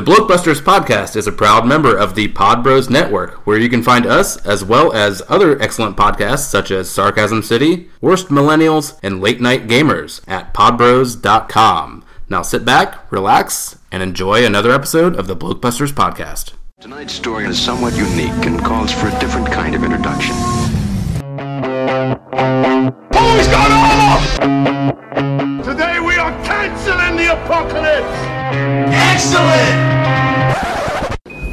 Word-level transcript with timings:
The 0.00 0.12
Blokebusters 0.12 0.62
podcast 0.62 1.14
is 1.14 1.26
a 1.26 1.32
proud 1.32 1.66
member 1.66 1.94
of 1.94 2.14
the 2.14 2.28
Pod 2.28 2.62
Bros 2.62 2.88
Network, 2.88 3.46
where 3.46 3.58
you 3.58 3.68
can 3.68 3.82
find 3.82 4.06
us 4.06 4.38
as 4.46 4.64
well 4.64 4.94
as 4.94 5.22
other 5.28 5.60
excellent 5.60 5.94
podcasts 5.98 6.48
such 6.48 6.70
as 6.70 6.90
Sarcasm 6.90 7.42
City, 7.42 7.90
Worst 8.00 8.28
Millennials, 8.28 8.98
and 9.02 9.20
Late 9.20 9.42
Night 9.42 9.66
Gamers 9.66 10.22
at 10.26 10.54
podbros.com. 10.54 12.02
Now 12.30 12.40
sit 12.40 12.64
back, 12.64 13.12
relax, 13.12 13.78
and 13.92 14.02
enjoy 14.02 14.42
another 14.42 14.70
episode 14.70 15.16
of 15.16 15.26
the 15.26 15.36
Blokebusters 15.36 15.92
podcast. 15.92 16.54
Tonight's 16.80 17.12
story 17.12 17.44
is 17.44 17.60
somewhat 17.60 17.94
unique 17.94 18.46
and 18.46 18.58
calls 18.64 18.90
for 18.94 19.08
a 19.08 19.20
different 19.20 19.52
kind 19.52 19.74
of 19.74 19.84
introduction. 19.84 20.34
Who's 23.12 23.48
gone 23.48 23.72
off? 23.72 24.38
Today 25.62 26.00
we 26.00 26.16
are 26.16 26.32
canceling 26.42 27.16
the 27.18 27.34
apocalypse. 27.34 28.39
Excellent. 28.52 29.78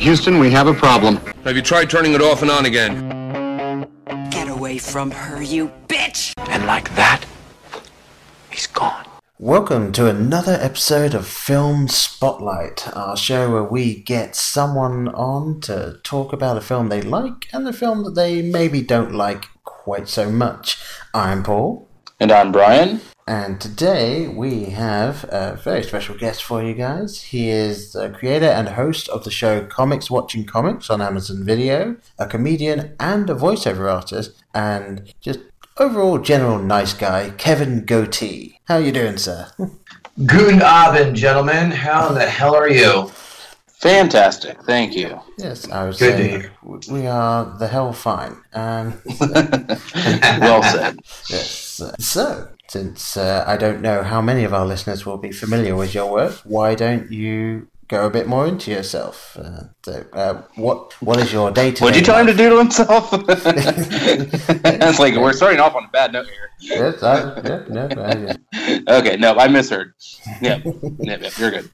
Houston, 0.01 0.39
we 0.39 0.49
have 0.49 0.65
a 0.65 0.73
problem. 0.73 1.17
Have 1.43 1.55
you 1.55 1.61
tried 1.61 1.91
turning 1.91 2.13
it 2.13 2.23
off 2.23 2.41
and 2.41 2.49
on 2.49 2.65
again? 2.65 3.87
Get 4.31 4.47
away 4.47 4.79
from 4.79 5.11
her, 5.11 5.39
you 5.39 5.71
bitch! 5.87 6.33
And 6.49 6.65
like 6.65 6.95
that, 6.95 7.23
he's 8.49 8.65
gone. 8.65 9.05
Welcome 9.37 9.91
to 9.91 10.09
another 10.09 10.57
episode 10.59 11.13
of 11.13 11.27
Film 11.27 11.87
Spotlight, 11.87 12.87
our 12.95 13.15
show 13.15 13.51
where 13.51 13.63
we 13.63 14.01
get 14.01 14.35
someone 14.35 15.09
on 15.09 15.61
to 15.61 15.99
talk 16.03 16.33
about 16.33 16.57
a 16.57 16.61
film 16.61 16.89
they 16.89 17.03
like 17.03 17.47
and 17.53 17.67
the 17.67 17.73
film 17.73 18.05
that 18.05 18.15
they 18.15 18.41
maybe 18.41 18.81
don't 18.81 19.13
like 19.13 19.45
quite 19.63 20.07
so 20.07 20.31
much. 20.31 20.81
I'm 21.13 21.43
Paul. 21.43 21.87
And 22.19 22.31
I'm 22.31 22.51
Brian. 22.51 23.01
And 23.27 23.59
today 23.59 24.29
we 24.29 24.67
have 24.67 25.25
a 25.25 25.59
very 25.61 25.83
special 25.83 26.15
guest 26.17 26.41
for 26.45 26.63
you 26.63 26.73
guys. 26.73 27.23
He 27.23 27.49
is 27.49 27.91
the 27.91 28.09
creator 28.09 28.45
and 28.45 28.69
host 28.69 29.09
of 29.09 29.25
the 29.25 29.31
show 29.31 29.65
Comics 29.65 30.09
Watching 30.09 30.45
Comics 30.45 30.89
on 30.89 31.01
Amazon 31.01 31.43
Video, 31.43 31.97
a 32.17 32.25
comedian 32.25 32.95
and 33.01 33.29
a 33.29 33.35
voiceover 33.35 33.93
artist, 33.93 34.41
and 34.53 35.13
just 35.19 35.39
overall 35.77 36.19
general 36.19 36.57
nice 36.57 36.93
guy, 36.93 37.31
Kevin 37.31 37.85
Gootee. 37.85 38.59
How 38.69 38.77
you 38.77 38.93
doing, 38.93 39.17
sir? 39.17 39.51
Guten 40.25 40.61
Abend, 40.61 41.17
gentlemen. 41.17 41.71
How 41.71 42.07
in 42.07 42.15
the 42.15 42.25
hell 42.25 42.55
are 42.55 42.69
you? 42.69 43.11
Fantastic, 43.79 44.63
thank 44.63 44.95
you. 44.95 45.19
Yes, 45.37 45.69
I 45.69 45.83
was 45.83 45.99
Good 45.99 46.17
to 46.17 46.23
saying 46.23 46.49
we 46.89 47.05
are 47.07 47.57
the 47.59 47.67
hell 47.67 47.91
fine. 47.91 48.37
Um, 48.53 48.99
well 49.19 50.63
said. 50.63 50.99
Yes. 51.29 51.81
So, 51.99 52.47
since 52.69 53.17
uh, 53.17 53.43
I 53.47 53.57
don't 53.57 53.81
know 53.81 54.03
how 54.03 54.21
many 54.21 54.43
of 54.43 54.53
our 54.53 54.65
listeners 54.65 55.05
will 55.05 55.17
be 55.17 55.31
familiar 55.31 55.75
with 55.75 55.93
your 55.93 56.11
work, 56.11 56.35
why 56.43 56.75
don't 56.75 57.11
you 57.11 57.67
go 57.87 58.05
a 58.05 58.09
bit 58.09 58.27
more 58.27 58.47
into 58.47 58.71
yourself? 58.71 59.37
Uh, 59.39 59.63
so, 59.83 60.05
uh, 60.13 60.41
what 60.55 60.93
what 61.01 61.19
is 61.19 61.31
your 61.31 61.51
day 61.51 61.71
to 61.71 61.83
What'd 61.83 61.99
you 61.99 62.05
tell 62.05 62.17
him 62.19 62.27
to 62.27 62.33
do 62.33 62.49
to 62.49 62.57
himself? 62.57 63.09
it's 63.13 64.99
like 64.99 65.15
we're 65.15 65.33
starting 65.33 65.59
off 65.59 65.75
on 65.75 65.85
a 65.85 65.89
bad 65.89 66.13
note 66.13 66.27
here. 66.27 66.51
Yes, 66.59 67.03
I, 67.03 67.39
yeah, 67.41 67.63
no, 67.69 67.87
I, 67.97 68.35
Okay, 68.67 69.17
no, 69.17 69.35
I 69.35 69.47
misheard. 69.47 69.93
Yeah, 70.41 70.59
yeah, 70.99 71.17
yeah, 71.21 71.29
you're 71.37 71.51
good. 71.51 71.69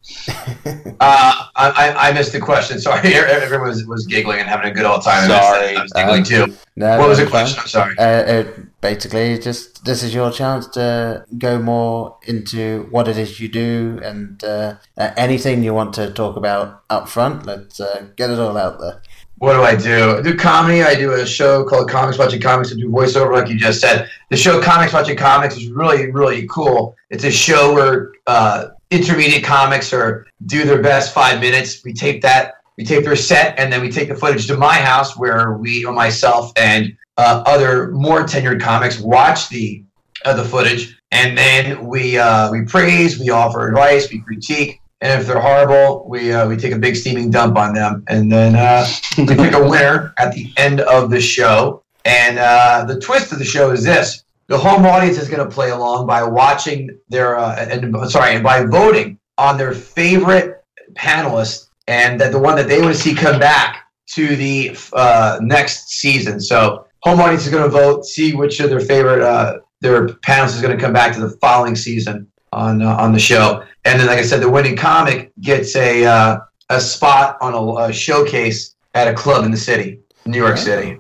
Uh, 1.00 1.48
I, 1.56 1.70
I, 1.70 2.10
I 2.10 2.14
missed 2.14 2.34
the 2.34 2.40
question. 2.40 2.80
Sorry, 2.80 3.14
everyone 3.16 3.68
was, 3.68 3.86
was 3.86 4.06
giggling 4.06 4.40
and 4.40 4.48
having 4.48 4.72
a 4.72 4.74
good 4.74 4.86
old 4.86 5.04
time. 5.04 5.28
Sorry. 5.28 5.74
it. 5.74 5.78
I 5.78 5.82
was 5.82 5.92
giggling 5.92 6.24
too. 6.24 6.56
no, 6.76 7.00
What 7.00 7.10
was 7.10 7.18
the 7.18 7.26
question? 7.26 7.60
I'm 7.62 7.68
sorry. 7.68 7.96
Uh, 7.98 8.06
it, 8.06 8.82
basically, 8.82 9.38
just 9.40 9.86
this 9.86 10.04
is 10.04 10.14
your 10.14 10.32
chance 10.32 10.68
to 10.68 11.26
go 11.38 11.60
more 11.60 12.18
into 12.24 12.88
what 12.92 13.08
it 13.08 13.18
is 13.18 13.40
you 13.40 13.50
do 13.50 14.00
and 14.04 14.44
uh, 14.44 14.76
uh, 14.98 15.12
anything 15.18 15.64
you 15.64 15.74
want 15.74 15.94
to 15.96 16.12
talk 16.12 16.36
about 16.36 16.84
up 16.90 17.10
front. 17.10 17.46
Let's 17.46 17.80
uh, 17.80 18.08
get 18.16 18.30
it 18.30 18.40
all 18.40 18.58
out 18.58 18.80
there. 18.80 19.02
What 19.38 19.54
do 19.54 19.62
I 19.64 19.76
do? 19.76 20.18
I 20.18 20.22
do 20.22 20.38
comedy. 20.38 20.84
I 20.84 20.96
do 20.96 21.14
a 21.14 21.26
show 21.26 21.64
called 21.66 21.90
Comics 21.90 22.18
Watching 22.18 22.40
Comics. 22.40 22.72
I 22.72 22.76
do 22.76 22.90
voiceover, 22.90 23.34
like 23.34 23.50
you 23.50 23.58
just 23.58 23.82
said. 23.82 24.10
The 24.30 24.38
show 24.38 24.62
Comics 24.62 24.94
Watching 24.94 25.18
Comics 25.18 25.58
is 25.58 25.70
really, 25.70 26.12
really 26.12 26.48
cool. 26.48 26.96
It's 27.10 27.26
a 27.26 27.32
show 27.32 27.74
where 27.74 28.12
uh, 28.28 28.70
intermediate 28.90 29.44
comics 29.44 29.92
are 29.92 30.28
do 30.46 30.64
their 30.64 30.82
best 30.82 31.14
five 31.14 31.42
minutes. 31.42 31.84
We 31.84 31.94
tape 31.94 32.22
that. 32.22 32.56
We 32.78 32.86
tape 32.86 33.04
their 33.04 33.16
set, 33.16 33.60
and 33.60 33.72
then 33.72 33.82
we 33.82 33.92
take 33.92 34.08
the 34.08 34.16
footage 34.16 34.48
to 34.48 34.58
my 34.58 34.76
house 34.76 35.18
where 35.18 35.54
we, 35.54 35.86
or 35.86 35.94
myself, 35.94 36.52
and 36.56 36.96
uh, 37.18 37.44
other 37.46 37.92
more 37.92 38.24
tenured 38.24 38.62
comics 38.62 39.00
watch 39.00 39.50
the 39.50 39.84
uh, 40.26 40.34
the 40.34 40.44
footage, 40.44 41.00
and 41.12 41.38
then 41.38 41.86
we 41.86 42.18
uh, 42.18 42.50
we 42.52 42.64
praise, 42.64 43.20
we 43.20 43.30
offer 43.30 43.68
advice, 43.68 44.12
we 44.12 44.22
critique, 44.22 44.80
and 45.04 45.20
if 45.20 45.28
they're 45.28 45.42
horrible, 45.42 46.06
we 46.08 46.32
uh, 46.32 46.48
we 46.48 46.56
take 46.56 46.72
a 46.72 46.80
big 46.80 46.96
steaming 46.96 47.30
dump 47.30 47.58
on 47.58 47.74
them, 47.74 48.06
and 48.08 48.32
then 48.32 48.56
uh, 48.56 48.88
we 49.18 49.26
pick 49.26 49.54
a 49.54 49.62
winner 49.62 50.14
at 50.18 50.34
the 50.34 50.52
end 50.56 50.80
of 50.80 51.10
the 51.10 51.20
show. 51.20 51.84
And 52.06 52.40
uh, 52.40 52.86
the 52.88 53.00
twist 53.02 53.34
of 53.34 53.38
the 53.38 53.46
show 53.46 53.72
is 53.72 53.84
this: 53.84 54.24
the 54.48 54.58
home 54.58 54.86
audience 54.86 55.18
is 55.18 55.28
going 55.28 55.46
to 55.48 55.54
play 55.54 55.72
along 55.72 56.08
by 56.08 56.24
watching 56.24 56.98
their 57.10 57.38
uh, 57.38 57.54
and 57.54 58.10
sorry, 58.10 58.36
and 58.36 58.44
by 58.44 58.64
voting 58.64 59.20
on 59.38 59.58
their 59.58 59.74
favorite 59.74 60.64
panelist, 60.94 61.68
and 61.88 62.18
that 62.22 62.32
the 62.32 62.40
one 62.40 62.56
that 62.56 62.70
they 62.70 62.82
want 62.82 62.96
to 62.96 63.00
see 63.00 63.14
come 63.14 63.42
back 63.42 63.92
to 64.12 64.38
the 64.38 64.78
uh, 64.94 65.38
next 65.42 65.90
season. 65.90 66.40
So 66.40 66.88
home 67.02 67.20
audience 67.20 67.46
is 67.46 67.52
going 67.52 67.64
to 67.64 67.70
vote, 67.70 68.06
see 68.06 68.36
which 68.36 68.62
of 68.62 68.70
their 68.70 68.80
favorite 68.80 69.22
uh, 69.22 69.60
their 69.82 70.08
panelists 70.08 70.56
is 70.56 70.62
going 70.62 70.78
to 70.78 70.82
come 70.82 70.94
back 70.94 71.14
to 71.16 71.20
the 71.20 71.32
following 71.42 71.76
season 71.76 72.32
on 72.54 72.82
on 72.82 73.12
the 73.12 73.20
show. 73.20 73.66
And 73.86 74.00
then, 74.00 74.08
like 74.08 74.20
I 74.20 74.24
said, 74.24 74.42
the 74.42 74.50
winning 74.50 74.76
comic 74.78 75.32
gets 75.42 75.76
a 75.76 76.06
uh, 76.06 76.40
a 76.70 76.80
spot 76.80 77.38
on 77.42 77.54
a, 77.54 77.84
a 77.90 77.94
showcase 77.94 78.76
at 78.94 79.08
a 79.08 79.14
club 79.14 79.44
in 79.46 79.52
the 79.52 79.58
city, 79.58 80.00
New 80.26 80.38
York 80.38 80.58
City. 80.58 81.00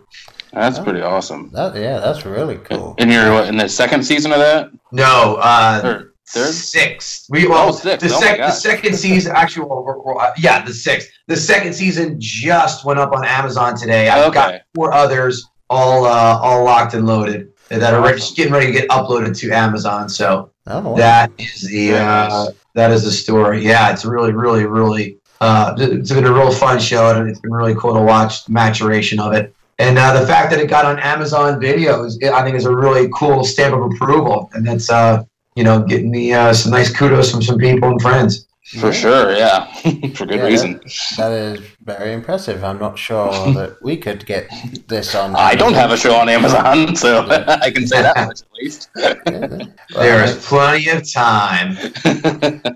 That's 0.51 0.77
pretty 0.79 1.01
awesome. 1.01 1.49
That, 1.53 1.75
yeah, 1.75 1.99
that's 1.99 2.25
really 2.25 2.57
cool. 2.57 2.93
And 2.99 3.11
you're 3.11 3.31
what, 3.33 3.47
in 3.47 3.57
the 3.57 3.67
second 3.69 4.03
season 4.03 4.31
of 4.31 4.37
that? 4.39 4.69
No, 4.91 5.37
uh, 5.41 5.81
Or 5.83 6.13
third? 6.27 6.53
sixth. 6.53 7.25
We 7.29 7.47
well, 7.47 7.69
Oh, 7.69 7.71
sixth. 7.71 8.07
the, 8.07 8.13
Oh 8.15 8.19
my 8.19 8.25
sec- 8.27 8.37
the 8.37 8.51
second 8.51 8.95
season 8.95 9.33
actually, 9.35 9.65
well, 9.67 9.83
we're- 9.83 9.99
we're- 10.03 10.19
uh, 10.19 10.31
yeah, 10.37 10.63
the 10.63 10.73
sixth. 10.73 11.09
The 11.27 11.37
second 11.37 11.73
season 11.73 12.17
just 12.19 12.85
went 12.85 12.99
up 12.99 13.13
on 13.13 13.23
Amazon 13.25 13.75
today. 13.75 14.09
I've 14.09 14.31
got 14.33 14.61
four 14.75 14.93
others, 14.93 15.43
all 15.71 16.05
uh, 16.05 16.37
all 16.39 16.63
locked 16.63 16.93
and 16.93 17.07
loaded 17.07 17.47
that 17.69 17.93
are 17.93 18.01
ready, 18.03 18.17
just 18.19 18.35
getting 18.35 18.53
ready 18.53 18.67
to 18.67 18.71
get 18.73 18.87
uploaded 18.89 19.35
to 19.39 19.51
Amazon. 19.51 20.07
So 20.09 20.51
Oh, 20.67 20.79
wow. 20.91 20.95
that 20.97 21.31
is 21.39 21.61
the 21.63 21.91
Very 21.91 21.99
uh, 21.99 22.27
nice. 22.45 22.49
That 22.75 22.91
is 22.91 23.03
the 23.03 23.11
story. 23.11 23.63
Yeah, 23.65 23.91
it's 23.91 24.05
really, 24.05 24.31
really, 24.31 24.65
really. 24.65 25.17
Uh, 25.41 25.75
it's 25.77 26.11
been 26.11 26.25
a 26.25 26.33
real 26.33 26.51
fun 26.51 26.79
show, 26.79 27.09
and 27.15 27.29
it's 27.29 27.39
been 27.39 27.51
really 27.51 27.75
cool 27.75 27.93
to 27.93 28.01
watch 28.01 28.45
the 28.45 28.51
maturation 28.51 29.19
of 29.19 29.33
it. 29.33 29.53
And 29.79 29.97
uh, 29.97 30.19
the 30.19 30.25
fact 30.25 30.51
that 30.51 30.59
it 30.59 30.69
got 30.69 30.85
on 30.85 30.99
Amazon 30.99 31.59
Videos, 31.59 32.23
I 32.23 32.43
think, 32.43 32.55
is 32.55 32.65
a 32.65 32.73
really 32.75 33.09
cool 33.13 33.43
stamp 33.43 33.73
of 33.73 33.91
approval, 33.91 34.49
and 34.53 34.65
that's 34.65 34.89
uh, 34.89 35.23
you 35.55 35.63
know 35.63 35.83
getting 35.83 36.11
me 36.11 36.33
uh, 36.33 36.53
some 36.53 36.71
nice 36.71 36.91
kudos 36.95 37.31
from 37.31 37.41
some 37.41 37.57
people 37.57 37.89
and 37.89 38.01
friends. 38.01 38.47
For 38.79 38.93
sure, 38.93 39.35
yeah. 39.35 39.65
For 40.15 40.25
good 40.25 40.35
Yeah, 40.37 40.45
reason. 40.45 40.79
That 41.17 41.31
is 41.31 41.61
very 41.83 42.13
impressive. 42.13 42.63
I'm 42.63 42.79
not 42.79 42.97
sure 42.97 43.29
that 43.53 43.77
we 43.81 43.97
could 43.97 44.25
get 44.25 44.47
this 44.87 45.15
on. 45.15 45.35
I 45.35 45.55
don't 45.55 45.73
have 45.73 45.91
a 45.91 45.97
show 45.97 46.15
on 46.15 46.29
Amazon, 46.29 46.95
so 47.03 47.25
I 47.29 47.71
can 47.71 47.85
say 47.87 48.01
that 48.01 48.15
much 48.27 48.41
at 48.41 48.47
least. 48.61 48.89
There 49.93 50.23
is 50.23 50.43
plenty 50.45 50.89
of 50.89 51.03
time. 51.13 51.75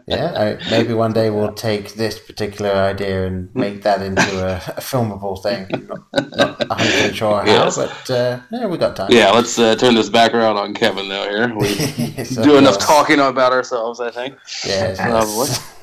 Yeah, 0.08 0.34
I, 0.60 0.70
maybe 0.70 0.94
one 0.94 1.14
day 1.14 1.30
we'll 1.32 1.54
take 1.54 1.94
this 1.96 2.20
particular 2.20 2.70
idea 2.72 3.26
and 3.26 3.54
make 3.56 3.82
that 3.84 4.02
into 4.04 4.22
a, 4.46 4.58
a 4.78 4.82
filmable 4.82 5.42
thing. 5.42 5.68
Not, 5.88 6.00
not 6.38 6.60
100% 6.60 7.14
sure 7.16 7.40
how, 7.42 7.46
Yes. 7.46 7.76
but 7.78 8.10
uh, 8.12 8.40
yeah, 8.52 8.68
we 8.68 8.78
got 8.78 8.96
time. 8.96 9.08
yeah, 9.12 9.32
let's 9.32 9.58
uh, 9.58 9.76
turn 9.76 9.96
this 9.96 10.10
back 10.10 10.34
around 10.36 10.58
on 10.58 10.74
Kevin, 10.76 11.10
though, 11.10 11.28
here. 11.30 11.56
We 11.56 12.24
So, 12.26 12.44
do 12.44 12.58
enough 12.58 12.78
talking 12.78 13.20
about 13.20 13.52
ourselves, 13.52 14.00
I 14.00 14.12
think. 14.12 14.36
Yes, 14.66 14.98
yes. 15.00 15.74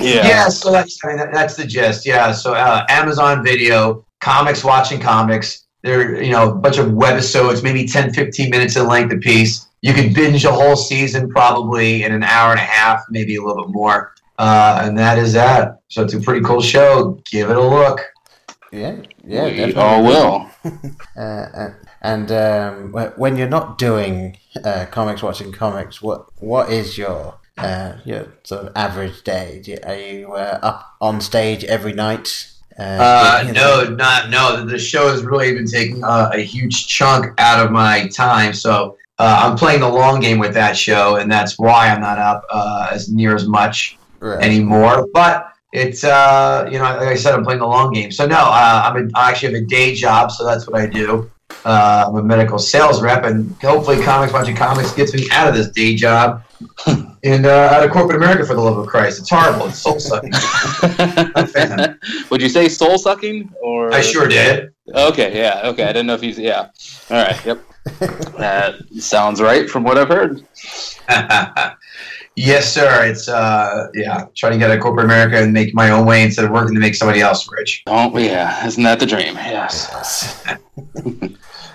Yeah. 0.00 0.26
Yeah, 0.26 0.48
so 0.48 0.72
that's 0.72 0.98
I 1.04 1.08
mean 1.08 1.16
that, 1.18 1.32
that's 1.32 1.54
the 1.56 1.64
gist. 1.64 2.04
Yeah, 2.04 2.32
so 2.32 2.52
uh, 2.54 2.71
Amazon 2.88 3.44
Video, 3.44 4.04
comics 4.20 4.64
watching 4.64 5.00
comics. 5.00 5.66
They're 5.82 6.22
you 6.22 6.30
know 6.30 6.50
a 6.50 6.54
bunch 6.54 6.78
of 6.78 6.88
webisodes, 6.88 7.62
maybe 7.62 7.86
10, 7.86 8.12
15 8.12 8.50
minutes 8.50 8.76
in 8.76 8.86
length 8.86 9.12
a 9.12 9.18
piece. 9.18 9.66
You 9.82 9.92
could 9.92 10.14
binge 10.14 10.44
a 10.44 10.52
whole 10.52 10.76
season 10.76 11.28
probably 11.28 12.04
in 12.04 12.12
an 12.12 12.22
hour 12.22 12.52
and 12.52 12.60
a 12.60 12.64
half, 12.64 13.02
maybe 13.10 13.36
a 13.36 13.42
little 13.42 13.64
bit 13.64 13.72
more. 13.72 14.14
Uh, 14.38 14.80
and 14.84 14.96
that 14.96 15.18
is 15.18 15.32
that. 15.32 15.80
So 15.88 16.02
it's 16.02 16.14
a 16.14 16.20
pretty 16.20 16.44
cool 16.44 16.62
show. 16.62 17.20
Give 17.30 17.50
it 17.50 17.56
a 17.56 17.60
look. 17.60 18.00
yeah, 18.72 18.96
yeah, 19.24 19.44
we 19.44 19.56
definitely. 19.56 19.74
all 19.74 20.02
will. 20.04 20.48
Uh, 21.16 21.20
uh, 21.20 21.74
and 22.02 22.32
um, 22.32 22.92
when 23.16 23.36
you're 23.36 23.48
not 23.48 23.76
doing 23.78 24.36
uh, 24.64 24.86
comics, 24.90 25.22
watching 25.22 25.52
comics, 25.52 26.00
what 26.00 26.26
what 26.40 26.70
is 26.70 26.96
your 26.96 27.38
uh, 27.58 27.94
your 28.04 28.32
sort 28.44 28.66
of 28.66 28.72
average 28.76 29.22
day? 29.24 29.60
You, 29.64 29.78
are 29.84 29.96
you 29.96 30.32
uh, 30.32 30.58
up 30.62 30.96
on 31.00 31.20
stage 31.20 31.64
every 31.64 31.92
night? 31.92 32.51
Uh, 32.78 33.44
you 33.46 33.52
no, 33.52 33.84
not 33.84 34.30
no. 34.30 34.64
The 34.64 34.78
show 34.78 35.08
has 35.08 35.22
really 35.22 35.54
been 35.54 35.66
taking 35.66 36.02
uh, 36.04 36.30
a 36.32 36.40
huge 36.40 36.86
chunk 36.88 37.38
out 37.38 37.64
of 37.64 37.72
my 37.72 38.08
time. 38.08 38.52
So 38.52 38.96
uh, 39.18 39.42
I'm 39.44 39.56
playing 39.56 39.80
the 39.80 39.88
long 39.88 40.20
game 40.20 40.38
with 40.38 40.54
that 40.54 40.76
show, 40.76 41.16
and 41.16 41.30
that's 41.30 41.58
why 41.58 41.88
I'm 41.88 42.00
not 42.00 42.18
up 42.18 42.44
uh, 42.50 42.88
as 42.92 43.08
near 43.08 43.34
as 43.34 43.46
much 43.46 43.98
Right. 44.22 44.40
anymore. 44.44 45.08
But 45.12 45.48
it's 45.72 46.04
uh, 46.04 46.68
you 46.70 46.78
know, 46.78 46.84
like 46.84 47.08
I 47.08 47.14
said, 47.16 47.34
I'm 47.34 47.44
playing 47.44 47.60
the 47.60 47.66
long 47.66 47.92
game. 47.92 48.12
So 48.12 48.24
no, 48.24 48.36
uh, 48.36 48.82
I'm 48.84 48.96
a, 48.96 49.10
I 49.18 49.30
actually 49.30 49.54
have 49.54 49.62
a 49.64 49.66
day 49.66 49.94
job, 49.94 50.30
so 50.30 50.44
that's 50.44 50.68
what 50.68 50.80
I 50.80 50.86
do. 50.86 51.30
Uh, 51.64 52.06
I'm 52.08 52.16
a 52.16 52.22
medical 52.22 52.58
sales 52.58 53.00
rep, 53.02 53.24
and 53.24 53.54
hopefully, 53.62 54.02
Comics 54.02 54.32
Watching 54.32 54.56
Comics 54.56 54.92
gets 54.92 55.14
me 55.14 55.28
out 55.30 55.48
of 55.48 55.54
this 55.54 55.68
day 55.68 55.94
job 55.94 56.42
and 56.86 57.46
uh, 57.46 57.70
out 57.72 57.84
of 57.84 57.90
corporate 57.90 58.16
America 58.16 58.44
for 58.44 58.54
the 58.54 58.60
love 58.60 58.78
of 58.78 58.86
Christ. 58.86 59.20
It's 59.20 59.30
horrible. 59.30 59.66
It's 59.66 59.78
soul 59.78 60.00
sucking. 60.00 60.32
Would 62.30 62.42
you 62.42 62.48
say 62.48 62.68
soul 62.68 62.98
sucking 62.98 63.52
or? 63.62 63.92
I 63.92 64.00
sure 64.00 64.26
did. 64.26 64.72
Okay, 64.92 65.38
yeah, 65.38 65.62
okay. 65.64 65.84
I 65.84 65.88
didn't 65.88 66.06
know 66.06 66.14
if 66.14 66.20
he's 66.20 66.38
yeah. 66.38 66.70
All 67.10 67.22
right, 67.22 67.46
yep. 67.46 67.60
That 68.38 68.76
sounds 68.98 69.40
right 69.40 69.68
from 69.68 69.84
what 69.84 69.98
I've 69.98 70.08
heard. 70.08 70.44
yes, 72.36 72.72
sir. 72.72 73.04
It's 73.06 73.28
uh, 73.28 73.88
yeah, 73.94 74.26
trying 74.36 74.52
to 74.52 74.58
get 74.58 74.70
out 74.70 74.76
of 74.76 74.82
corporate 74.82 75.04
America 75.04 75.42
and 75.42 75.52
make 75.52 75.74
my 75.74 75.90
own 75.90 76.06
way 76.06 76.22
instead 76.22 76.44
of 76.44 76.50
working 76.50 76.74
to 76.74 76.80
make 76.80 76.94
somebody 76.94 77.20
else 77.20 77.48
rich. 77.50 77.82
Don't 77.86 78.12
we? 78.12 78.26
Yeah, 78.26 78.66
isn't 78.66 78.82
that 78.82 79.00
the 79.00 79.06
dream? 79.06 79.34
Yes. 79.34 80.44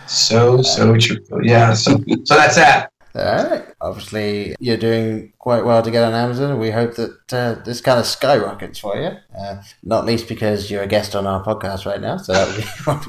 So 0.07 0.61
so 0.61 0.95
true. 0.97 1.19
Yeah. 1.43 1.73
So 1.73 1.97
so 2.23 2.35
that's 2.35 2.55
that. 2.55 2.91
All 3.17 3.49
right. 3.49 3.65
Obviously, 3.81 4.55
you're 4.59 4.77
doing 4.77 5.33
quite 5.39 5.65
well 5.65 5.81
to 5.81 5.89
get 5.89 6.03
on 6.03 6.13
Amazon. 6.13 6.59
We 6.59 6.69
hope 6.69 6.93
that 6.95 7.33
uh, 7.33 7.55
this 7.63 7.81
kind 7.81 7.99
of 7.99 8.05
skyrockets 8.05 8.77
for 8.77 8.95
you. 8.95 9.17
Uh, 9.37 9.63
not 9.83 10.05
least 10.05 10.27
because 10.27 10.69
you're 10.69 10.83
a 10.83 10.87
guest 10.87 11.15
on 11.15 11.25
our 11.25 11.43
podcast 11.43 11.85
right 11.85 11.99
now, 11.99 12.17
so 12.17 12.33
that 12.33 12.47
would 12.47 12.57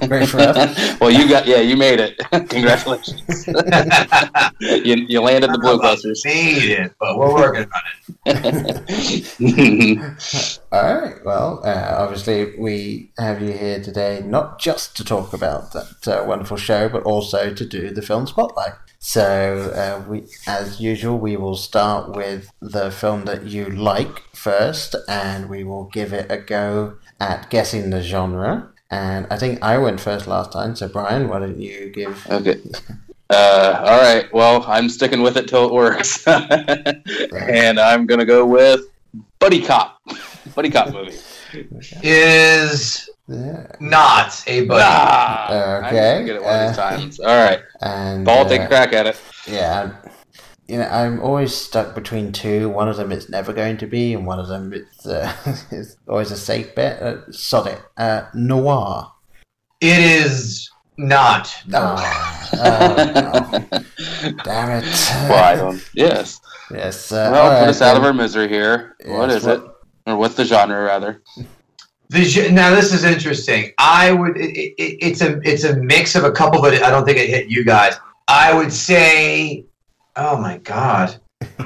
be 0.00 0.06
great 0.08 0.28
for 0.28 0.38
us. 0.38 0.99
well, 1.00 1.10
you 1.10 1.28
got 1.28 1.46
yeah, 1.46 1.60
you 1.60 1.76
made 1.76 2.00
it. 2.00 2.16
Congratulations. 2.31 3.46
you, 4.60 4.94
you 5.08 5.20
landed 5.20 5.50
the 5.50 5.58
Blokebusters. 5.58 6.25
Made 6.25 6.70
it, 6.70 6.94
but 6.99 7.19
we're 7.19 7.34
working 7.34 7.69
on 7.70 7.82
it. 8.26 10.00
All 10.72 11.00
right. 11.00 11.25
Well, 11.25 11.60
uh, 11.64 11.96
obviously, 11.99 12.55
we 12.58 13.10
have 13.19 13.43
you 13.43 13.52
here 13.52 13.82
today 13.82 14.22
not 14.25 14.58
just 14.58 14.96
to 14.96 15.05
talk 15.05 15.34
about 15.34 15.72
that 15.72 16.08
uh, 16.08 16.25
wonderful 16.25 16.56
show, 16.56 16.88
but 16.88 17.02
also 17.02 17.52
to 17.52 17.66
do 17.66 17.90
the 17.90 18.02
film 18.02 18.26
spotlight. 18.26 18.72
So, 19.00 19.71
uh, 19.75 20.09
we, 20.09 20.25
as 20.47 20.81
usual, 20.81 21.19
we 21.19 21.37
will 21.37 21.56
start 21.56 22.17
with 22.17 22.50
the 22.61 22.91
film 22.91 23.25
that 23.27 23.45
you 23.45 23.67
like 23.67 24.23
first, 24.35 24.97
and 25.09 25.49
we 25.49 25.62
will 25.62 25.85
give 25.85 26.12
it 26.12 26.31
a 26.31 26.39
go 26.39 26.95
at 27.21 27.49
guessing 27.49 27.91
the 27.91 28.03
genre. 28.03 28.71
And 28.91 29.27
I 29.31 29.37
think 29.37 29.62
I 29.62 29.79
went 29.79 30.00
first 30.00 30.27
last 30.27 30.53
time, 30.53 30.75
so 30.75 30.89
Brian, 30.89 31.29
why 31.29 31.39
don't 31.39 31.61
you 31.61 31.91
give? 31.91 32.27
Okay. 32.29 32.61
Uh, 33.31 33.83
all 33.85 34.00
right. 34.00 34.33
Well, 34.33 34.65
I'm 34.67 34.89
sticking 34.89 35.23
with 35.23 35.37
it 35.37 35.49
till 35.49 35.67
it 35.67 35.73
works, 35.73 36.27
and 36.27 37.79
I'm 37.79 38.06
gonna 38.06 38.25
go 38.25 38.47
with 38.47 38.81
Buddy 39.39 39.62
Cop. 39.62 40.01
Buddy 40.55 40.71
Cop 40.71 40.93
movie. 40.93 41.15
Is 42.03 43.09
Yeah. 43.09 43.15
Not 43.29 44.43
a 44.47 44.65
buddy. 44.65 44.83
Ah, 44.85 45.87
Okay, 45.87 46.19
I 46.19 46.23
get 46.25 46.37
it 46.37 46.43
one 46.43 46.55
of 46.55 46.69
these 46.71 46.79
uh, 46.79 46.91
times. 46.91 47.21
All 47.21 47.27
right. 47.27 47.61
And 47.81 48.25
Paul, 48.25 48.47
take 48.47 48.63
a 48.63 48.65
uh, 48.65 48.69
crack 48.69 48.93
at 48.93 49.07
it. 49.07 49.21
Yeah, 49.47 49.81
I'm- 49.81 49.95
you 50.67 50.77
know, 50.77 50.85
I'm 50.87 51.21
always 51.21 51.55
stuck 51.55 51.95
between 51.95 52.31
two. 52.31 52.69
One 52.69 52.91
of 52.91 52.99
them 52.99 53.11
it's 53.11 53.31
never 53.31 53.55
going 53.55 53.79
to 53.79 53.87
be, 53.87 54.13
and 54.13 54.27
one 54.27 54.39
of 54.39 54.49
them 54.49 54.75
it's, 54.75 55.07
uh, 55.07 55.33
is 55.71 55.97
always 56.07 56.31
a 56.31 56.37
safe 56.37 56.75
bet. 56.75 57.01
Uh, 57.03 57.33
sod 57.33 57.69
it. 57.69 57.81
Uh, 57.97 58.25
noir. 58.35 59.11
It 59.81 59.99
is 59.99 60.69
not. 60.99 61.51
Oh, 61.73 62.51
oh, 62.53 63.71
no. 63.71 64.33
Damn 64.45 64.83
it. 64.83 65.11
Well, 65.31 65.79
Yes. 65.95 66.39
Yes. 66.71 67.13
Uh, 67.13 67.31
Well, 67.33 67.49
put 67.51 67.61
right, 67.63 67.69
us 67.71 67.81
out 67.81 67.97
of 67.97 68.05
our 68.05 68.13
misery 68.13 68.49
here. 68.49 68.95
what 69.07 69.31
Yes, 69.31 69.41
is 69.43 69.47
it? 69.47 69.63
Or 70.07 70.17
what's 70.17 70.35
the 70.35 70.45
genre, 70.45 70.83
rather? 70.83 71.23
The, 72.10 72.50
now 72.52 72.75
this 72.75 72.93
is 72.93 73.05
interesting. 73.05 73.72
I 73.78 74.12
would. 74.12 74.37
It, 74.37 74.56
it, 74.56 74.99
it's 75.00 75.20
a 75.20 75.40
it's 75.43 75.64
a 75.64 75.76
mix 75.76 76.14
of 76.14 76.25
a 76.25 76.32
couple, 76.32 76.62
but 76.62 76.82
I 76.82 76.90
don't 76.90 77.05
think 77.05 77.19
it 77.19 77.28
hit 77.28 77.50
you 77.50 77.64
guys. 77.64 77.94
I 78.28 78.55
would 78.55 78.72
say. 78.72 79.64
Oh 80.16 80.37
my 80.38 80.58
god. 80.58 81.20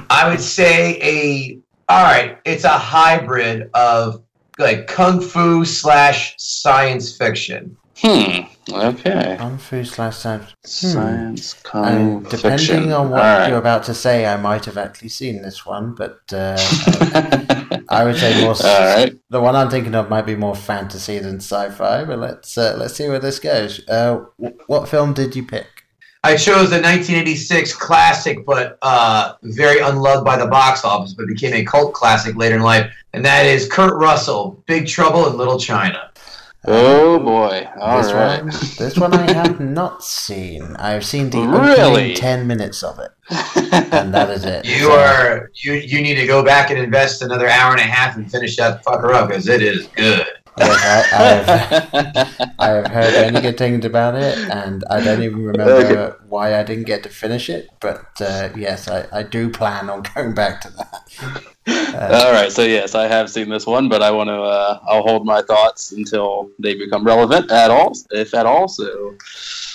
I 0.09 0.29
would 0.29 0.41
say 0.41 0.99
a. 1.01 1.59
All 1.89 2.03
right, 2.03 2.39
it's 2.45 2.63
a 2.63 2.69
hybrid 2.77 3.69
of 3.73 4.23
like 4.57 4.87
kung 4.87 5.21
fu 5.21 5.63
slash 5.65 6.35
science 6.37 7.17
fiction. 7.17 7.75
Hmm. 7.97 8.41
Okay. 8.71 9.35
Kung 9.39 9.57
Fu 9.57 9.83
slash 9.83 10.17
science. 10.17 10.53
Science, 10.65 11.53
kung 11.63 11.85
And 11.85 12.29
depending 12.29 12.57
fiction. 12.57 12.91
on 12.91 13.09
what 13.09 13.21
All 13.21 13.39
right. 13.39 13.49
you're 13.49 13.57
about 13.57 13.83
to 13.83 13.93
say, 13.93 14.25
I 14.25 14.37
might 14.37 14.65
have 14.65 14.77
actually 14.77 15.09
seen 15.09 15.41
this 15.41 15.65
one, 15.65 15.93
but 15.95 16.21
uh, 16.31 16.55
I 17.93 18.03
would 18.03 18.17
say 18.17 18.41
more. 18.41 18.51
s- 18.59 18.63
All 18.63 18.95
right. 18.95 19.13
The 19.29 19.41
one 19.41 19.55
I'm 19.55 19.69
thinking 19.69 19.95
of 19.95 20.09
might 20.09 20.25
be 20.25 20.35
more 20.35 20.55
fantasy 20.55 21.19
than 21.19 21.37
sci-fi, 21.37 22.03
but 22.05 22.19
let's 22.19 22.57
uh, 22.57 22.75
let's 22.77 22.95
see 22.95 23.07
where 23.07 23.19
this 23.19 23.39
goes. 23.39 23.87
Uh, 23.87 24.25
what 24.67 24.87
film 24.89 25.13
did 25.13 25.35
you 25.35 25.43
pick? 25.45 25.67
I 26.25 26.37
chose 26.37 26.69
the 26.69 26.77
1986 26.79 27.75
classic, 27.75 28.45
but 28.45 28.77
uh, 28.81 29.33
very 29.43 29.79
unloved 29.81 30.23
by 30.23 30.37
the 30.37 30.47
box 30.47 30.85
office, 30.85 31.13
but 31.13 31.27
became 31.27 31.53
a 31.53 31.65
cult 31.65 31.93
classic 31.93 32.37
later 32.37 32.55
in 32.55 32.61
life, 32.61 32.89
and 33.13 33.25
that 33.25 33.45
is 33.45 33.67
Kurt 33.69 33.95
Russell, 33.95 34.63
Big 34.65 34.87
Trouble 34.87 35.27
in 35.29 35.35
Little 35.37 35.59
China. 35.59 36.11
Oh 36.65 37.19
boy. 37.19 37.67
All 37.77 38.01
this 38.01 38.13
right. 38.13 38.39
one, 38.41 38.47
this 38.77 38.97
one 38.97 39.13
I 39.13 39.33
have 39.33 39.59
not 39.59 40.01
seen. 40.01 40.77
I've 40.77 41.05
seen 41.05 41.29
the 41.29 41.41
Really? 41.45 41.81
opening 41.81 42.15
ten 42.15 42.47
minutes 42.47 42.83
of 42.83 42.99
it, 42.99 43.11
and 43.91 44.13
that 44.13 44.29
is 44.29 44.45
it. 44.45 44.65
You 44.65 44.91
So, 44.91 44.99
are 44.99 45.49
you 45.55 45.73
you 45.73 46.01
need 46.01 46.15
to 46.15 46.27
go 46.27 46.43
back 46.43 46.69
and 46.69 46.79
invest 46.79 47.21
another 47.21 47.47
hour 47.47 47.71
and 47.71 47.79
a 47.81 47.83
half 47.83 48.15
and 48.15 48.29
finish 48.29 48.55
that 48.57 48.83
fucker 48.83 49.13
up 49.13 49.29
because 49.29 49.47
it 49.47 49.61
is 49.61 49.87
good. 49.87 50.27
yes, 50.57 50.83
I, 50.83 51.05
I've 51.11 52.53
I 52.59 52.67
have 52.69 52.87
heard 52.87 53.15
only 53.15 53.41
good 53.41 53.57
things 53.57 53.85
about 53.85 54.15
it, 54.15 54.37
and 54.49 54.83
I 54.89 55.03
don't 55.03 55.23
even 55.23 55.43
remember 55.43 56.19
why 56.33 56.59
I 56.59 56.63
didn't 56.63 56.85
get 56.85 57.03
to 57.03 57.09
finish 57.09 57.47
it. 57.47 57.69
But 57.79 58.05
uh, 58.19 58.49
yes, 58.57 58.87
I, 58.87 59.05
I 59.19 59.21
do 59.21 59.49
plan 59.49 59.89
on 59.89 60.01
going 60.15 60.33
back 60.33 60.61
to 60.61 60.69
that. 60.71 61.43
All 62.25 62.33
right. 62.33 62.51
So 62.51 62.63
yes, 62.63 62.95
I 62.95 63.07
have 63.07 63.29
seen 63.29 63.49
this 63.49 63.65
one, 63.67 63.87
but 63.87 64.01
I 64.01 64.11
want 64.11 64.29
to. 64.29 64.41
Uh, 64.41 64.79
I'll 64.89 65.03
hold 65.03 65.25
my 65.25 65.41
thoughts 65.43 65.91
until 65.91 66.49
they 66.59 66.73
become 66.73 67.03
relevant 67.05 67.51
at 67.51 67.69
all, 67.71 67.93
if 68.11 68.33
at 68.33 68.45
all. 68.45 68.67
So 68.67 69.15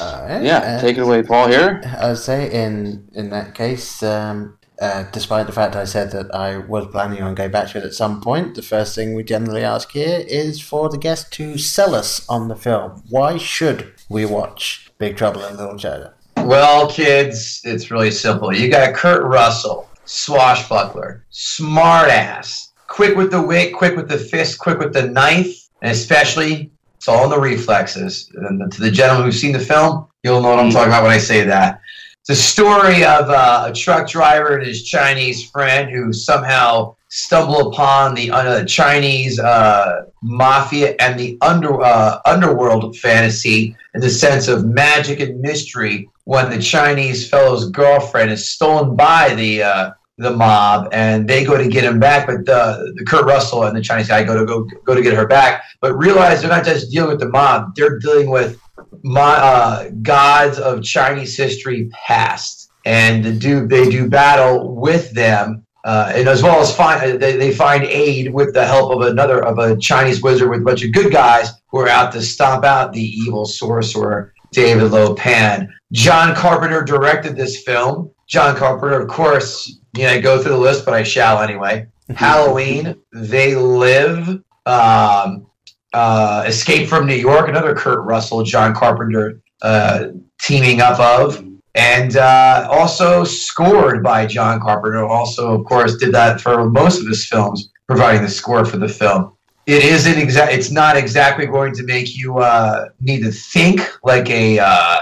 right, 0.01 0.43
yeah, 0.43 0.59
uh, 0.59 0.81
take 0.81 0.99
it 0.99 1.03
away, 1.03 1.23
Paul. 1.23 1.49
Here. 1.49 1.81
I 1.99 2.09
would 2.09 2.19
say 2.19 2.53
in 2.53 3.09
in 3.15 3.31
that 3.31 3.55
case, 3.55 4.03
um, 4.03 4.59
uh, 4.81 5.05
despite 5.13 5.47
the 5.47 5.53
fact 5.53 5.77
I 5.77 5.85
said 5.85 6.11
that 6.11 6.35
I 6.35 6.59
was 6.59 6.89
planning 6.89 7.23
on 7.23 7.35
going 7.35 7.51
back 7.51 7.69
to 7.69 7.79
it 7.79 7.85
at 7.85 7.95
some 7.95 8.21
point, 8.21 8.55
the 8.55 8.63
first 8.63 8.95
thing 8.95 9.15
we 9.15 9.23
generally 9.23 9.63
ask 9.63 9.91
here 9.93 10.25
is 10.27 10.61
for 10.61 10.89
the 10.89 10.99
guest 10.99 11.33
to 11.35 11.57
sell 11.57 11.95
us 11.95 12.29
on 12.29 12.49
the 12.49 12.57
film. 12.57 13.03
Why 13.09 13.39
should 13.39 13.95
we 14.09 14.27
watch 14.27 14.91
Big 14.99 15.17
Trouble 15.17 15.45
in 15.45 15.57
Little 15.57 15.79
China? 15.79 16.15
Well, 16.49 16.91
kids, 16.91 17.61
it's 17.65 17.91
really 17.91 18.11
simple. 18.11 18.55
You 18.55 18.71
got 18.71 18.95
Kurt 18.95 19.23
Russell, 19.23 19.87
swashbuckler, 20.07 21.27
smartass, 21.31 22.69
quick 22.87 23.19
with 23.19 23.31
the 23.31 23.43
wit, 23.43 23.75
quick 23.75 23.97
with 23.97 24.09
the 24.09 24.17
fist, 24.17 24.59
quick 24.59 24.79
with 24.79 24.95
the 24.95 25.11
knife, 25.11 25.69
and 25.83 25.93
especially 25.93 26.71
it's 26.97 27.07
all 27.07 27.25
in 27.25 27.31
the 27.31 27.39
reflexes. 27.39 28.33
And 28.35 28.73
to 28.73 28.81
the 28.81 28.91
gentleman 28.91 29.27
who's 29.27 29.39
seen 29.39 29.53
the 29.53 29.59
film, 29.59 30.07
you'll 30.23 30.41
know 30.41 30.49
what 30.49 30.59
I'm 30.59 30.71
talking 30.71 30.89
about 30.89 31.03
when 31.03 31.13
I 31.13 31.19
say 31.19 31.45
that. 31.45 31.83
It's 32.21 32.31
a 32.31 32.35
story 32.35 33.05
of 33.05 33.29
uh, 33.29 33.67
a 33.69 33.73
truck 33.75 34.09
driver 34.09 34.57
and 34.57 34.67
his 34.67 34.85
Chinese 34.85 35.51
friend 35.51 35.91
who 35.91 36.15
somehow 36.15 36.97
stumble 37.09 37.69
upon 37.69 38.15
the 38.15 38.31
uh, 38.31 38.65
Chinese 38.65 39.39
uh, 39.39 40.03
mafia 40.23 40.95
and 41.01 41.19
the 41.19 41.39
under 41.41 41.81
uh, 41.81 42.21
underworld 42.27 42.97
fantasy 42.99 43.75
in 43.95 44.01
the 44.01 44.11
sense 44.11 44.49
of 44.49 44.67
magic 44.67 45.21
and 45.21 45.41
mystery 45.41 46.09
when 46.25 46.51
the 46.51 46.59
Chinese 46.59 47.29
fellow's 47.29 47.71
girlfriend 47.71 48.31
is 48.31 48.51
stolen 48.51 48.95
by 48.95 49.35
the 49.35 49.63
uh, 49.63 49.91
the 50.19 50.31
mob 50.31 50.89
and 50.93 51.29
they 51.29 51.45
go 51.45 51.57
to 51.57 51.69
get 51.69 51.85
him 51.85 51.99
back, 52.01 52.27
but 52.27 52.45
the, 52.45 52.93
the 52.97 53.05
Kurt 53.05 53.25
Russell 53.25 53.63
and 53.65 53.77
the 53.77 53.81
Chinese 53.81 54.09
guy 54.09 54.25
go 54.25 54.37
to 54.37 54.45
go 54.45 54.69
go 54.85 54.95
to 54.95 55.03
get 55.03 55.15
her 55.15 55.27
back, 55.27 55.65
but 55.81 55.95
realize 55.95 56.41
they're 56.41 56.51
not 56.51 56.65
just 56.65 56.91
dealing 56.91 57.11
with 57.11 57.21
the 57.21 57.29
mob; 57.29 57.75
they're 57.77 57.99
dealing 57.99 58.29
with 58.29 58.61
my 59.03 59.33
uh, 59.33 59.91
gods 60.03 60.59
of 60.59 60.83
Chinese 60.83 61.37
history 61.37 61.89
past, 62.07 62.71
and 62.85 63.25
the 63.25 63.33
do 63.33 63.67
they 63.67 63.89
do 63.89 64.09
battle 64.09 64.75
with 64.75 65.13
them. 65.13 65.65
Uh, 65.89 66.13
and 66.15 66.29
as 66.29 66.43
well 66.43 66.61
as 66.61 66.77
find 66.77 67.19
they, 67.19 67.39
they 67.39 67.51
find 67.51 67.83
aid 67.85 68.31
with 68.35 68.53
the 68.53 68.67
help 68.67 68.93
of 68.93 69.01
another 69.01 69.43
of 69.43 69.59
a 69.59 69.75
Chinese 69.79 70.21
wizard 70.23 70.51
with 70.51 70.61
a 70.61 70.63
bunch 70.63 70.85
of 70.85 70.93
good 70.93 71.11
guys 71.11 71.51
who 71.69 71.79
are 71.79 71.89
out 71.89 72.13
to 72.13 72.21
stomp 72.21 72.63
out 72.63 72.93
the 72.93 73.01
evil 73.01 73.47
sorcerer 73.47 74.35
David 74.53 74.93
Lo 74.93 75.15
Pan. 75.15 75.73
John 75.93 76.35
Carpenter 76.35 76.83
directed 76.83 77.37
this 77.37 77.63
film. 77.63 78.11
John 78.27 78.55
Carpenter, 78.55 79.01
of 79.01 79.09
course, 79.09 79.81
you 79.97 80.03
know, 80.03 80.11
I 80.11 80.21
go 80.21 80.43
through 80.43 80.53
the 80.53 80.59
list, 80.59 80.85
but 80.85 80.93
I 80.93 81.05
shall 81.05 81.41
anyway. 81.41 81.87
Halloween, 82.15 82.95
They 83.15 83.55
Live, 83.55 84.29
um, 84.67 85.47
uh, 85.95 86.45
Escape 86.47 86.87
from 86.87 87.07
New 87.07 87.15
York, 87.15 87.49
another 87.49 87.75
Kurt 87.75 88.05
Russell, 88.05 88.43
John 88.43 88.75
Carpenter 88.75 89.41
uh, 89.63 90.09
teaming 90.39 90.83
up 90.83 91.01
of, 91.01 91.43
and 91.79 92.17
uh, 92.17 92.67
also 92.71 93.23
scored 93.23 94.03
by 94.03 94.27
John 94.27 94.61
Carpenter. 94.61 95.05
Also, 95.07 95.59
of 95.59 95.65
course, 95.65 95.97
did 95.97 96.13
that 96.13 96.41
for 96.41 96.69
most 96.69 97.01
of 97.01 97.07
his 97.07 97.25
films, 97.25 97.71
providing 97.87 98.23
the 98.23 98.29
score 98.29 98.65
for 98.65 98.79
the 98.79 98.89
film. 98.89 99.33
it 99.69 99.85
isn't 99.85 100.19
exact. 100.19 100.53
It's 100.53 100.71
not 100.71 100.97
exactly 100.97 101.45
going 101.47 101.75
to 101.75 101.83
make 101.83 102.17
you 102.17 102.39
uh, 102.39 102.89
need 103.01 103.23
to 103.23 103.31
think 103.31 103.87
like 104.03 104.29
a. 104.31 104.59
Uh, 104.59 105.01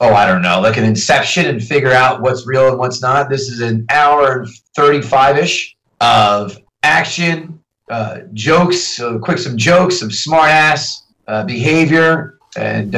oh, 0.00 0.12
I 0.12 0.26
don't 0.26 0.42
know, 0.42 0.60
like 0.60 0.76
an 0.76 0.84
Inception 0.84 1.46
and 1.46 1.62
figure 1.62 1.92
out 1.92 2.20
what's 2.20 2.44
real 2.44 2.68
and 2.68 2.78
what's 2.78 3.00
not. 3.00 3.30
This 3.30 3.48
is 3.48 3.60
an 3.60 3.86
hour 3.90 4.40
and 4.40 4.48
thirty-five 4.74 5.38
ish 5.38 5.76
of 6.00 6.58
action, 6.82 7.60
uh, 7.88 8.22
jokes, 8.32 8.98
uh, 8.98 9.18
quick 9.18 9.38
some 9.38 9.56
jokes, 9.56 10.00
some 10.00 10.10
smart 10.10 10.50
ass 10.50 11.04
uh, 11.28 11.44
behavior, 11.44 12.40
and 12.56 12.92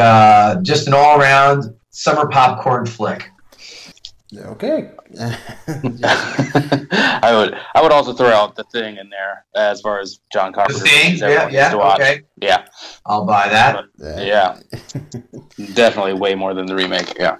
just 0.64 0.86
an 0.86 0.94
all-around 0.94 1.74
summer 1.96 2.28
popcorn 2.28 2.86
flick. 2.86 3.30
Okay. 4.36 4.90
I 6.04 7.32
would 7.34 7.56
I 7.74 7.80
would 7.82 7.92
also 7.92 8.12
throw 8.12 8.28
out 8.28 8.54
the 8.56 8.64
thing 8.64 8.96
in 8.96 9.08
there 9.08 9.44
as 9.54 9.80
far 9.80 10.00
as 10.00 10.18
John 10.32 10.52
The 10.52 10.74
thing, 10.74 11.16
yeah, 11.16 11.48
yeah, 11.48 11.70
to 11.70 11.78
watch. 11.78 12.00
okay, 12.00 12.22
Yeah, 12.40 12.66
I'll 13.06 13.24
buy 13.24 13.48
that. 13.48 13.84
yeah, 13.98 14.58
definitely 15.74 16.14
way 16.14 16.34
more 16.34 16.54
than 16.54 16.66
the 16.66 16.74
remake. 16.74 17.14
Yeah, 17.18 17.36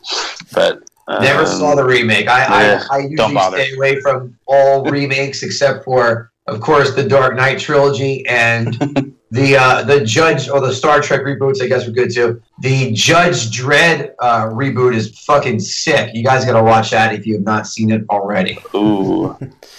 but 0.54 0.78
um, 1.08 1.22
Never 1.22 1.44
saw 1.46 1.74
the 1.74 1.84
remake. 1.84 2.28
I, 2.28 2.38
yeah, 2.48 2.84
I, 2.90 2.96
I 2.96 3.00
don't 3.02 3.10
usually 3.10 3.34
bother. 3.34 3.58
stay 3.58 3.74
away 3.76 4.00
from 4.00 4.38
all 4.46 4.84
remakes 4.84 5.42
except 5.42 5.84
for, 5.84 6.32
of 6.46 6.60
course, 6.60 6.94
the 6.94 7.06
Dark 7.06 7.34
Knight 7.36 7.58
trilogy 7.58 8.24
and 8.28 8.76
the 9.36 9.56
uh, 9.56 9.82
the 9.82 10.04
Judge 10.04 10.48
or 10.48 10.60
the 10.60 10.72
Star 10.72 11.00
Trek 11.00 11.20
reboots. 11.20 11.62
I 11.62 11.66
guess 11.68 11.86
were 11.86 11.92
good 11.92 12.12
too. 12.12 12.42
The 12.60 12.92
Judge 12.92 13.50
Dredd 13.50 14.14
uh, 14.18 14.46
reboot 14.48 14.94
is 14.94 15.18
fucking 15.20 15.60
sick. 15.60 16.14
You 16.14 16.24
guys 16.24 16.44
got 16.44 16.54
to 16.58 16.64
watch 16.64 16.90
that 16.90 17.14
if 17.14 17.26
you 17.26 17.34
have 17.34 17.44
not 17.44 17.66
seen 17.66 17.90
it 17.90 18.02
already. 18.10 18.58
Ooh, 18.74 19.26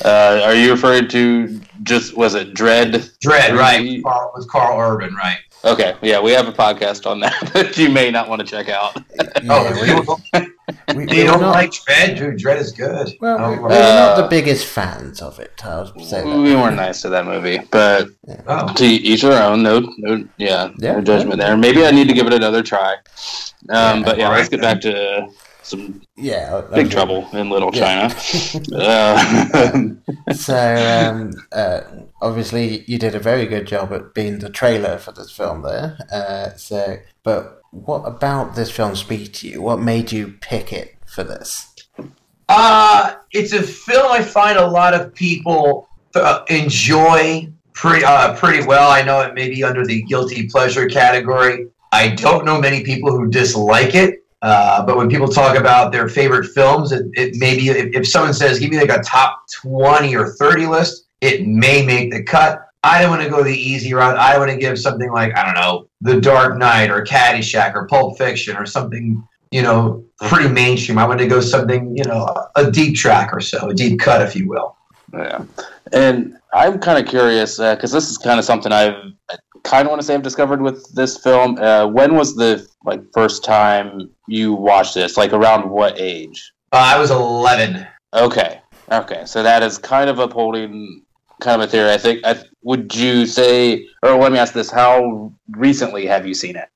uh, 0.06 0.42
are 0.46 0.54
you 0.54 0.72
referring 0.72 1.08
to 1.10 1.60
just 1.84 2.16
was 2.16 2.36
it 2.36 2.54
Dread? 2.54 2.94
Dredd, 3.24 3.58
right? 3.58 3.82
Re- 3.82 3.96
With 3.96 4.04
Carl, 4.04 4.32
with 4.36 4.50
Karl 4.50 4.80
Urban, 4.80 5.14
right? 5.16 5.40
Okay, 5.66 5.96
yeah, 6.02 6.22
we 6.22 6.32
have 6.32 6.48
a 6.48 6.54
podcast 6.54 7.10
on 7.10 7.20
that 7.22 7.50
that 7.54 7.78
you 7.78 7.90
may 7.90 8.12
not 8.12 8.30
want 8.30 8.40
to 8.40 8.46
check 8.46 8.70
out. 8.70 8.96
Oh, 9.50 10.24
Yeah, 10.34 10.42
you 10.46 10.47
we- 10.96 11.06
don't, 11.06 11.16
we, 11.18 11.24
don't 11.24 11.42
not, 11.42 11.52
like 11.52 11.72
Dredd, 11.72 12.18
dude? 12.18 12.38
Dredd 12.38 12.58
is 12.58 12.72
good. 12.72 13.14
well, 13.20 13.38
Oh, 13.40 13.52
we- 13.52 13.60
we're 13.60 13.70
not 13.70 14.16
the 14.18 14.28
biggest 14.30 14.66
fans 14.66 15.22
of 15.22 15.40
it. 15.40 15.60
I'll 15.66 15.88
say 16.00 16.24
that. 16.24 16.38
We 16.38 16.56
weren't 16.56 16.76
nice 16.78 17.02
to 17.02 17.10
that 17.10 17.26
movie, 17.26 17.60
but 17.72 18.08
Oh. 18.48 18.74
to 18.74 18.86
each 18.86 19.22
their 19.22 19.42
own. 19.44 19.64
No, 19.64 19.80
no, 19.98 20.24
yeah, 20.38 20.70
Yeah, 20.78 20.94
no 20.94 21.02
judgment 21.02 21.40
there. 21.40 21.58
Maybe 21.58 21.86
I 21.86 21.92
need 21.92 22.08
to 22.08 22.14
give 22.14 22.28
it 22.28 22.34
another 22.34 22.64
try. 22.64 22.94
Um, 23.70 24.00
Yeah, 24.00 24.02
but 24.06 24.18
yeah, 24.18 24.26
alright 24.26 24.38
let's 24.40 24.50
get 24.50 24.62
back 24.62 24.82
to 24.82 25.28
some 25.64 26.02
Yeah. 26.16 26.56
I- 26.56 26.58
I 26.60 26.76
big 26.76 26.86
mean- 26.86 26.90
trouble 26.90 27.28
in 27.34 27.50
Little 27.50 27.72
Yeah. 27.74 28.08
China. 28.10 28.74
uh, 28.76 29.90
So, 30.34 31.10
um, 31.10 31.34
uh, 31.52 31.82
obviously, 32.22 32.84
you 32.88 32.98
did 32.98 33.16
a 33.16 33.20
very 33.20 33.46
good 33.46 33.66
job 33.68 33.92
at 33.94 34.14
being 34.14 34.40
the 34.40 34.50
trailer 34.50 34.98
for 34.98 35.12
this 35.12 35.32
film 35.32 35.62
there. 35.64 35.98
Uh, 36.12 36.50
so, 36.58 36.98
but 37.24 37.57
what 37.72 38.00
about 38.00 38.56
this 38.56 38.72
film 38.72 38.96
speak 38.96 39.34
to 39.34 39.48
you? 39.48 39.62
What 39.62 39.80
made 39.80 40.12
you 40.12 40.36
pick 40.42 40.72
it 40.74 40.96
for 41.06 41.24
this? 41.24 41.74
Uh, 42.50 43.16
it's 43.32 43.54
a 43.54 43.62
film 43.62 44.12
I 44.12 44.22
find 44.22 44.58
a 44.58 44.68
lot 44.68 44.94
of 44.94 45.14
people 45.14 45.90
uh, 46.16 46.44
enjoy 46.50 47.52
pretty 47.74 48.06
uh, 48.06 48.36
pretty 48.36 48.66
well. 48.66 48.90
I 48.90 49.04
know 49.04 49.22
it 49.22 49.34
may 49.34 49.50
be 49.50 49.64
under 49.64 49.86
the 49.86 50.02
guilty 50.04 50.48
pleasure 50.48 50.88
category. 50.88 51.68
I 51.92 52.10
don't 52.10 52.46
know 52.46 52.60
many 52.60 52.84
people 52.84 53.12
who 53.12 53.30
dislike 53.30 53.96
it. 53.96 54.24
Uh, 54.42 54.86
but 54.86 54.98
when 54.98 55.10
people 55.10 55.28
talk 55.28 55.58
about 55.58 55.92
their 55.92 56.08
favorite 56.08 56.46
films, 56.50 56.92
it, 56.92 57.08
it 57.14 57.36
maybe 57.38 57.70
if, 57.70 57.96
if 57.96 58.08
someone 58.08 58.34
says, 58.34 58.60
"Give 58.60 58.70
me 58.70 58.78
like 58.80 58.90
a 58.90 59.02
top 59.02 59.44
twenty 59.52 60.16
or 60.16 60.34
30 60.34 60.68
list," 60.68 61.08
it 61.22 61.48
may 61.48 61.86
make 61.86 62.12
the 62.12 62.24
cut. 62.24 62.62
I 62.84 63.02
don't 63.02 63.10
want 63.10 63.24
to 63.24 63.30
go 63.30 63.44
the 63.44 63.58
easy 63.58 63.94
route. 63.94 64.18
I 64.18 64.38
want 64.38 64.52
to 64.52 64.58
give 64.58 64.78
something 64.78 65.12
like 65.12 65.36
I 65.36 65.44
don't 65.44 65.56
know, 65.56 65.87
The 66.02 66.22
Dark 66.22 66.58
Knight 66.58 66.90
or 66.90 67.04
Caddyshack 67.04 67.74
or 67.76 67.88
Pulp 67.88 68.18
Fiction 68.18 68.56
or 68.56 68.66
something 68.66 69.24
you 69.52 69.62
know, 69.62 70.04
pretty 70.20 70.50
mainstream. 70.50 70.98
I 70.98 71.08
want 71.08 71.20
to 71.20 71.28
go 71.28 71.40
something, 71.40 71.96
you 71.96 72.04
know, 72.04 72.28
a 72.56 72.70
deep 72.70 72.96
track 72.96 73.34
or 73.34 73.40
so, 73.40 73.70
a 73.70 73.74
deep 73.74 74.00
cut, 74.00 74.22
if 74.22 74.36
you 74.36 74.48
will. 74.48 74.76
yeah, 75.14 75.44
and 75.94 76.38
I'm 76.54 76.80
kind 76.80 77.04
of 77.04 77.10
curious 77.10 77.58
because 77.58 77.92
this 77.92 78.10
is 78.10 78.18
kind 78.18 78.40
of 78.40 78.46
something 78.46 78.72
I've 78.72 79.14
kind 79.64 79.86
of 79.86 79.90
want 79.90 80.02
to 80.02 80.08
say 80.08 80.14
I've 80.14 80.24
discovered 80.24 80.62
with 80.62 80.94
this 80.96 81.18
film. 81.18 81.58
Uh, 81.58 81.88
when 81.88 82.16
was 82.16 82.36
the 82.36 82.68
like 82.86 83.02
first 83.14 83.44
time 83.44 84.10
you 84.28 84.54
watched 84.54 84.96
this? 84.96 85.18
Like 85.18 85.34
around 85.34 85.70
what 85.70 86.00
age? 86.00 86.54
Uh, 86.72 86.94
I 86.96 87.00
was 87.00 87.12
11. 87.12 87.88
Okay. 88.14 88.62
Okay. 88.92 89.24
So 89.26 89.44
that 89.44 89.64
is 89.64 89.78
kind 89.78 90.10
of 90.10 90.20
upholding 90.20 91.04
kind 91.42 91.62
of 91.62 91.68
a 91.68 91.72
theory. 91.72 91.92
I 91.92 91.98
think. 91.98 92.26
I, 92.26 92.42
would 92.68 92.94
you 92.94 93.26
say, 93.26 93.88
or 94.04 94.18
let 94.18 94.32
me 94.34 94.38
ask 94.38 94.52
this: 94.54 94.70
How 94.70 95.32
recently 95.52 96.06
have 96.06 96.28
you 96.28 96.34
seen 96.34 96.58
it? 96.58 96.68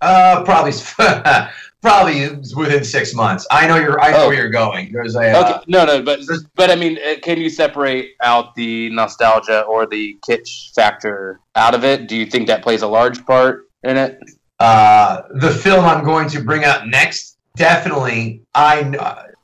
Uh, 0.00 0.42
probably, 0.44 0.72
probably 1.82 2.28
within 2.56 2.82
six 2.84 3.14
months. 3.14 3.46
I 3.50 3.66
know 3.68 3.76
you're. 3.76 4.00
I 4.00 4.10
know 4.10 4.24
Oh. 4.24 4.28
where 4.28 4.36
you're 4.36 4.50
going. 4.50 4.92
There's 4.92 5.14
a. 5.14 5.30
Uh, 5.30 5.40
Okay. 5.42 5.64
No, 5.68 5.84
no, 5.84 6.02
but 6.02 6.18
but 6.56 6.70
I 6.70 6.74
mean, 6.74 6.98
uh, 6.98 7.14
can 7.22 7.38
you 7.38 7.48
separate 7.48 8.14
out 8.22 8.54
the 8.56 8.90
nostalgia 8.90 9.60
or 9.62 9.86
the 9.86 10.18
kitsch 10.28 10.74
factor 10.74 11.38
out 11.54 11.74
of 11.76 11.84
it? 11.84 12.08
Do 12.08 12.16
you 12.16 12.26
think 12.26 12.48
that 12.48 12.62
plays 12.62 12.82
a 12.82 12.88
large 12.88 13.24
part 13.24 13.68
in 13.84 13.96
it? 13.96 14.18
Uh, 14.58 15.22
the 15.34 15.50
film 15.50 15.84
I'm 15.84 16.02
going 16.02 16.28
to 16.30 16.40
bring 16.42 16.64
up 16.64 16.86
next, 16.86 17.36
definitely, 17.56 18.42
I 18.54 18.72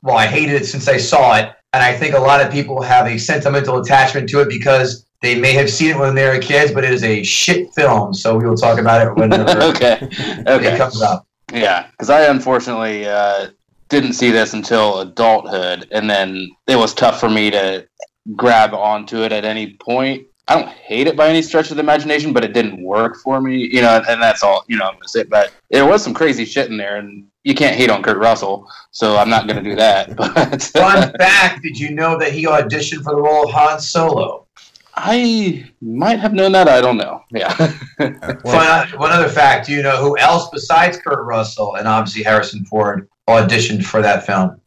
well, 0.01 0.17
I 0.17 0.25
hated 0.27 0.55
it 0.61 0.65
since 0.65 0.89
I 0.89 0.97
saw 0.97 1.37
it, 1.37 1.49
and 1.71 1.81
I 1.81 1.93
think 1.95 2.13
a 2.13 2.19
lot 2.19 2.41
of 2.41 2.51
people 2.51 2.81
have 2.81 3.07
a 3.07 3.17
sentimental 3.17 3.77
attachment 3.79 4.27
to 4.29 4.41
it 4.41 4.49
because 4.49 5.05
they 5.23 5.39
may 5.39 5.53
have 5.53 5.69
seen 5.69 5.91
it 5.91 5.97
when 5.97 6.13
they 6.13 6.27
were 6.27 6.37
kids, 6.37 6.73
but 6.73 6.83
it 6.83 6.91
is 6.91 7.03
a 7.03 7.23
shit 7.23 7.73
film. 7.73 8.13
So 8.13 8.37
we 8.37 8.45
will 8.45 8.57
talk 8.57 8.77
about 8.77 9.07
it 9.07 9.15
whenever 9.15 9.49
okay. 9.63 9.97
it 10.01 10.77
comes 10.77 11.01
up. 11.01 11.25
Yeah, 11.51 11.87
because 11.91 12.09
I 12.09 12.25
unfortunately 12.25 13.07
uh, 13.07 13.51
didn't 13.87 14.13
see 14.13 14.31
this 14.31 14.53
until 14.53 14.99
adulthood, 14.99 15.87
and 15.91 16.09
then 16.09 16.51
it 16.67 16.75
was 16.75 16.93
tough 16.93 17.21
for 17.21 17.29
me 17.29 17.49
to 17.51 17.87
grab 18.35 18.73
onto 18.73 19.23
it 19.23 19.31
at 19.31 19.45
any 19.45 19.77
point. 19.77 20.27
I 20.49 20.55
don't 20.55 20.67
hate 20.67 21.07
it 21.07 21.15
by 21.15 21.29
any 21.29 21.41
stretch 21.41 21.71
of 21.71 21.77
the 21.77 21.83
imagination, 21.83 22.33
but 22.33 22.43
it 22.43 22.51
didn't 22.53 22.83
work 22.83 23.15
for 23.23 23.39
me, 23.39 23.69
you 23.71 23.81
know, 23.81 24.03
and 24.09 24.21
that's 24.21 24.43
all, 24.43 24.65
you 24.67 24.75
know, 24.75 24.85
I'm 24.85 24.95
gonna 24.95 25.07
say. 25.07 25.23
But 25.23 25.53
there 25.69 25.85
was 25.85 26.03
some 26.03 26.13
crazy 26.13 26.43
shit 26.43 26.69
in 26.69 26.75
there, 26.75 26.97
and 26.97 27.27
you 27.45 27.55
can't 27.55 27.77
hate 27.77 27.89
on 27.89 28.03
Kurt 28.03 28.17
Russell, 28.17 28.69
so 28.91 29.15
I'm 29.15 29.29
not 29.29 29.47
gonna 29.47 29.63
do 29.63 29.75
that. 29.77 30.17
But 30.17 30.61
Fun 30.63 31.13
fact: 31.17 31.63
Did 31.63 31.79
you 31.79 31.91
know 31.91 32.19
that 32.19 32.33
he 32.33 32.43
auditioned 32.45 33.03
for 33.03 33.15
the 33.15 33.21
role 33.21 33.45
of 33.45 33.51
Han 33.51 33.79
Solo? 33.79 34.47
I 34.95 35.69
might 35.81 36.19
have 36.19 36.33
known 36.33 36.51
that. 36.51 36.67
I 36.67 36.79
don't 36.81 36.97
know. 36.97 37.23
Yeah. 37.31 37.51
Fun, 37.97 38.89
one 38.99 39.11
other 39.11 39.29
fact: 39.29 39.65
Do 39.67 39.73
you 39.73 39.81
know 39.81 39.97
who 39.97 40.17
else 40.17 40.49
besides 40.51 40.97
Kurt 40.97 41.25
Russell 41.25 41.75
and 41.75 41.87
obviously 41.87 42.23
Harrison 42.23 42.63
Ford 42.65 43.09
auditioned 43.27 43.83
for 43.85 44.01
that 44.01 44.25
film? 44.25 44.59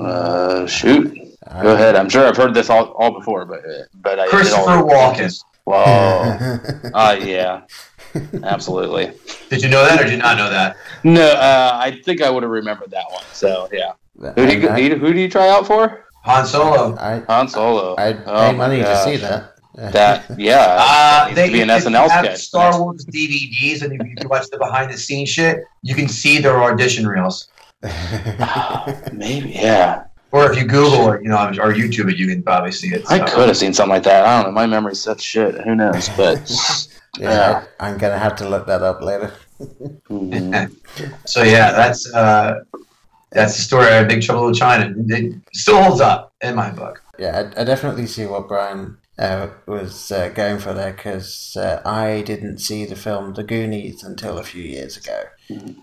uh, 0.00 0.66
shoot. 0.66 1.14
Go 1.62 1.74
ahead. 1.74 1.94
I'm 1.96 2.08
sure 2.08 2.26
I've 2.26 2.36
heard 2.36 2.52
this 2.54 2.68
all, 2.70 2.86
all 2.98 3.12
before, 3.12 3.44
but 3.46 3.60
but 3.94 4.18
I 4.18 4.26
Christopher 4.28 4.70
all- 4.70 4.84
Walken. 4.88 5.32
Whoa. 5.64 6.58
Oh 6.94 7.12
yeah. 7.22 7.62
Absolutely. 8.42 9.12
Did 9.50 9.62
you 9.62 9.68
know 9.68 9.84
that, 9.84 10.00
or 10.00 10.04
did 10.04 10.12
you 10.12 10.18
not 10.18 10.38
know 10.38 10.48
that? 10.50 10.76
No, 11.04 11.22
uh, 11.30 11.72
I 11.74 12.00
think 12.04 12.22
I 12.22 12.30
would 12.30 12.42
have 12.42 12.50
remembered 12.50 12.90
that 12.90 13.04
one. 13.10 13.22
So 13.32 13.68
yeah. 13.72 13.92
Who 14.18 14.46
do 14.46 14.58
you 14.58 14.68
I, 14.68 14.88
who 14.88 15.12
do 15.12 15.20
you 15.20 15.28
try 15.28 15.48
out 15.48 15.66
for? 15.66 16.06
Han 16.24 16.46
Solo. 16.46 16.96
I, 16.98 17.20
Han 17.28 17.48
Solo. 17.48 17.94
I'd 17.98 18.16
Oh 18.26 18.50
pay 18.50 18.52
my 18.52 18.52
money 18.52 18.78
to 18.82 19.04
see 19.04 19.16
that. 19.18 19.57
That 19.78 20.24
yeah. 20.38 20.76
Uh, 20.80 21.24
needs 21.26 21.36
they 21.36 21.46
to 21.46 21.52
be 21.52 21.60
an 21.60 21.70
if 21.70 21.84
you 21.84 21.90
SNL 21.90 22.10
have 22.10 22.24
sketch. 22.24 22.40
Star 22.40 22.82
Wars 22.82 23.06
DVDs, 23.06 23.82
and 23.82 23.92
if 23.92 24.22
you 24.22 24.28
watch 24.28 24.48
the 24.50 24.58
behind 24.58 24.92
the 24.92 24.98
scenes 24.98 25.28
shit, 25.28 25.60
you 25.82 25.94
can 25.94 26.08
see 26.08 26.38
their 26.38 26.60
audition 26.62 27.06
reels. 27.06 27.48
Maybe 29.12 29.50
yeah. 29.50 30.04
Or 30.32 30.50
if 30.50 30.58
you 30.58 30.64
Google 30.66 30.94
or 30.94 31.22
you 31.22 31.28
know 31.28 31.38
or 31.38 31.72
YouTube 31.72 32.10
it, 32.10 32.18
you 32.18 32.26
can 32.26 32.42
probably 32.42 32.72
see 32.72 32.88
it. 32.88 33.08
I 33.08 33.20
could 33.20 33.46
have 33.46 33.56
seen 33.56 33.72
something 33.72 33.94
like 33.94 34.02
that. 34.02 34.26
I 34.26 34.42
don't 34.42 34.50
know. 34.50 34.54
My 34.54 34.66
memory's 34.66 35.00
such 35.00 35.20
shit. 35.22 35.54
Who 35.60 35.76
knows? 35.76 36.08
But 36.10 36.42
yeah, 37.18 37.64
I, 37.78 37.88
I'm 37.88 37.98
gonna 37.98 38.18
have 38.18 38.34
to 38.36 38.48
look 38.48 38.66
that 38.66 38.82
up 38.82 39.00
later. 39.00 39.32
mm, 40.10 40.74
So 41.24 41.44
yeah, 41.44 41.70
that's 41.70 42.12
uh, 42.12 42.64
that's 43.30 43.56
the 43.56 43.62
story 43.62 43.96
of 43.96 44.08
Big 44.08 44.22
Trouble 44.22 44.48
in 44.48 44.54
China. 44.54 44.92
It 45.06 45.34
still 45.54 45.80
holds 45.82 46.00
up 46.00 46.34
in 46.42 46.56
my 46.56 46.70
book. 46.70 47.00
Yeah, 47.16 47.50
I, 47.56 47.60
I 47.60 47.64
definitely 47.64 48.06
see 48.06 48.26
what 48.26 48.48
Brian 48.48 48.98
uh, 49.18 49.48
was 49.66 50.12
uh, 50.12 50.28
going 50.30 50.58
for 50.58 50.72
there 50.72 50.92
because 50.92 51.56
uh, 51.56 51.80
I 51.84 52.22
didn't 52.22 52.58
see 52.58 52.84
the 52.84 52.96
film 52.96 53.34
The 53.34 53.42
Goonies 53.44 54.02
until 54.04 54.38
a 54.38 54.44
few 54.44 54.62
years 54.62 54.96
ago, 54.96 55.24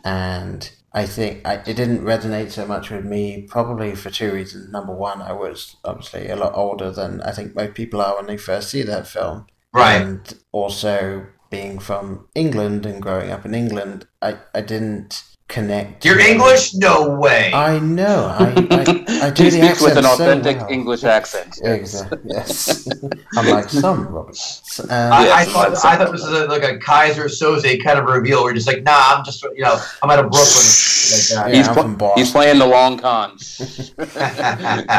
and 0.03 0.69
I 0.93 1.05
think 1.05 1.45
I, 1.45 1.55
it 1.55 1.75
didn't 1.75 2.01
resonate 2.05 2.51
so 2.51 2.65
much 2.65 2.89
with 2.89 3.03
me. 3.05 3.45
Probably 3.49 3.95
for 3.95 4.09
two 4.09 4.31
reasons. 4.33 4.71
Number 4.71 4.93
one, 4.93 5.21
I 5.21 5.33
was 5.33 5.75
obviously 5.83 6.29
a 6.29 6.35
lot 6.35 6.53
older 6.55 6.91
than 6.91 7.21
I 7.21 7.31
think 7.31 7.55
most 7.55 7.73
people 7.73 8.01
are 8.01 8.15
when 8.15 8.27
they 8.27 8.37
first 8.37 8.69
see 8.69 8.83
that 8.83 9.07
film, 9.07 9.47
Right. 9.73 10.01
and 10.01 10.33
also 10.51 11.27
being 11.49 11.79
from 11.79 12.27
England 12.35 12.85
and 12.85 13.01
growing 13.01 13.29
up 13.31 13.45
in 13.45 13.53
England, 13.53 14.07
I, 14.21 14.37
I 14.53 14.61
didn't 14.61 15.23
connect. 15.47 16.03
You're 16.03 16.19
English? 16.19 16.73
No 16.75 17.15
way. 17.17 17.51
I 17.53 17.79
know. 17.79 18.25
I, 18.37 18.45
I, 18.71 19.27
I 19.27 19.29
do 19.35 19.43
he 19.43 19.49
the 19.49 19.51
speaks 19.51 19.81
with 19.81 19.97
accent 19.97 19.97
an 19.97 20.03
so 20.03 20.13
authentic 20.13 20.57
well. 20.57 20.69
English 20.71 21.03
accent. 21.03 21.59
Exactly. 21.63 22.19
Yes. 22.25 22.87
Unlike 23.35 23.69
some 23.83 24.07
Roberts. 24.07 24.79
Um, 24.79 24.89
I, 24.89 25.31
I 25.31 25.45
thought 25.45 25.71
I 25.85 25.95
thought 25.97 26.11
this 26.11 26.23
was 26.23 26.31
a, 26.33 26.45
like 26.45 26.63
a 26.63 26.77
Keyser 26.79 27.25
Söze 27.25 27.83
kind 27.83 27.99
of 27.99 28.05
reveal. 28.05 28.43
We're 28.43 28.53
just 28.53 28.67
like, 28.67 28.83
nah, 28.83 29.15
I'm 29.15 29.23
just 29.23 29.43
you 29.43 29.61
know, 29.63 29.79
I'm 30.01 30.09
out 30.09 30.19
of 30.19 30.31
Brooklyn. 30.31 30.65
Like 31.11 31.29
Yeah, 31.29 31.55
he's, 31.55 31.67
I'm 31.67 31.95
pl- 31.97 32.13
he's 32.15 32.31
playing 32.31 32.57
the 32.59 32.65
long 32.65 32.97
con. 32.97 33.37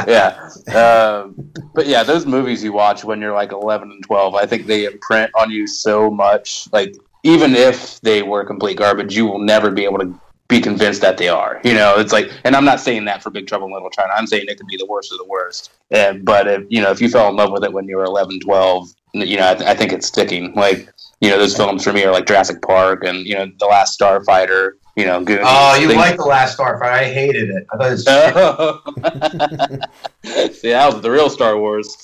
yeah. 0.07 0.49
Um, 0.75 1.53
but 1.75 1.87
yeah, 1.87 2.03
those 2.03 2.27
movies 2.27 2.63
you 2.63 2.73
watch 2.73 3.05
when 3.05 3.21
you're 3.21 3.35
like 3.35 3.53
11 3.53 3.91
and 3.91 4.03
12, 4.05 4.35
I 4.35 4.47
think 4.47 4.67
they 4.67 4.85
imprint 4.85 5.31
on 5.35 5.51
you 5.51 5.67
so 5.67 6.11
much. 6.11 6.69
Like, 6.73 6.95
even 7.25 7.55
if 7.57 8.01
they 8.03 8.23
were 8.23 8.45
complete 8.45 8.77
garbage, 8.77 9.17
you 9.17 9.27
will 9.27 9.41
never 9.41 9.71
be 9.71 9.85
able 9.85 9.99
to 9.99 10.19
be 10.49 10.61
convinced 10.61 11.01
that 11.01 11.17
they 11.19 11.29
are. 11.29 11.61
You 11.65 11.75
know, 11.75 11.95
it's 11.99 12.13
like, 12.13 12.31
and 12.45 12.55
I'm 12.55 12.65
not 12.65 12.81
saying 12.81 13.05
that 13.07 13.23
for 13.23 13.31
Big 13.31 13.47
Trouble 13.47 13.67
in 13.67 13.73
Little 13.73 13.91
China. 13.91 14.13
I'm 14.15 14.27
saying 14.27 14.45
it 14.49 14.59
could 14.59 14.67
be 14.69 14.77
the 14.77 14.87
worst 14.87 15.13
of 15.13 15.19
the 15.19 15.25
worst. 15.27 15.73
And, 15.91 16.25
but 16.25 16.47
if, 16.47 16.65
you 16.69 16.81
know, 16.83 16.91
if 16.91 17.01
you 17.01 17.09
fell 17.09 17.29
in 17.29 17.37
love 17.37 17.53
with 17.53 17.65
it 17.65 17.73
when 17.73 17.89
you 17.89 17.97
were 17.97 18.05
11, 18.05 18.41
12, 18.41 18.89
you 19.15 19.37
know, 19.39 19.51
I, 19.51 19.55
th- 19.55 19.69
I 19.69 19.75
think 19.75 19.93
it's 19.93 20.07
sticking. 20.07 20.53
Like, 20.55 20.93
you 21.21 21.31
know, 21.31 21.39
those 21.39 21.57
films 21.57 21.83
for 21.85 21.93
me 21.93 22.05
are 22.05 22.13
like 22.13 22.27
Jurassic 22.27 22.61
Park 22.63 23.05
and, 23.05 23.27
you 23.27 23.35
know, 23.35 23.47
The 23.59 23.67
Last 23.67 23.99
Starfighter, 23.99 24.73
you 24.97 25.07
know, 25.07 25.23
Goonies. 25.23 25.45
oh, 25.47 25.75
you 25.77 25.89
things- 25.89 25.99
like 25.99 26.17
the 26.17 26.25
last 26.25 26.59
Starfighter? 26.59 26.93
I 26.93 27.05
hated 27.05 27.51
it. 27.51 27.67
I 27.73 27.77
thought 27.77 27.93
it's 27.93 28.05
See, 30.61 30.71
that 30.71 30.93
was 30.93 31.03
the 31.03 31.11
real 31.11 31.31
Star 31.31 31.59
Wars. 31.59 31.97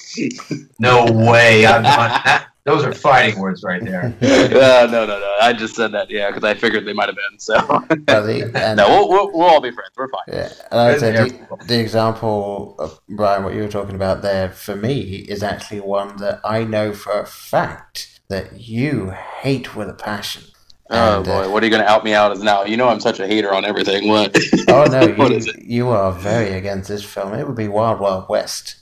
no 0.78 1.06
way. 1.10 1.66
I'm 1.66 1.82
not, 1.82 2.46
those 2.64 2.84
are 2.84 2.92
fighting 2.92 3.40
words 3.40 3.62
right 3.64 3.84
there. 3.84 4.04
uh, 4.22 4.86
no, 4.90 5.04
no, 5.04 5.18
no. 5.18 5.36
I 5.40 5.52
just 5.52 5.74
said 5.74 5.92
that, 5.92 6.10
yeah, 6.10 6.30
because 6.30 6.44
I 6.44 6.54
figured 6.54 6.86
they 6.86 6.92
might 6.92 7.08
have 7.08 7.16
been. 7.16 7.38
So, 7.38 7.56
and- 7.90 8.76
no, 8.76 8.88
we'll, 8.88 9.08
we'll, 9.08 9.32
we'll 9.32 9.46
all 9.48 9.60
be 9.60 9.72
friends. 9.72 9.90
We're 9.96 10.08
fine. 10.08 10.22
Yeah, 10.28 10.52
and 10.70 10.80
I 10.80 10.90
would 10.90 11.00
say 11.00 11.12
the, 11.12 11.64
the 11.66 11.80
example 11.80 12.76
of 12.78 13.00
Brian, 13.08 13.42
what 13.42 13.54
you 13.54 13.62
were 13.62 13.68
talking 13.68 13.96
about 13.96 14.22
there, 14.22 14.50
for 14.50 14.76
me, 14.76 15.16
is 15.28 15.42
actually 15.42 15.80
one 15.80 16.16
that 16.18 16.40
I 16.44 16.64
know 16.64 16.92
for 16.92 17.20
a 17.20 17.26
fact 17.26 18.20
that 18.28 18.60
you 18.60 19.10
hate 19.10 19.74
with 19.74 19.88
a 19.88 19.94
passion. 19.94 20.44
Oh 20.90 21.18
And, 21.18 21.28
uh, 21.28 21.42
boy, 21.42 21.50
what 21.50 21.62
are 21.62 21.66
you 21.66 21.70
going 21.70 21.82
to 21.82 21.88
out 21.90 22.04
me 22.04 22.12
out 22.14 22.32
as 22.32 22.42
now? 22.42 22.64
You 22.64 22.76
know 22.76 22.88
I'm 22.88 23.00
such 23.00 23.18
a 23.18 23.26
hater 23.26 23.52
on 23.52 23.64
everything. 23.64 24.08
What? 24.08 24.36
Oh 24.68 24.84
no, 24.84 25.08
what 25.16 25.30
you, 25.30 25.36
is 25.38 25.46
it? 25.48 25.62
you 25.62 25.88
are 25.88 26.12
very 26.12 26.52
against 26.52 26.88
this 26.88 27.02
film. 27.04 27.34
It 27.34 27.46
would 27.46 27.56
be 27.56 27.68
Wild 27.68 27.98
Wild 27.98 28.28
West. 28.28 28.76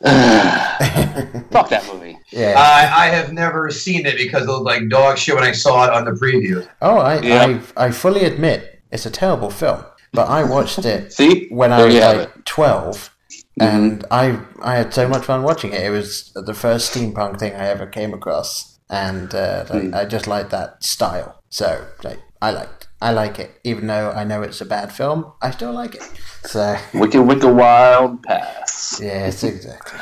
Fuck 1.50 1.68
that 1.68 1.86
movie. 1.92 2.18
Yeah. 2.30 2.54
I, 2.56 3.04
I 3.04 3.06
have 3.08 3.32
never 3.32 3.70
seen 3.70 4.06
it 4.06 4.16
because 4.16 4.44
it 4.44 4.50
looked 4.50 4.64
like 4.64 4.88
dog 4.88 5.18
shit 5.18 5.34
when 5.34 5.44
I 5.44 5.52
saw 5.52 5.84
it 5.84 5.90
on 5.92 6.04
the 6.04 6.12
preview. 6.12 6.66
oh, 6.80 6.98
I, 6.98 7.20
Yeah. 7.20 7.60
I 7.76 7.86
I 7.86 7.90
fully 7.90 8.24
admit 8.24 8.80
it's 8.90 9.04
a 9.04 9.10
terrible 9.10 9.50
film, 9.50 9.84
but 10.12 10.28
I 10.28 10.42
watched 10.44 10.78
it 10.84 11.12
See, 11.18 11.48
when 11.50 11.72
I 11.72 11.84
was 11.84 11.94
you 11.94 12.00
have 12.00 12.16
like 12.16 12.44
12 12.44 13.14
and 13.60 14.04
I 14.10 14.40
I 14.62 14.76
had 14.76 14.94
so 14.94 15.06
much 15.08 15.24
fun 15.24 15.42
watching 15.42 15.72
it. 15.72 15.82
It 15.82 15.90
was 15.90 16.32
the 16.34 16.54
first 16.54 16.94
steampunk 16.94 17.38
thing 17.38 17.52
I 17.54 17.68
ever 17.68 17.86
came 17.86 18.14
across, 18.14 18.78
and 18.88 19.34
uh, 19.34 19.66
like, 19.68 19.92
I 19.92 20.04
just 20.06 20.26
like 20.26 20.50
that 20.50 20.82
style. 20.82 21.42
So 21.50 21.86
like, 22.02 22.20
I 22.40 22.52
like 22.52 22.86
I 23.02 23.12
like 23.12 23.38
it, 23.38 23.58
even 23.64 23.86
though 23.86 24.10
I 24.10 24.24
know 24.24 24.42
it's 24.42 24.60
a 24.60 24.66
bad 24.66 24.92
film. 24.92 25.32
I 25.40 25.50
still 25.52 25.72
like 25.72 25.94
it. 25.94 26.02
So 26.44 26.76
Wicked, 26.94 27.22
wicked, 27.22 27.50
wild 27.50 28.22
pass. 28.22 29.00
yes, 29.02 29.42
exactly. 29.42 29.98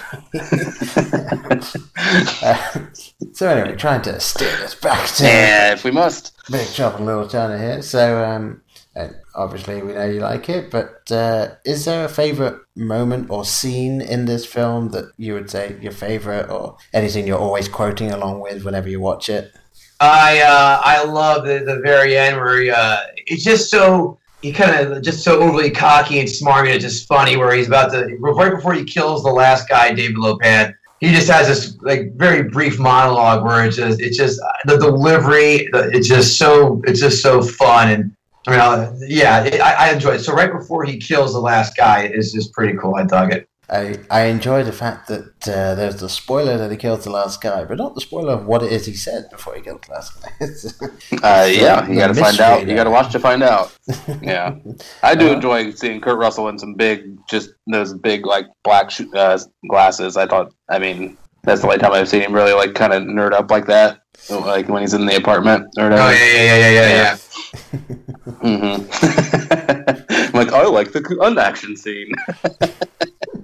Uh, 2.42 2.86
so 3.32 3.48
anyway, 3.48 3.76
trying 3.76 4.02
to 4.02 4.18
steer 4.20 4.50
this 4.58 4.74
back 4.74 5.06
to 5.16 5.24
Yeah, 5.24 5.72
if 5.72 5.84
we 5.84 5.90
must. 5.90 6.32
Big 6.50 6.66
Trouble 6.72 7.04
Little 7.04 7.28
China 7.28 7.58
here. 7.58 7.82
So, 7.82 8.24
um, 8.24 8.62
and 8.94 9.14
obviously 9.34 9.82
we 9.82 9.92
know 9.92 10.06
you 10.06 10.20
like 10.20 10.48
it, 10.48 10.70
but 10.70 11.10
uh, 11.12 11.54
is 11.64 11.84
there 11.84 12.04
a 12.04 12.08
favourite 12.08 12.56
moment 12.74 13.30
or 13.30 13.44
scene 13.44 14.00
in 14.00 14.24
this 14.24 14.44
film 14.44 14.88
that 14.90 15.12
you 15.16 15.34
would 15.34 15.50
say 15.50 15.76
your 15.80 15.92
favourite, 15.92 16.48
or 16.50 16.76
anything 16.92 17.26
you're 17.26 17.38
always 17.38 17.68
quoting 17.68 18.10
along 18.10 18.40
with 18.40 18.64
whenever 18.64 18.88
you 18.88 19.00
watch 19.00 19.28
it? 19.28 19.52
I 20.00 20.40
uh, 20.40 20.80
I 20.84 21.04
love 21.04 21.44
the, 21.44 21.60
the 21.60 21.80
very 21.80 22.16
end 22.16 22.36
where 22.36 22.60
he, 22.60 22.70
uh, 22.70 22.98
it's 23.26 23.42
just 23.42 23.70
so 23.70 24.18
he 24.42 24.52
kind 24.52 24.74
of 24.74 25.02
just 25.02 25.24
so 25.24 25.40
overly 25.40 25.70
cocky 25.70 26.20
and 26.20 26.28
smarmy. 26.28 26.68
It's 26.68 26.84
just 26.84 27.08
funny 27.08 27.36
where 27.36 27.52
he's 27.54 27.66
about 27.66 27.90
to 27.92 28.16
right 28.20 28.54
before 28.54 28.74
he 28.74 28.84
kills 28.84 29.24
the 29.24 29.30
last 29.30 29.68
guy, 29.68 29.92
David 29.92 30.18
Lo 30.18 30.38
Pan. 30.38 30.74
He 31.00 31.12
just 31.12 31.28
has 31.28 31.48
this 31.48 31.76
like 31.82 32.14
very 32.14 32.42
brief 32.44 32.78
monologue 32.78 33.44
where 33.44 33.64
it's 33.64 33.76
just 33.76 34.00
it's 34.00 34.16
just 34.16 34.40
the 34.66 34.76
delivery. 34.76 35.68
It's 35.72 36.08
just 36.08 36.38
so 36.38 36.80
it's 36.84 37.00
just 37.00 37.22
so 37.22 37.42
fun 37.42 37.90
and. 37.90 38.14
I 38.46 38.50
mean, 38.50 38.60
uh, 38.60 38.94
yeah, 39.00 39.50
I, 39.62 39.88
I 39.88 39.92
enjoy 39.92 40.12
it. 40.12 40.20
So 40.20 40.32
right 40.32 40.50
before 40.50 40.82
he 40.84 40.96
kills 40.96 41.34
the 41.34 41.40
last 41.40 41.76
guy 41.76 42.06
is 42.06 42.32
just 42.32 42.50
pretty 42.54 42.78
cool. 42.78 42.94
I 42.94 43.04
dug 43.04 43.30
it. 43.30 43.46
I, 43.70 43.98
I 44.10 44.22
enjoy 44.24 44.62
the 44.64 44.72
fact 44.72 45.08
that 45.08 45.46
uh, 45.46 45.74
there's 45.74 45.96
the 45.96 46.08
spoiler 46.08 46.56
that 46.56 46.70
he 46.70 46.76
kills 46.78 47.04
the 47.04 47.10
last 47.10 47.42
guy, 47.42 47.64
but 47.64 47.76
not 47.76 47.94
the 47.94 48.00
spoiler 48.00 48.32
of 48.32 48.46
what 48.46 48.62
it 48.62 48.72
is 48.72 48.86
he 48.86 48.94
said 48.94 49.28
before 49.30 49.54
he 49.56 49.60
killed 49.60 49.84
the 49.84 49.92
last 49.92 50.22
guy. 50.22 50.30
It's- 50.40 50.74
Uh, 51.22 51.46
yeah, 51.50 51.82
the 51.84 51.92
you 51.92 51.98
got 51.98 52.06
to 52.08 52.14
find 52.14 52.36
mystery 52.36 52.44
out. 52.46 52.66
You 52.66 52.74
got 52.74 52.84
to 52.84 52.90
watch 52.90 53.12
to 53.12 53.18
find 53.20 53.42
out. 53.42 53.76
Yeah, 54.22 54.54
I 55.02 55.14
do 55.14 55.28
Uh, 55.28 55.32
enjoy 55.34 55.70
seeing 55.72 56.00
Kurt 56.00 56.18
Russell 56.18 56.48
in 56.48 56.58
some 56.58 56.74
big, 56.74 57.18
just 57.28 57.50
those 57.66 57.92
big 57.92 58.24
like 58.24 58.46
black 58.64 58.90
sh- 58.90 59.02
uh, 59.14 59.38
glasses. 59.68 60.16
I 60.16 60.26
thought, 60.26 60.52
I 60.70 60.78
mean, 60.78 61.18
that's 61.44 61.60
the 61.60 61.66
only 61.66 61.78
time 61.78 61.92
I've 61.92 62.08
seen 62.08 62.22
him 62.22 62.32
really 62.34 62.52
like 62.54 62.74
kind 62.74 62.92
of 62.94 63.02
nerd 63.02 63.32
up 63.32 63.50
like 63.50 63.66
that, 63.66 64.00
like 64.30 64.68
when 64.68 64.80
he's 64.82 64.94
in 64.94 65.04
the 65.06 65.16
apartment 65.16 65.66
or 65.78 65.86
Oh 65.86 65.90
whatever. 65.90 66.12
yeah, 66.14 66.44
yeah, 66.44 66.56
yeah, 66.56 66.70
yeah, 66.70 66.90
yeah. 67.02 67.16
hmm 68.40 68.76
I'm 70.30 70.32
like, 70.32 70.52
I 70.52 70.64
like 70.64 70.92
the 70.92 71.02
unaction 71.22 71.76
scene. 71.76 72.12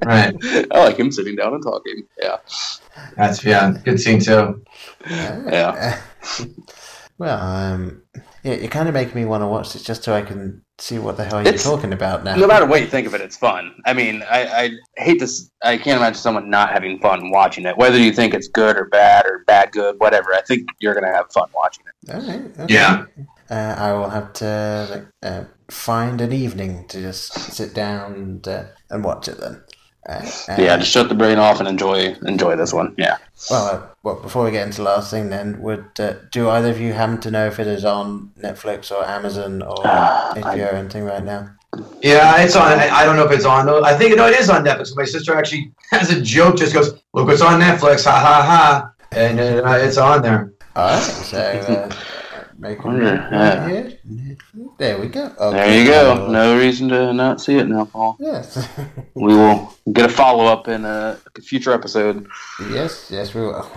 Right. 0.05 0.35
I 0.71 0.85
like 0.85 0.97
him 0.99 1.11
sitting 1.13 1.37
down 1.37 1.55
and 1.55 1.63
talking. 1.63 2.05
Yeah, 2.21 2.37
That's 3.17 3.45
yeah, 3.45 3.75
good 3.85 4.01
scene 4.01 4.21
too. 4.21 4.63
yeah. 5.09 6.01
well, 7.19 7.39
um, 7.41 8.03
yeah, 8.43 8.55
you're 8.55 8.69
kind 8.69 8.89
of 8.89 8.95
making 8.95 9.15
me 9.15 9.25
want 9.25 9.43
to 9.43 9.47
watch 9.47 9.73
this 9.73 9.83
just 9.83 10.03
so 10.03 10.15
I 10.15 10.23
can 10.23 10.63
see 10.79 10.99
what 10.99 11.17
the 11.17 11.25
hell 11.25 11.39
you're 11.41 11.49
It's- 11.49 11.65
talking 11.65 11.93
about 11.93 12.25
now. 12.25 12.37
No 12.37 12.47
matter 12.47 12.67
what 12.67 12.81
you 12.81 12.87
think 12.87 13.07
of 13.07 13.15
it, 13.15 13.21
it's 13.21 13.37
fun. 13.37 13.75
I 13.87 13.93
mean, 13.95 14.23
I, 14.29 14.47
I 14.65 14.71
hate 15.03 15.21
this. 15.21 15.51
I 15.63 15.77
can't 15.79 15.99
imagine 15.99 16.17
someone 16.19 16.51
not 16.51 16.71
having 16.71 16.99
fun 16.99 17.31
watching 17.31 17.65
it. 17.65 17.77
Whether 17.79 17.99
you 17.99 18.13
think 18.13 18.35
it's 18.35 18.49
good 18.49 18.77
or 18.77 18.87
bad 18.87 19.25
or 19.27 19.45
bad 19.47 19.73
good, 19.73 19.97
whatever. 19.99 20.35
I 20.35 20.43
think 20.43 20.69
you're 20.81 20.95
gonna 20.95 21.13
have 21.15 21.33
fun 21.33 21.49
watching 21.55 21.85
it. 21.87 22.15
All 22.15 22.21
right, 22.21 22.59
okay. 22.61 22.75
Yeah. 22.75 23.05
Uh, 23.51 23.75
I 23.79 23.93
will 23.93 24.09
have 24.11 24.33
to 24.35 24.89
like, 24.91 25.07
uh, 25.23 25.45
find 25.71 26.21
an 26.21 26.33
evening 26.33 26.87
to 26.89 27.01
just 27.01 27.33
sit 27.33 27.75
down 27.75 28.15
and, 28.15 28.49
uh, 28.49 28.65
and 28.91 29.05
watch 29.05 29.29
it 29.29 29.39
then. 29.39 29.63
Uh, 30.09 30.13
uh, 30.49 30.57
Yeah, 30.59 30.77
just 30.77 30.91
shut 30.91 31.09
the 31.09 31.15
brain 31.15 31.39
off 31.39 31.61
and 31.61 31.69
enjoy 31.69 32.15
enjoy 32.27 32.57
this 32.57 32.73
one. 32.73 32.95
Yeah. 32.99 33.17
Well, 33.51 33.67
uh, 33.67 33.81
well, 34.03 34.17
before 34.17 34.45
we 34.45 34.51
get 34.51 34.67
into 34.67 34.79
the 34.79 34.85
last 34.85 35.11
thing, 35.11 35.31
then, 35.31 35.61
would 35.61 35.85
uh, 35.99 36.15
do 36.31 36.49
either 36.49 36.71
of 36.71 36.81
you 36.81 36.93
happen 36.93 37.19
to 37.23 37.31
know 37.31 37.47
if 37.47 37.59
it 37.59 37.67
is 37.67 37.85
on 37.85 38.31
Netflix 38.41 38.91
or 38.91 39.05
Amazon 39.05 39.63
or 39.63 39.77
HBO 39.85 40.73
or 40.73 40.77
anything 40.77 41.05
right 41.05 41.25
now? 41.25 41.51
Yeah, 42.03 42.41
it's 42.43 42.55
on. 42.55 42.79
I, 42.79 42.89
I 42.89 43.05
don't 43.05 43.17
know 43.17 43.25
if 43.25 43.33
it's 43.33 43.45
on 43.45 43.67
though. 43.67 43.83
I 43.83 43.95
think 43.97 44.17
no, 44.17 44.27
it 44.27 44.39
is 44.39 44.49
on 44.49 44.65
Netflix. 44.65 44.97
My 44.97 45.05
sister 45.05 45.35
actually 45.35 45.73
has 45.91 46.11
a 46.11 46.21
joke. 46.21 46.57
Just 46.57 46.75
goes, 46.75 47.01
"Look, 47.13 47.29
it's 47.31 47.43
on 47.43 47.61
Netflix." 47.61 48.05
Ha 48.05 48.13
ha 48.13 48.43
ha! 48.43 48.91
And 49.13 49.41
uh, 49.41 49.79
it's 49.81 49.97
on 49.97 50.23
there. 50.23 50.53
All 50.77 50.87
right, 50.87 51.01
so 51.03 51.89
uh, 52.57 52.61
make 52.61 52.79
a 52.79 52.83
Wonder, 52.87 53.05
yeah. 53.05 53.73
right 53.73 53.99
There 54.79 54.99
we 54.99 55.09
go. 55.09 55.29
There 55.39 55.79
you 55.81 55.87
go. 55.87 56.29
No 56.29 56.59
reason 56.59 56.89
to 56.89 57.13
not 57.13 57.41
see 57.41 57.57
it 57.57 57.69
now, 57.69 57.85
Paul. 57.87 58.17
Yes, 58.21 58.69
We 59.15 59.35
will 59.35 59.75
get 59.93 60.05
a 60.07 60.09
follow 60.09 60.47
up 60.47 60.69
in 60.69 60.85
a 60.85 61.19
future 61.43 61.73
episode. 61.73 62.27
yes, 62.71 63.11
yes, 63.11 63.35
we 63.35 63.43
will. 63.43 63.55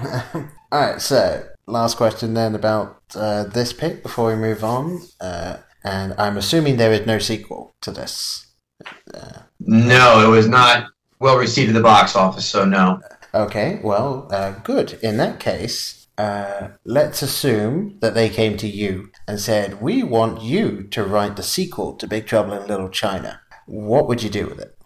All 0.72 0.82
right, 0.82 1.02
so 1.02 1.46
last 1.66 1.98
question 1.98 2.34
then 2.34 2.56
about 2.56 3.02
uh, 3.16 3.44
this 3.46 3.74
pick 3.74 4.04
before 4.04 4.28
we 4.28 4.36
move 4.36 4.64
on, 4.64 5.02
uh, 5.22 5.58
and 5.84 6.14
I'm 6.18 6.38
assuming 6.38 6.78
there 6.78 6.92
is 6.92 7.06
no 7.06 7.20
sequel 7.20 7.76
to 7.82 7.92
this. 7.92 8.48
No, 9.60 10.26
it 10.26 10.30
was 10.30 10.48
not 10.48 10.88
well 11.20 11.38
received 11.38 11.70
at 11.70 11.74
the 11.74 11.82
box 11.82 12.16
office, 12.16 12.46
so 12.46 12.66
no. 12.66 13.02
Okay, 13.34 13.80
well, 13.84 14.28
uh, 14.32 14.52
good. 14.64 15.00
In 15.02 15.18
that 15.18 15.40
case, 15.40 16.07
uh, 16.18 16.70
let's 16.84 17.22
assume 17.22 17.98
that 18.00 18.16
they 18.16 18.30
came 18.30 18.58
to 18.58 18.68
you 18.68 19.12
and 19.28 19.40
said, 19.40 19.82
"We 19.82 20.04
want 20.04 20.42
you 20.42 20.84
to 20.84 21.04
write 21.04 21.36
the 21.36 21.44
sequel 21.44 21.94
to 21.96 22.08
Big 22.08 22.26
Trouble 22.26 22.54
in 22.54 22.68
Little 22.68 22.90
China." 22.90 23.42
What 23.66 24.08
would 24.08 24.24
you 24.24 24.30
do 24.30 24.48
with 24.48 24.60
it? 24.60 24.78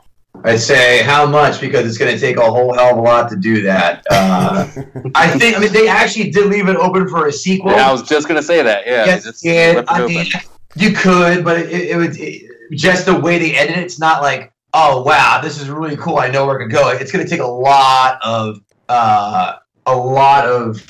I 0.43 0.55
say 0.55 1.03
how 1.03 1.25
much 1.25 1.61
because 1.61 1.85
it's 1.85 1.97
going 1.97 2.13
to 2.13 2.19
take 2.19 2.37
a 2.37 2.49
whole 2.49 2.73
hell 2.73 2.91
of 2.91 2.97
a 2.97 3.01
lot 3.01 3.29
to 3.29 3.35
do 3.35 3.61
that. 3.63 4.03
Uh, 4.09 4.67
I 5.15 5.37
think. 5.37 5.57
I 5.57 5.59
mean, 5.59 5.71
they 5.71 5.87
actually 5.87 6.31
did 6.31 6.47
leave 6.47 6.67
it 6.67 6.75
open 6.77 7.07
for 7.07 7.27
a 7.27 7.31
sequel. 7.31 7.71
I 7.71 7.91
was 7.91 8.03
just 8.03 8.27
gonna 8.27 8.43
say 8.43 8.61
that. 8.61 8.85
Yeah. 8.85 9.05
Yes, 9.05 9.23
just 9.23 9.45
yeah, 9.45 9.83
I 9.87 10.01
open. 10.01 10.15
mean, 10.15 10.25
you 10.75 10.93
could, 10.93 11.43
but 11.43 11.59
it, 11.59 11.71
it 11.71 11.97
would 11.97 12.17
it, 12.19 12.49
just 12.71 13.05
the 13.05 13.17
way 13.17 13.37
they 13.37 13.55
edit 13.55 13.77
it. 13.77 13.83
It's 13.83 13.99
not 13.99 14.21
like, 14.21 14.51
oh 14.73 15.03
wow, 15.03 15.39
this 15.41 15.61
is 15.61 15.69
really 15.69 15.97
cool. 15.97 16.17
I 16.17 16.29
know 16.29 16.45
where 16.45 16.59
it 16.59 16.63
could 16.63 16.73
go. 16.73 16.89
It's 16.89 17.11
going 17.11 17.23
to 17.23 17.29
take 17.29 17.41
a 17.41 17.45
lot 17.45 18.19
of 18.23 18.59
uh, 18.89 19.57
a 19.85 19.95
lot 19.95 20.45
of 20.47 20.85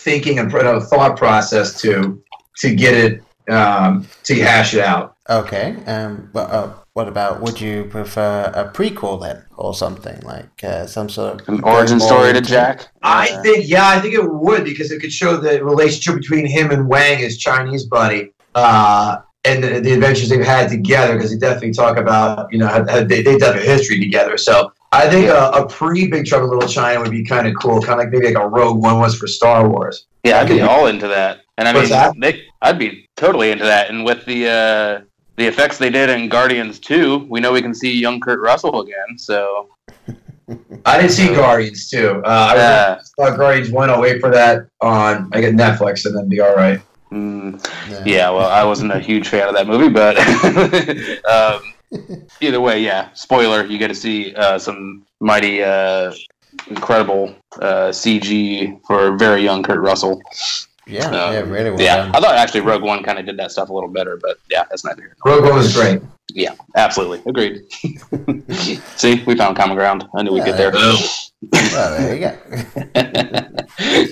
thinking 0.00 0.38
and 0.38 0.52
uh, 0.54 0.80
thought 0.80 1.16
process 1.16 1.80
to 1.82 2.22
to 2.58 2.74
get 2.74 2.94
it 2.94 3.22
um, 3.52 4.06
to 4.24 4.34
hash 4.40 4.74
it 4.74 4.80
out. 4.80 5.16
Okay. 5.28 5.76
Um. 5.86 6.30
But 6.32 6.50
uh, 6.50 6.72
what 6.92 7.08
about? 7.08 7.40
Would 7.40 7.60
you 7.60 7.84
prefer 7.84 8.50
a 8.54 8.64
prequel 8.76 9.20
then, 9.20 9.44
or 9.56 9.74
something 9.74 10.20
like 10.22 10.64
uh, 10.64 10.86
some 10.86 11.08
sort 11.08 11.40
of 11.40 11.48
An 11.48 11.62
origin 11.62 12.00
story 12.00 12.32
to 12.32 12.40
Jack. 12.40 12.88
I 13.02 13.28
Yeah. 13.28 13.42
think, 13.42 13.68
yeah, 13.68 13.88
I 13.88 14.00
think 14.00 14.14
it 14.14 14.28
would 14.28 14.64
because 14.64 14.90
it 14.90 15.00
could 15.00 15.12
show 15.12 15.36
the 15.36 15.64
relationship 15.64 16.20
between 16.20 16.46
him 16.46 16.70
and 16.70 16.88
Wang, 16.88 17.18
his 17.18 17.38
Chinese 17.38 17.84
buddy, 17.84 18.32
uh, 18.54 19.18
and 19.44 19.62
the, 19.62 19.80
the 19.80 19.92
adventures 19.92 20.28
they've 20.28 20.44
had 20.44 20.68
together. 20.68 21.14
Because 21.14 21.30
they 21.30 21.38
definitely 21.38 21.72
talk 21.72 21.96
about, 21.96 22.52
you 22.52 22.58
know, 22.58 22.66
had, 22.66 22.90
had, 22.90 23.08
they 23.08 23.22
they 23.22 23.32
have 23.32 23.40
done 23.40 23.56
a 23.56 23.60
history 23.60 24.00
together. 24.00 24.36
So 24.36 24.72
I 24.92 25.08
think 25.08 25.28
a, 25.28 25.50
a 25.50 25.68
pre 25.68 26.08
Big 26.08 26.26
Trouble 26.26 26.46
in 26.46 26.58
Little 26.58 26.68
China 26.68 27.00
would 27.00 27.10
be 27.10 27.24
kind 27.24 27.46
of 27.46 27.54
cool, 27.60 27.80
kind 27.80 28.00
of 28.00 28.06
like 28.06 28.10
maybe 28.10 28.34
like 28.34 28.42
a 28.42 28.48
Rogue 28.48 28.82
One 28.82 28.98
was 28.98 29.16
for 29.16 29.26
Star 29.26 29.68
Wars. 29.68 30.06
Yeah, 30.24 30.40
I'd 30.40 30.48
be 30.48 30.60
all 30.60 30.86
into 30.86 31.08
that. 31.08 31.42
And 31.58 31.68
I 31.68 31.72
mean, 31.72 31.82
What's 31.82 31.90
that? 31.90 32.14
they, 32.18 32.44
I'd 32.62 32.78
be 32.78 33.08
totally 33.16 33.50
into 33.50 33.64
that. 33.64 33.90
And 33.90 34.04
with 34.04 34.24
the 34.24 34.48
uh, 34.48 35.04
the 35.36 35.46
effects 35.46 35.78
they 35.78 35.90
did 35.90 36.10
in 36.10 36.28
Guardians 36.28 36.80
2, 36.80 37.26
we 37.30 37.40
know 37.40 37.52
we 37.52 37.62
can 37.62 37.74
see 37.74 37.98
young 37.98 38.20
Kurt 38.20 38.40
Russell 38.40 38.80
again. 38.80 39.16
So 39.16 39.68
I 40.84 41.00
didn't 41.00 41.12
see 41.12 41.28
Guardians 41.28 41.88
too. 41.88 42.22
Uh, 42.24 42.54
I 42.54 42.58
uh, 42.58 43.00
saw 43.02 43.36
Guardians 43.36 43.70
one. 43.70 43.90
I'll 43.90 44.00
wait 44.00 44.20
for 44.20 44.30
that 44.30 44.66
on 44.80 45.30
I 45.32 45.40
get 45.40 45.54
Netflix 45.54 46.04
and 46.06 46.16
then 46.16 46.28
be 46.28 46.40
all 46.40 46.54
right. 46.54 46.80
mm, 47.12 47.64
yeah, 48.04 48.30
well, 48.30 48.48
I 48.48 48.64
wasn't 48.64 48.92
a 48.92 48.98
huge 48.98 49.28
fan 49.28 49.48
of 49.48 49.54
that 49.54 49.66
movie, 49.66 49.88
but 49.88 50.16
um, 51.26 51.74
either 52.40 52.60
way, 52.60 52.82
yeah. 52.82 53.08
Spoiler: 53.14 53.64
you 53.66 53.78
get 53.78 53.88
to 53.88 53.94
see 53.94 54.34
uh, 54.34 54.58
some 54.58 55.06
mighty, 55.20 55.62
uh, 55.62 56.12
incredible 56.68 57.34
uh, 57.60 57.88
CG 57.88 58.80
for 58.86 59.16
very 59.16 59.42
young 59.42 59.62
Kurt 59.62 59.80
Russell. 59.80 60.20
Yeah. 60.90 61.06
Uh, 61.06 61.32
yeah. 61.32 61.40
Really 61.40 61.70
well 61.70 61.80
yeah, 61.80 61.96
done. 61.96 62.14
I 62.14 62.20
thought 62.20 62.34
actually 62.34 62.60
Rogue 62.60 62.82
One 62.82 63.02
kind 63.02 63.18
of 63.18 63.26
did 63.26 63.36
that 63.38 63.50
stuff 63.52 63.68
a 63.68 63.72
little 63.72 63.88
better, 63.88 64.16
but 64.16 64.38
yeah, 64.50 64.64
that's 64.70 64.84
not 64.84 64.98
here. 64.98 65.16
Rogue 65.24 65.44
One 65.44 65.54
was 65.54 65.74
great. 65.74 66.00
Yeah, 66.32 66.54
absolutely. 66.76 67.20
Agreed. 67.26 67.62
See, 68.96 69.22
we 69.24 69.36
found 69.36 69.56
common 69.56 69.76
ground. 69.76 70.06
I 70.14 70.22
knew 70.22 70.32
we'd 70.32 70.44
get 70.44 70.56
there. 70.56 70.72
Well, 71.52 71.98
there 71.98 72.14
you 72.14 72.20
go. 72.20 72.36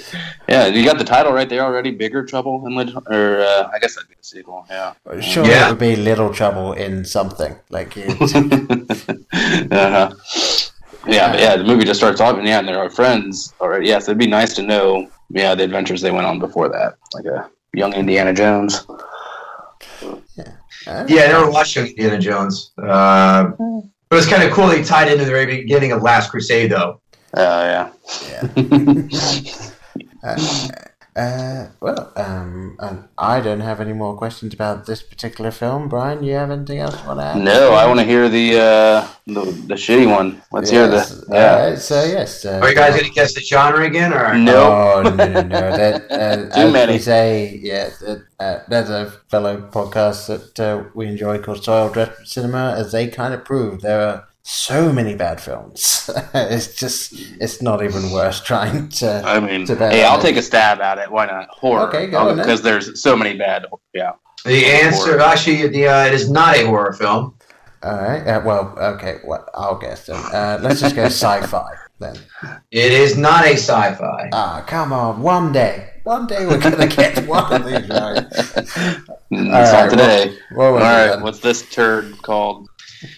yeah, 0.48 0.66
you 0.68 0.82
got 0.82 0.96
the 0.96 1.04
title 1.04 1.30
right 1.30 1.46
there 1.46 1.60
already. 1.60 1.90
Bigger 1.90 2.24
Trouble 2.24 2.66
in 2.66 2.74
Little, 2.74 3.02
or 3.06 3.40
uh, 3.40 3.68
I 3.70 3.78
guess 3.80 3.96
that'd 3.96 4.08
be 4.08 4.14
the 4.14 4.24
sequel. 4.24 4.64
Yeah. 4.70 4.94
Sure, 5.20 5.44
Yeah. 5.44 5.66
it 5.66 5.70
would 5.72 5.78
be 5.78 5.94
little 5.94 6.32
trouble 6.32 6.72
in 6.72 7.04
something 7.04 7.54
like 7.68 7.94
uh-huh. 7.98 10.14
Yeah, 11.06 11.36
yeah. 11.36 11.56
The 11.56 11.64
movie 11.64 11.84
just 11.84 12.00
starts 12.00 12.20
off, 12.20 12.36
and 12.38 12.46
yeah, 12.46 12.58
and 12.60 12.68
they're 12.68 12.88
friends 12.90 13.52
already. 13.60 13.86
Yes, 13.88 14.08
it'd 14.08 14.16
be 14.18 14.26
nice 14.26 14.54
to 14.54 14.62
know. 14.62 15.10
Yeah, 15.30 15.54
the 15.54 15.64
adventures 15.64 16.00
they 16.00 16.10
went 16.10 16.26
on 16.26 16.38
before 16.38 16.68
that, 16.70 16.94
like 17.14 17.26
a 17.26 17.50
young 17.74 17.92
Indiana 17.92 18.32
Jones. 18.32 18.84
Uh, 20.86 21.04
Yeah, 21.06 21.24
I 21.24 21.26
never 21.28 21.50
watched 21.50 21.76
young 21.76 21.86
Indiana 21.86 22.18
Jones. 22.18 22.72
Uh, 22.82 23.50
it 24.10 24.14
was 24.14 24.26
kind 24.26 24.42
of 24.42 24.52
cool. 24.52 24.68
They 24.68 24.82
tied 24.82 25.10
into 25.10 25.24
the 25.24 25.30
very 25.30 25.44
beginning 25.46 25.92
of 25.92 26.02
Last 26.02 26.30
Crusade, 26.30 26.70
though. 26.70 27.00
Uh, 27.34 27.90
Yeah. 28.30 28.46
yeah. 28.56 29.46
Uh, 30.20 30.36
uh, 31.18 31.66
well, 31.80 32.12
um, 32.16 32.76
and 32.78 33.04
I 33.18 33.40
don't 33.40 33.60
have 33.60 33.80
any 33.80 33.92
more 33.92 34.16
questions 34.16 34.54
about 34.54 34.86
this 34.86 35.02
particular 35.02 35.50
film. 35.50 35.88
Brian, 35.88 36.22
you 36.22 36.34
have 36.34 36.50
anything 36.50 36.78
else 36.78 37.00
you 37.00 37.06
want 37.08 37.18
to 37.20 37.24
add? 37.24 37.38
no, 37.38 37.72
I 37.72 37.86
want 37.88 37.98
to 37.98 38.06
hear 38.06 38.28
the 38.28 38.58
uh, 38.58 39.08
the 39.26 39.40
the 39.70 39.74
shitty 39.74 40.08
one. 40.08 40.40
Let's 40.52 40.70
hear 40.70 40.86
Yes, 40.88 41.10
the 41.10 41.26
yeah. 41.34 41.40
Uh, 41.72 41.76
so 41.76 42.04
yes. 42.04 42.44
Uh, 42.44 42.60
Are 42.62 42.68
you 42.68 42.74
guys 42.76 42.92
going 42.94 43.06
to 43.06 43.10
guess 43.10 43.34
the 43.34 43.40
genre 43.40 43.84
again, 43.84 44.12
or 44.12 44.38
No. 44.38 44.62
Oh 44.94 45.02
no 45.02 45.10
no 45.16 45.42
no! 45.42 45.60
That, 45.78 46.10
uh, 46.10 46.36
Too 46.54 46.60
as 46.68 46.72
many. 46.72 46.92
we 46.94 46.98
say, 47.00 47.58
yeah, 47.62 47.90
that, 48.00 48.24
uh, 48.38 48.58
there's 48.68 48.90
a 48.90 49.10
fellow 49.28 49.68
podcast 49.72 50.26
that 50.28 50.60
uh, 50.60 50.84
we 50.94 51.06
enjoy 51.08 51.38
called 51.38 51.64
Soil 51.64 51.88
Dress 51.90 52.10
Cinema. 52.24 52.74
As 52.78 52.92
they 52.92 53.08
kind 53.08 53.34
of 53.34 53.44
prove, 53.44 53.80
there 53.80 54.00
are 54.00 54.27
so 54.48 54.90
many 54.90 55.14
bad 55.14 55.42
films. 55.42 56.08
it's 56.34 56.74
just, 56.74 57.12
it's 57.38 57.60
not 57.60 57.82
even 57.82 58.10
worth 58.10 58.44
trying 58.44 58.88
to. 58.88 59.22
I 59.22 59.40
mean, 59.40 59.66
to 59.66 59.76
bet 59.76 59.92
hey, 59.92 60.04
I'll 60.04 60.18
it. 60.18 60.22
take 60.22 60.36
a 60.36 60.42
stab 60.42 60.80
at 60.80 60.96
it. 60.96 61.10
Why 61.10 61.26
not? 61.26 61.50
Horror. 61.50 61.88
Okay, 61.88 62.06
go 62.06 62.18
on 62.20 62.28
then. 62.28 62.38
Because 62.38 62.62
there's 62.62 63.00
so 63.00 63.14
many 63.14 63.36
bad. 63.36 63.66
Yeah. 63.92 64.12
The 64.46 64.64
answer, 64.64 65.20
actually, 65.20 65.68
the 65.68 65.88
uh, 65.88 66.06
it 66.06 66.14
is 66.14 66.30
not 66.30 66.56
a 66.56 66.66
horror 66.66 66.94
film. 66.94 67.34
All 67.82 67.98
right. 67.98 68.26
Uh, 68.26 68.40
well, 68.42 68.74
okay. 68.78 69.18
Well, 69.22 69.46
I'll 69.52 69.76
guess 69.76 70.06
then. 70.06 70.16
Uh, 70.16 70.58
let's 70.62 70.80
just 70.80 70.96
go 70.96 71.04
sci-fi 71.06 71.70
then. 71.98 72.16
It 72.70 72.92
is 72.92 73.18
not 73.18 73.44
a 73.44 73.52
sci-fi. 73.52 74.30
Ah, 74.32 74.64
come 74.66 74.94
on. 74.94 75.20
One 75.20 75.52
day, 75.52 75.90
one 76.04 76.26
day 76.26 76.46
we're 76.46 76.58
gonna 76.58 76.86
get 76.86 77.26
one 77.26 77.52
of 77.52 77.66
these 77.66 77.86
right. 77.90 78.16
All 78.16 78.24
it's 78.24 79.22
right, 79.30 79.72
not 79.72 79.90
today. 79.90 80.38
What 80.52 80.64
All 80.64 80.72
was 80.72 80.82
it 80.82 80.84
right. 80.86 81.06
then? 81.08 81.22
What's 81.22 81.40
this 81.40 81.68
turd 81.68 82.22
called? 82.22 82.68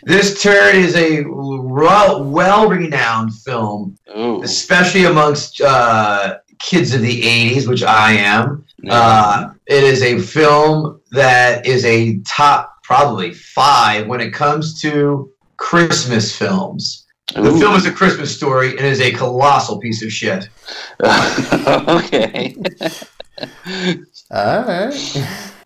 This 0.03 0.43
turd 0.43 0.75
is 0.75 0.95
a 0.97 1.25
well- 1.25 2.25
well-renowned 2.25 3.35
film, 3.35 3.97
Ooh. 4.17 4.43
especially 4.43 5.05
amongst 5.05 5.61
uh, 5.61 6.39
kids 6.59 6.95
of 6.95 7.03
the 7.03 7.23
'80s, 7.23 7.69
which 7.69 7.83
I 7.83 8.13
am. 8.13 8.65
Uh, 8.89 9.51
it 9.67 9.85
is 9.85 10.03
a 10.03 10.19
film 10.19 11.01
that 11.11 11.67
is 11.67 11.85
a 11.85 12.19
top, 12.21 12.83
probably 12.83 13.35
five 13.35 14.07
when 14.07 14.21
it 14.21 14.33
comes 14.33 14.81
to 14.83 15.31
Christmas 15.57 16.35
films. 16.35 17.07
The 17.35 17.53
film 17.59 17.77
is 17.77 17.87
a 17.87 17.93
Christmas 17.93 18.35
story 18.35 18.71
and 18.71 18.81
is 18.81 19.01
a 19.01 19.13
colossal 19.13 19.79
piece 19.79 20.03
of 20.03 20.11
shit. 20.11 20.49
okay. 21.01 22.57
All 24.31 24.65
right. 24.65 25.53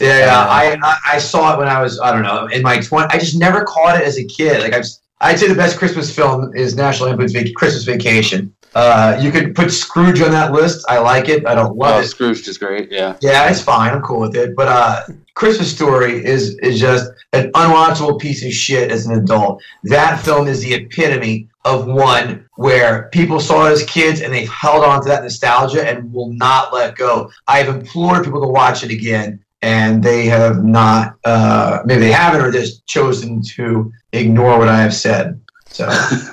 Yeah, 0.00 0.28
Uh, 0.30 0.46
I, 0.48 0.76
I 0.82 0.96
I 1.14 1.18
saw 1.18 1.54
it 1.54 1.58
when 1.58 1.68
I 1.68 1.80
was 1.82 1.98
I 2.00 2.12
don't 2.12 2.22
know 2.22 2.46
in 2.46 2.62
my 2.62 2.78
twenty. 2.80 3.08
I 3.14 3.18
just 3.18 3.38
never 3.38 3.64
caught 3.64 3.96
it 4.00 4.04
as 4.06 4.18
a 4.18 4.24
kid. 4.24 4.60
Like 4.60 4.72
I've, 4.74 4.84
I'd 5.20 5.38
say 5.38 5.48
the 5.48 5.54
best 5.54 5.78
Christmas 5.78 6.14
film 6.14 6.54
is 6.54 6.76
National 6.76 7.08
Lampoon's 7.08 7.32
Vac- 7.32 7.54
Christmas 7.54 7.84
Vacation. 7.84 8.52
Uh, 8.74 9.18
you 9.22 9.30
could 9.30 9.54
put 9.54 9.70
Scrooge 9.72 10.20
on 10.20 10.30
that 10.32 10.52
list. 10.52 10.84
I 10.86 10.98
like 10.98 11.30
it. 11.30 11.46
I 11.46 11.54
don't 11.54 11.70
Oh, 11.70 11.74
love 11.74 12.04
it. 12.04 12.08
Scrooge 12.08 12.46
is 12.46 12.58
great. 12.58 12.92
Yeah. 12.92 13.16
Yeah, 13.22 13.48
it's 13.50 13.62
fine. 13.62 13.92
I'm 13.94 14.02
cool 14.02 14.20
with 14.20 14.36
it. 14.36 14.54
But 14.54 14.68
uh, 14.68 15.02
Christmas 15.34 15.70
Story 15.74 16.22
is 16.24 16.58
is 16.58 16.78
just 16.78 17.10
an 17.32 17.50
unwatchable 17.52 18.20
piece 18.20 18.44
of 18.44 18.52
shit 18.52 18.90
as 18.90 19.06
an 19.06 19.18
adult. 19.18 19.62
That 19.84 20.20
film 20.20 20.46
is 20.46 20.60
the 20.60 20.74
epitome 20.74 21.48
of 21.64 21.86
one 21.86 22.46
where 22.56 23.08
people 23.12 23.40
saw 23.40 23.66
it 23.66 23.72
as 23.72 23.82
kids 23.84 24.20
and 24.20 24.32
they've 24.32 24.48
held 24.48 24.84
on 24.84 25.02
to 25.02 25.08
that 25.08 25.22
nostalgia 25.24 25.88
and 25.88 26.12
will 26.12 26.32
not 26.34 26.72
let 26.72 26.94
go. 26.96 27.30
I've 27.48 27.68
implored 27.68 28.24
people 28.24 28.40
to 28.42 28.46
watch 28.48 28.84
it 28.84 28.90
again, 28.90 29.42
and 29.66 30.02
they 30.02 30.26
have 30.26 30.64
not. 30.64 31.16
Uh, 31.24 31.80
maybe 31.84 32.00
they 32.00 32.12
haven't, 32.12 32.40
or 32.40 32.50
just 32.50 32.86
chosen 32.86 33.42
to 33.56 33.92
ignore 34.12 34.58
what 34.58 34.68
I 34.68 34.80
have 34.80 34.94
said. 34.94 35.40
So. 35.66 35.88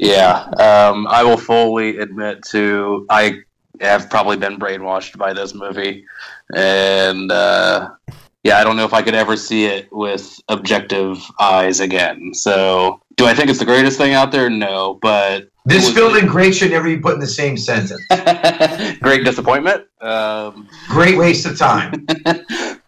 Yeah. 0.00 0.44
Um, 0.58 1.06
I 1.08 1.24
will 1.24 1.36
fully 1.36 1.98
admit 1.98 2.42
to 2.50 3.06
I 3.10 3.40
have 3.80 4.08
probably 4.08 4.36
been 4.36 4.58
brainwashed 4.58 5.18
by 5.18 5.32
this 5.32 5.54
movie, 5.54 6.04
and 6.54 7.30
uh, 7.30 7.90
yeah, 8.44 8.58
I 8.58 8.64
don't 8.64 8.76
know 8.76 8.84
if 8.84 8.94
I 8.94 9.02
could 9.02 9.14
ever 9.14 9.36
see 9.36 9.66
it 9.66 9.88
with 9.92 10.40
objective 10.48 11.22
eyes 11.40 11.80
again. 11.80 12.32
So, 12.32 13.00
do 13.16 13.26
I 13.26 13.34
think 13.34 13.50
it's 13.50 13.58
the 13.58 13.64
greatest 13.64 13.98
thing 13.98 14.14
out 14.14 14.30
there? 14.30 14.48
No, 14.48 14.98
but 15.02 15.50
This 15.64 15.92
film 15.92 16.16
and 16.16 16.28
great 16.28 16.54
should 16.54 16.70
never 16.70 16.84
be 16.84 16.98
put 16.98 17.14
in 17.14 17.20
the 17.20 17.26
same 17.26 17.56
sentence. 17.56 18.00
great 19.00 19.24
disappointment. 19.24 19.84
Um, 20.00 20.68
Great 20.88 21.18
waste 21.18 21.46
of 21.46 21.58
time. 21.58 22.06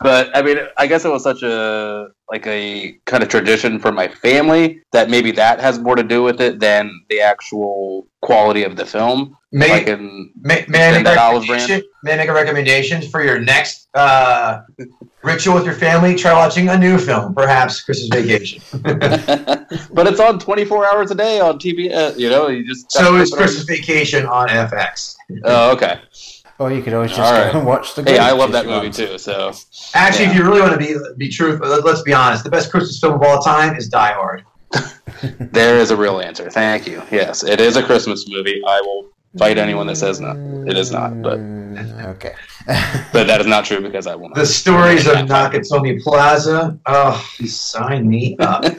but 0.01 0.37
I 0.37 0.43
mean, 0.43 0.59
I 0.79 0.87
guess 0.87 1.05
it 1.05 1.11
was 1.11 1.23
such 1.23 1.43
a 1.43 2.09
like 2.31 2.47
a 2.47 2.93
kind 3.07 3.23
of 3.23 3.29
tradition 3.29 3.79
for 3.79 3.91
my 3.91 4.07
family 4.09 4.83
that 4.93 5.11
maybe 5.11 5.33
that 5.33 5.61
has 5.61 5.79
more 5.79 5.97
to 5.97 6.03
do 6.03 6.23
with 6.23 6.41
it 6.41 6.61
than 6.61 6.91
the 7.09 7.21
actual 7.21 8.07
quality 8.23 8.63
of 8.63 8.77
the 8.77 8.87
film. 8.87 9.37
May, 9.53 9.69
Like 9.69 9.89
in 9.89 10.33
may, 10.41 10.65
may, 10.69 10.91
I 10.91 11.03
make 11.03 11.07
a 11.07 11.21
olive 11.21 11.45
brand. 11.47 11.63
recommendation? 11.63 11.91
may 12.05 12.13
I 12.13 12.17
make 12.19 12.29
a 12.29 12.33
recommendation 12.33 13.03
for 13.03 13.25
your 13.25 13.41
next 13.41 13.89
uh, 13.95 14.61
ritual 15.25 15.57
with 15.57 15.65
your 15.65 15.75
family? 15.75 16.15
Try 16.15 16.33
watching 16.35 16.69
a 16.69 16.79
new 16.79 16.99
film, 16.99 17.35
perhaps 17.35 17.83
Christmas 17.83 18.09
Vacation. 18.13 18.63
but 19.93 20.07
it's 20.07 20.21
on 20.21 20.39
24 20.39 20.87
hours 20.87 21.11
a 21.11 21.17
day 21.17 21.41
on 21.41 21.59
TV. 21.59 21.93
Uh, 21.93 22.13
you 22.17 22.31
know, 22.31 22.47
you 22.47 22.65
just 22.65 22.93
so 22.93 23.17
is. 23.17 23.33
Christmas 23.33 23.65
Vacation 23.65 24.25
on 24.25 24.47
FX. 24.49 25.17
Oh, 25.43 25.73
okay. 25.73 25.99
Or 26.61 26.71
you 26.71 26.83
could 26.83 26.93
always 26.93 27.11
just 27.11 27.21
All 27.23 27.53
go 27.53 27.59
and 27.59 27.67
watch 27.67 27.95
the. 27.95 28.03
Hey, 28.03 28.19
I 28.19 28.33
love 28.33 28.53
that 28.53 28.67
movie 28.67 28.91
too. 28.91 29.17
So 29.17 29.53
Actually, 29.95 30.27
Yeah. 30.27 30.31
if 30.33 30.37
you 30.37 30.45
really 30.45 30.61
want 30.61 30.73
to 30.73 30.79
be 30.79 30.95
be 31.17 31.29
truthful, 31.31 31.67
let- 31.67 31.85
let's 31.87 32.03
be 32.03 32.13
honest. 32.13 32.45
The 32.45 32.51
best 32.51 32.71
Christmas 32.71 33.01
film 33.01 33.15
of 33.15 33.23
all 33.23 33.39
time 33.41 33.75
is 33.77 33.89
Die 33.89 34.13
Hard. 34.13 34.45
there 35.41 35.79
is 35.79 35.91
a 35.91 35.97
real 35.97 36.21
answer. 36.21 36.51
Thank 36.51 36.87
you. 36.87 37.03
Yes, 37.11 37.43
it 37.43 37.61
is 37.63 37.77
a 37.77 37.83
Christmas 37.83 38.29
movie. 38.29 38.61
I 38.69 38.81
will 38.83 39.07
fight 39.39 39.57
anyone 39.57 39.87
that 39.87 39.97
says 39.97 40.21
no. 40.21 40.33
It 40.69 40.77
is 40.77 40.93
not, 40.93 41.23
but 41.23 41.39
okay. 42.15 42.35
But 43.13 43.27
that 43.27 43.41
is 43.41 43.47
not 43.47 43.65
true 43.65 43.81
because 43.81 44.07
I 44.07 44.15
will 44.15 44.29
not. 44.29 44.37
The 44.37 44.47
stories 44.47 45.07
of 45.07 45.17
Nakatomi 45.17 46.01
Plaza. 46.03 46.79
Oh, 46.87 47.31
sign 47.45 48.09
me 48.09 48.37
up. 48.39 48.65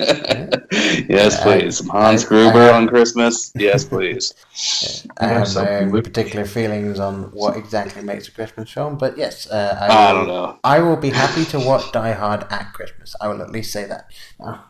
Yes, 1.10 1.41
please. 1.43 1.77
Some 1.80 1.89
Hans 1.89 2.23
I- 2.23 2.27
Gruber 2.30 2.62
I- 2.62 2.71
on 2.71 2.88
Christmas. 2.88 3.51
Yes, 3.56 3.84
please. 3.84 4.34
I 5.17 5.25
have 5.27 5.39
my 5.39 5.43
something 5.43 5.75
own 5.88 5.91
with- 5.91 6.06
particular 6.06 6.45
feelings 6.45 6.99
on 6.99 7.23
what 7.34 7.58
exactly 7.58 8.01
makes 8.01 8.30
a 8.30 8.32
Christmas 8.32 8.71
film, 8.71 8.97
but 8.97 9.17
yes, 9.17 9.49
uh, 9.51 9.77
I, 9.82 9.88
I 9.88 10.13
will, 10.13 10.19
don't 10.19 10.27
know. 10.27 10.60
I 10.63 10.80
will 10.80 10.95
be 10.95 11.10
happy 11.10 11.43
to 11.45 11.60
watch 11.60 11.91
Die 11.91 12.13
Hard 12.13 12.45
at 12.49 12.71
Christmas. 12.73 13.13
I 13.19 13.27
will 13.27 13.41
at 13.41 13.51
least 13.51 13.73
say 13.73 13.86
that. 13.86 14.06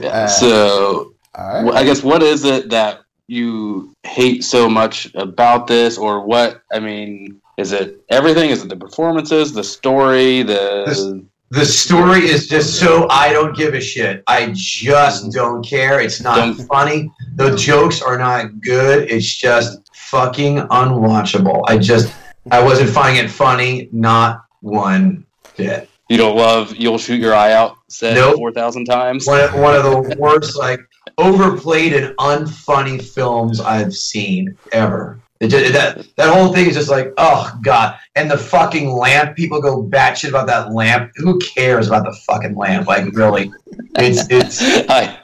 Yeah. 0.00 0.08
Uh, 0.08 0.26
so 0.26 1.14
All 1.34 1.48
right. 1.48 1.64
Well, 1.64 1.76
I 1.76 1.84
guess 1.84 2.02
what 2.02 2.22
is 2.22 2.44
it 2.44 2.70
that 2.70 3.00
you 3.28 3.92
hate 4.02 4.42
so 4.44 4.68
much 4.68 5.12
about 5.14 5.66
this, 5.68 5.98
or 5.98 6.24
what? 6.26 6.62
I 6.72 6.80
mean, 6.80 7.40
is 7.58 7.72
it 7.72 8.02
everything? 8.08 8.48
Is 8.50 8.62
it 8.64 8.68
the 8.70 8.76
performances, 8.76 9.52
the 9.52 9.64
story, 9.64 10.42
the? 10.42 10.84
This- 10.86 11.24
The 11.50 11.64
story 11.64 12.26
is 12.28 12.46
just 12.46 12.78
so 12.78 13.06
I 13.08 13.32
don't 13.32 13.56
give 13.56 13.72
a 13.72 13.80
shit. 13.80 14.22
I 14.26 14.52
just 14.54 15.32
don't 15.32 15.62
care. 15.66 15.98
It's 15.98 16.20
not 16.20 16.36
Don't- 16.36 16.66
funny. 16.68 17.10
The 17.36 17.56
jokes 17.56 18.02
are 18.02 18.18
not 18.18 18.60
good. 18.60 19.10
It's 19.10 19.34
just 19.34 19.78
fucking 19.94 20.56
unwatchable. 20.58 21.62
I 21.66 21.78
just 21.78 22.12
I 22.50 22.62
wasn't 22.62 22.90
finding 22.90 23.24
it 23.24 23.30
funny. 23.30 23.88
Not 23.92 24.44
one 24.60 25.24
bit. 25.56 25.88
you 26.10 26.18
don't 26.18 26.36
love. 26.36 26.76
You'll 26.76 26.98
shoot 26.98 27.18
your 27.18 27.34
eye 27.34 27.52
out. 27.54 27.76
Said 27.88 28.16
Nope. 28.16 28.36
four 28.36 28.52
thousand 28.52 28.84
times. 28.84 29.26
One 29.26 29.40
of, 29.40 29.54
one 29.54 29.74
of 29.74 29.84
the 29.84 30.16
worst, 30.18 30.54
like 30.54 30.80
overplayed 31.16 31.94
and 31.94 32.14
unfunny 32.18 33.00
films 33.02 33.58
I've 33.60 33.94
seen 33.94 34.54
ever. 34.72 35.18
Just, 35.40 35.72
that 35.72 36.04
that 36.16 36.34
whole 36.34 36.52
thing 36.52 36.66
is 36.66 36.74
just 36.74 36.90
like, 36.90 37.12
oh 37.16 37.52
god! 37.62 37.96
And 38.16 38.28
the 38.28 38.36
fucking 38.38 38.90
lamp. 38.90 39.36
People 39.36 39.60
go 39.60 39.84
batshit 39.84 40.30
about 40.30 40.48
that 40.48 40.72
lamp. 40.72 41.12
Who 41.16 41.38
cares 41.38 41.86
about 41.86 42.04
the 42.04 42.12
fucking 42.26 42.56
lamp? 42.56 42.88
Like 42.88 43.14
really, 43.14 43.52
it's 43.96 44.28
it's. 44.30 44.58
I, 44.88 45.18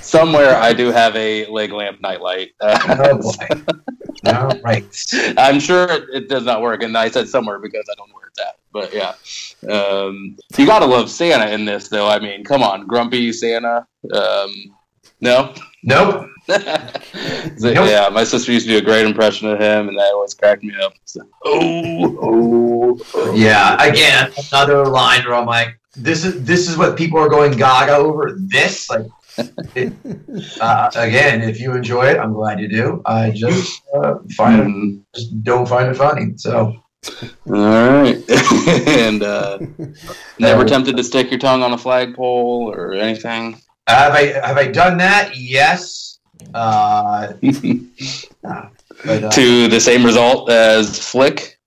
somewhere 0.00 0.54
I 0.54 0.72
do 0.72 0.92
have 0.92 1.16
a 1.16 1.46
leg 1.46 1.72
lamp 1.72 2.00
nightlight. 2.00 2.52
Uh, 2.60 2.78
Oh 2.98 3.18
boy. 3.18 3.72
All 4.26 4.60
right. 4.60 4.84
I'm 5.36 5.58
sure 5.58 5.90
it, 5.90 6.04
it 6.12 6.28
does 6.28 6.44
not 6.44 6.62
work, 6.62 6.82
and 6.82 6.96
I 6.96 7.10
said 7.10 7.28
somewhere 7.28 7.58
because 7.58 7.84
I 7.90 7.94
don't 7.96 8.08
know 8.08 8.14
where 8.14 8.28
it's 8.28 8.40
at. 8.40 8.56
But 8.72 8.94
yeah, 8.94 9.72
um, 9.72 10.36
you 10.56 10.66
gotta 10.66 10.86
love 10.86 11.10
Santa 11.10 11.50
in 11.50 11.64
this, 11.64 11.88
though. 11.88 12.06
I 12.08 12.20
mean, 12.20 12.44
come 12.44 12.62
on, 12.62 12.86
grumpy 12.86 13.32
Santa. 13.32 13.86
Um, 14.12 14.52
no. 15.20 15.54
Nope. 15.82 16.28
So, 16.46 17.72
Nope. 17.72 17.88
Yeah, 17.88 18.08
my 18.12 18.24
sister 18.24 18.52
used 18.52 18.66
to 18.66 18.72
do 18.72 18.78
a 18.78 18.82
great 18.82 19.06
impression 19.06 19.48
of 19.48 19.58
him, 19.58 19.88
and 19.88 19.98
that 19.98 20.12
always 20.12 20.34
cracked 20.34 20.62
me 20.62 20.74
up. 20.82 20.94
So, 21.04 21.22
oh, 21.44 22.18
oh, 22.20 23.00
oh. 23.14 23.34
Yeah. 23.34 23.82
Again, 23.82 24.32
another 24.52 24.84
line 24.86 25.24
where 25.24 25.34
I'm 25.34 25.46
like, 25.46 25.78
this 25.96 26.24
is 26.24 26.44
this 26.44 26.68
is 26.68 26.76
what 26.76 26.96
people 26.96 27.18
are 27.18 27.28
going 27.28 27.56
gaga 27.56 27.96
over. 27.96 28.36
This 28.38 28.90
like. 28.90 29.06
It, 29.74 29.92
uh, 30.60 30.90
again, 30.94 31.42
if 31.42 31.60
you 31.60 31.74
enjoy 31.74 32.06
it, 32.06 32.18
I'm 32.18 32.32
glad 32.32 32.60
you 32.60 32.68
do. 32.68 33.02
I 33.04 33.30
just 33.30 33.82
uh, 33.94 34.14
find 34.36 34.60
Mm, 34.66 35.02
just 35.14 35.42
don't 35.42 35.68
find 35.68 35.88
it 35.88 35.94
funny. 35.94 36.32
So 36.36 36.76
all 37.46 37.52
right, 37.52 38.16
and 38.88 39.22
uh, 39.22 39.58
never 40.38 40.64
tempted 40.64 40.96
to 40.96 41.04
stick 41.04 41.30
your 41.30 41.38
tongue 41.38 41.62
on 41.62 41.72
a 41.72 41.78
flagpole 41.78 42.72
or 42.74 42.94
anything. 42.94 43.60
have 43.86 44.12
I 44.12 44.32
have 44.44 44.56
I 44.56 44.68
done 44.68 44.98
that? 44.98 45.36
Yes. 45.36 46.05
Uh, 46.54 47.32
but, 49.04 49.24
uh, 49.24 49.30
to 49.30 49.68
the 49.68 49.80
same 49.80 50.04
result 50.04 50.50
as 50.50 50.98
Flick. 50.98 51.58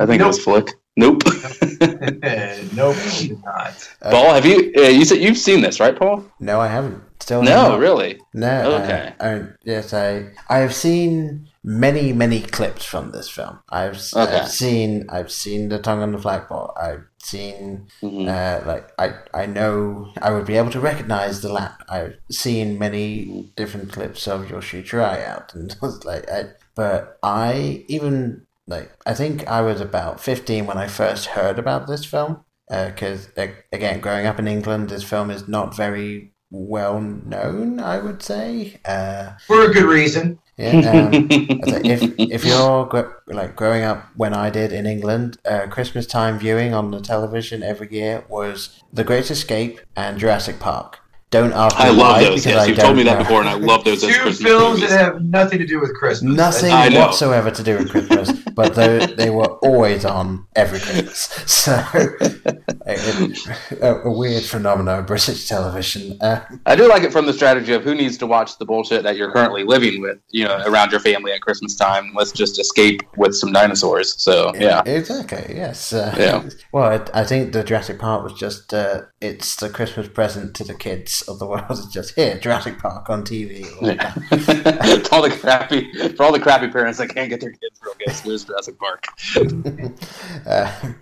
I 0.00 0.06
think 0.06 0.20
it 0.22 0.26
was 0.26 0.42
Flick. 0.42 0.68
Nope. 0.96 1.22
nope, 1.24 2.96
I 2.96 3.18
did 3.20 3.42
not. 3.44 3.90
Paul, 4.02 4.34
have 4.34 4.44
you? 4.44 4.72
Uh, 4.76 4.82
you 4.82 5.04
said 5.04 5.18
you've 5.18 5.38
seen 5.38 5.62
this, 5.62 5.80
right, 5.80 5.96
Paul? 5.98 6.24
No, 6.38 6.60
I 6.60 6.66
haven't. 6.68 7.02
Still 7.20 7.42
No, 7.42 7.70
not. 7.70 7.78
really. 7.78 8.20
No. 8.34 8.72
Okay. 8.82 9.14
I, 9.20 9.34
I, 9.34 9.44
yes, 9.64 9.94
I 9.94 10.26
I 10.48 10.58
have 10.58 10.74
seen 10.74 11.48
many 11.64 12.12
many 12.12 12.40
clips 12.40 12.84
from 12.84 13.12
this 13.12 13.28
film. 13.28 13.60
I've, 13.70 13.96
Okay. 14.14 14.38
I've 14.40 14.48
seen 14.50 15.06
I've 15.08 15.30
seen 15.30 15.68
the 15.68 15.78
tongue 15.78 16.02
on 16.02 16.12
the 16.12 16.18
flagpole. 16.18 16.72
I've 16.80 17.04
seen 17.18 17.86
Mhm. 18.02 18.28
uh, 18.28 18.66
like 18.66 18.90
I 18.98 19.14
I 19.32 19.46
know 19.46 20.12
I 20.20 20.32
would 20.32 20.44
be 20.46 20.56
able 20.56 20.70
to 20.72 20.80
recognize 20.80 21.40
the 21.40 21.52
lamp. 21.52 21.82
I've 21.88 22.14
seen 22.30 22.78
many 22.78 23.52
different 23.56 23.92
clips 23.92 24.26
of 24.26 24.50
your 24.50 24.60
shoot 24.62 24.90
your 24.92 25.02
eye 25.02 25.24
out 25.24 25.54
and 25.54 25.76
like 26.04 26.28
I, 26.30 26.46
but 26.74 27.18
I 27.22 27.84
even 27.88 28.46
like 28.66 28.90
I 29.06 29.14
think 29.14 29.46
I 29.46 29.60
was 29.60 29.80
about 29.80 30.20
fifteen 30.20 30.66
when 30.66 30.78
I 30.78 30.88
first 30.88 31.26
heard 31.26 31.58
about 31.58 31.86
this 31.86 32.04
film 32.04 32.44
because 32.68 33.28
again 33.36 34.00
growing 34.00 34.26
up 34.26 34.38
in 34.38 34.48
England 34.48 34.88
this 34.88 35.04
film 35.04 35.30
is 35.30 35.46
not 35.46 35.76
very 35.76 36.32
well 36.50 37.00
known 37.00 37.78
I 37.80 37.98
would 37.98 38.22
say. 38.22 38.80
Uh, 38.84 39.32
For 39.46 39.62
a 39.62 39.72
good 39.72 39.84
reason. 39.84 40.38
Yeah, 40.62 41.10
um, 41.10 41.28
if 41.30 42.02
if 42.18 42.44
you're 42.44 42.86
gr- 42.86 43.10
like 43.26 43.56
growing 43.56 43.82
up 43.82 44.06
when 44.16 44.32
I 44.34 44.50
did 44.50 44.72
in 44.72 44.86
England, 44.86 45.38
uh, 45.44 45.66
Christmas 45.68 46.06
time 46.06 46.38
viewing 46.38 46.72
on 46.74 46.90
the 46.90 47.00
television 47.00 47.62
every 47.62 47.92
year 47.92 48.24
was 48.28 48.80
The 48.92 49.04
Great 49.04 49.30
Escape 49.30 49.80
and 49.96 50.18
Jurassic 50.18 50.58
Park. 50.58 51.01
Don't 51.32 51.52
ask 51.52 51.76
me 51.78 51.84
I 51.86 51.88
love 51.88 51.98
why, 51.98 52.20
those. 52.24 52.44
because 52.44 52.46
Yes, 52.46 52.62
I 52.62 52.66
you've 52.66 52.78
told 52.78 52.96
me 52.96 53.02
that 53.04 53.14
know. 53.18 53.24
before, 53.24 53.40
and 53.40 53.48
I 53.48 53.54
love 53.54 53.84
those 53.84 54.04
as 54.04 54.14
Two 54.14 54.20
Christmas 54.20 54.48
films 54.48 54.74
movies. 54.80 54.90
that 54.90 55.00
have 55.14 55.22
nothing 55.24 55.58
to 55.58 55.66
do 55.66 55.80
with 55.80 55.92
Christmas. 55.94 56.36
Nothing 56.36 56.72
I 56.72 56.88
know. 56.90 57.00
whatsoever 57.00 57.50
to 57.50 57.62
do 57.62 57.78
with 57.78 57.90
Christmas, 57.90 58.30
but 58.54 58.74
they, 58.76 59.06
they 59.16 59.30
were 59.30 59.46
always 59.64 60.04
on 60.04 60.46
every 60.54 60.78
Christmas. 60.78 61.28
So, 61.62 61.72
a, 63.80 64.00
a 64.04 64.10
weird 64.10 64.42
phenomenon 64.44 65.00
of 65.00 65.06
British 65.06 65.46
television. 65.48 66.18
Uh, 66.20 66.40
I 66.66 66.76
do 66.76 66.88
like 66.88 67.02
it 67.02 67.12
from 67.12 67.26
the 67.26 67.32
strategy 67.32 67.72
of 67.72 67.82
who 67.84 67.94
needs 67.94 68.18
to 68.18 68.26
watch 68.26 68.58
the 68.58 68.64
bullshit 68.64 69.02
that 69.04 69.16
you're 69.16 69.30
currently 69.32 69.64
living 69.64 70.00
with, 70.00 70.18
you 70.30 70.44
know, 70.44 70.62
around 70.66 70.90
your 70.90 71.00
family 71.00 71.32
at 71.32 71.40
Christmas 71.40 71.76
time. 71.76 72.12
Let's 72.14 72.32
just 72.32 72.58
escape 72.58 73.00
with 73.16 73.34
some 73.34 73.52
dinosaurs. 73.52 74.20
So 74.22 74.52
yeah, 74.56 74.82
Exactly. 74.86 75.54
Yes. 75.56 75.92
Uh, 75.92 76.14
Yeah. 76.18 76.48
Well, 76.72 76.92
it, 76.92 77.10
I 77.14 77.24
think 77.24 77.52
the 77.52 77.62
Jurassic 77.64 77.98
Park 77.98 78.22
was 78.24 78.32
just 78.34 78.72
uh, 78.74 79.02
it's 79.20 79.56
the 79.56 79.68
Christmas 79.70 80.08
present 80.08 80.54
to 80.56 80.64
the 80.64 80.74
kids 80.74 81.21
of 81.28 81.38
the 81.38 81.46
world. 81.46 81.70
is 81.70 81.86
just 81.86 82.14
here, 82.14 82.38
Jurassic 82.38 82.78
Park 82.78 83.08
on 83.10 83.24
TV. 83.24 83.66
yeah. 83.80 84.12
For 85.02 85.14
all 85.14 85.22
the 85.22 85.30
crappy 85.30 85.92
for 86.16 86.24
all 86.24 86.32
the 86.32 86.40
crappy 86.40 86.68
parents 86.68 86.98
that 86.98 87.08
can't 87.08 87.28
get 87.28 87.40
their 87.40 87.50
kids 87.50 87.80
real 87.82 87.94
gifts. 88.04 88.20
Here's 88.20 88.44
Jurassic 88.44 88.78
Park. 88.78 89.06
Uh, 90.46 90.92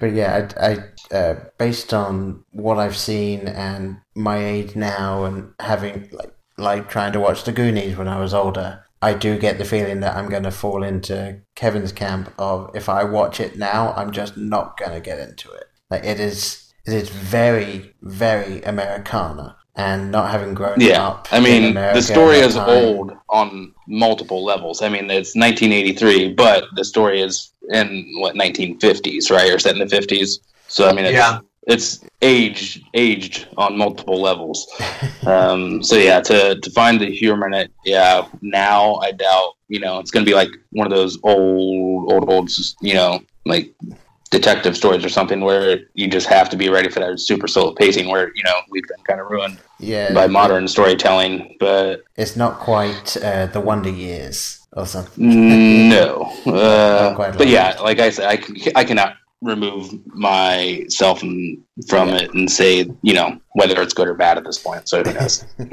but 0.00 0.12
yeah, 0.12 0.48
I, 0.56 0.70
I 0.70 1.14
uh, 1.14 1.40
based 1.58 1.92
on 1.92 2.44
what 2.52 2.78
I've 2.78 2.96
seen 2.96 3.46
and 3.46 3.98
my 4.14 4.44
age 4.44 4.74
now, 4.74 5.24
and 5.24 5.52
having 5.60 6.08
like 6.12 6.34
like 6.56 6.88
trying 6.88 7.12
to 7.12 7.20
watch 7.20 7.44
the 7.44 7.52
Goonies 7.52 7.96
when 7.96 8.08
I 8.08 8.18
was 8.18 8.34
older, 8.34 8.84
I 9.00 9.14
do 9.14 9.38
get 9.38 9.58
the 9.58 9.64
feeling 9.64 10.00
that 10.00 10.16
I'm 10.16 10.28
going 10.28 10.42
to 10.42 10.50
fall 10.50 10.82
into 10.82 11.40
Kevin's 11.54 11.92
camp 11.92 12.32
of 12.38 12.74
if 12.74 12.88
I 12.88 13.04
watch 13.04 13.38
it 13.40 13.56
now, 13.56 13.92
I'm 13.96 14.10
just 14.10 14.36
not 14.36 14.76
going 14.76 14.92
to 14.92 15.00
get 15.00 15.20
into 15.20 15.50
it. 15.52 15.64
Like 15.88 16.04
it 16.04 16.18
is, 16.18 16.72
it 16.84 16.94
is 16.94 17.08
very, 17.08 17.94
very 18.02 18.62
Americana, 18.62 19.56
and 19.78 20.10
not 20.10 20.30
having 20.30 20.52
grown 20.54 20.80
Yeah, 20.80 21.06
up. 21.08 21.28
I 21.30 21.38
in 21.38 21.42
mean 21.44 21.64
America 21.70 21.98
the 22.00 22.02
story 22.02 22.38
is 22.38 22.54
time- 22.54 22.68
old 22.68 23.12
on 23.30 23.72
multiple 23.86 24.44
levels. 24.44 24.82
I 24.82 24.88
mean 24.90 25.10
it's 25.10 25.34
1983, 25.34 26.34
but 26.34 26.64
the 26.76 26.84
story 26.84 27.22
is 27.22 27.52
in 27.70 27.86
what 28.20 28.34
1950s, 28.34 29.30
right, 29.30 29.50
or 29.52 29.58
set 29.58 29.76
in 29.76 29.86
the 29.86 29.96
50s. 29.96 30.40
So 30.66 30.88
I 30.88 30.92
mean, 30.92 31.06
it's, 31.06 31.14
Yeah. 31.14 31.38
it's 31.66 32.00
aged 32.22 32.82
aged 32.94 33.46
on 33.56 33.78
multiple 33.78 34.20
levels. 34.20 34.66
um, 35.26 35.82
so 35.82 35.94
yeah, 35.96 36.20
to 36.20 36.58
to 36.60 36.70
find 36.72 37.00
the 37.00 37.10
humor 37.10 37.46
in 37.46 37.54
it, 37.54 37.70
yeah, 37.84 38.26
now 38.42 38.96
I 38.96 39.12
doubt 39.12 39.52
you 39.68 39.80
know 39.80 39.98
it's 40.00 40.10
gonna 40.10 40.26
be 40.26 40.34
like 40.34 40.50
one 40.72 40.86
of 40.86 40.92
those 40.98 41.18
old 41.22 42.12
old 42.12 42.28
old 42.30 42.50
you 42.82 42.94
know 42.94 43.20
like 43.46 43.72
detective 44.30 44.76
stories 44.76 45.04
or 45.04 45.08
something 45.08 45.40
where 45.40 45.80
you 45.94 46.06
just 46.08 46.26
have 46.26 46.48
to 46.50 46.56
be 46.56 46.68
ready 46.68 46.88
for 46.90 47.00
that 47.00 47.18
super 47.18 47.48
slow 47.48 47.72
pacing 47.72 48.08
where 48.08 48.28
you 48.34 48.42
know 48.44 48.54
we've 48.70 48.86
been 48.88 49.02
kind 49.04 49.20
of 49.20 49.26
ruined 49.30 49.58
Yeah, 49.78 50.12
by 50.14 50.26
modern 50.26 50.68
storytelling 50.68 51.56
but 51.60 52.02
It's 52.16 52.36
not 52.36 52.58
quite 52.58 53.16
uh, 53.16 53.46
the 53.46 53.60
Wonder 53.60 53.90
Years 53.90 54.66
or 54.72 54.86
something. 54.86 55.88
no 55.88 56.30
uh, 56.46 57.14
but 57.38 57.48
yeah 57.48 57.76
like 57.80 57.98
i 58.00 58.10
said 58.10 58.26
I, 58.28 58.36
I 58.80 58.84
cannot 58.84 59.14
remove 59.40 59.84
myself 60.14 61.20
from, 61.20 61.62
from 61.88 62.08
it 62.10 62.34
and 62.34 62.50
say 62.50 62.90
you 63.02 63.14
know 63.14 63.40
whether 63.52 63.80
it's 63.80 63.94
good 63.94 64.08
or 64.08 64.14
bad 64.14 64.36
at 64.36 64.44
this 64.44 64.58
point 64.58 64.88
so 64.88 65.02
who 65.02 65.12
knows 65.14 65.44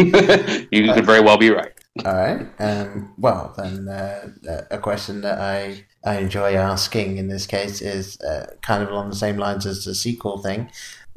you 0.71 0.93
could 0.93 1.05
very 1.05 1.21
well 1.21 1.37
be 1.37 1.49
right 1.49 1.71
All 2.05 2.13
right. 2.13 2.45
Um, 2.59 3.13
well, 3.17 3.53
then 3.57 3.87
uh, 3.87 4.27
uh, 4.51 4.61
a 4.69 4.77
question 4.77 5.21
that 5.21 5.39
I 5.39 5.85
I 6.05 6.17
enjoy 6.17 6.55
asking 6.55 7.17
in 7.17 7.27
this 7.27 7.47
case 7.47 7.81
is 7.81 8.19
uh, 8.21 8.53
kind 8.61 8.83
of 8.83 8.89
along 8.89 9.09
the 9.09 9.15
same 9.15 9.37
lines 9.37 9.65
as 9.65 9.85
the 9.85 9.95
sequel 9.95 10.41
thing. 10.41 10.69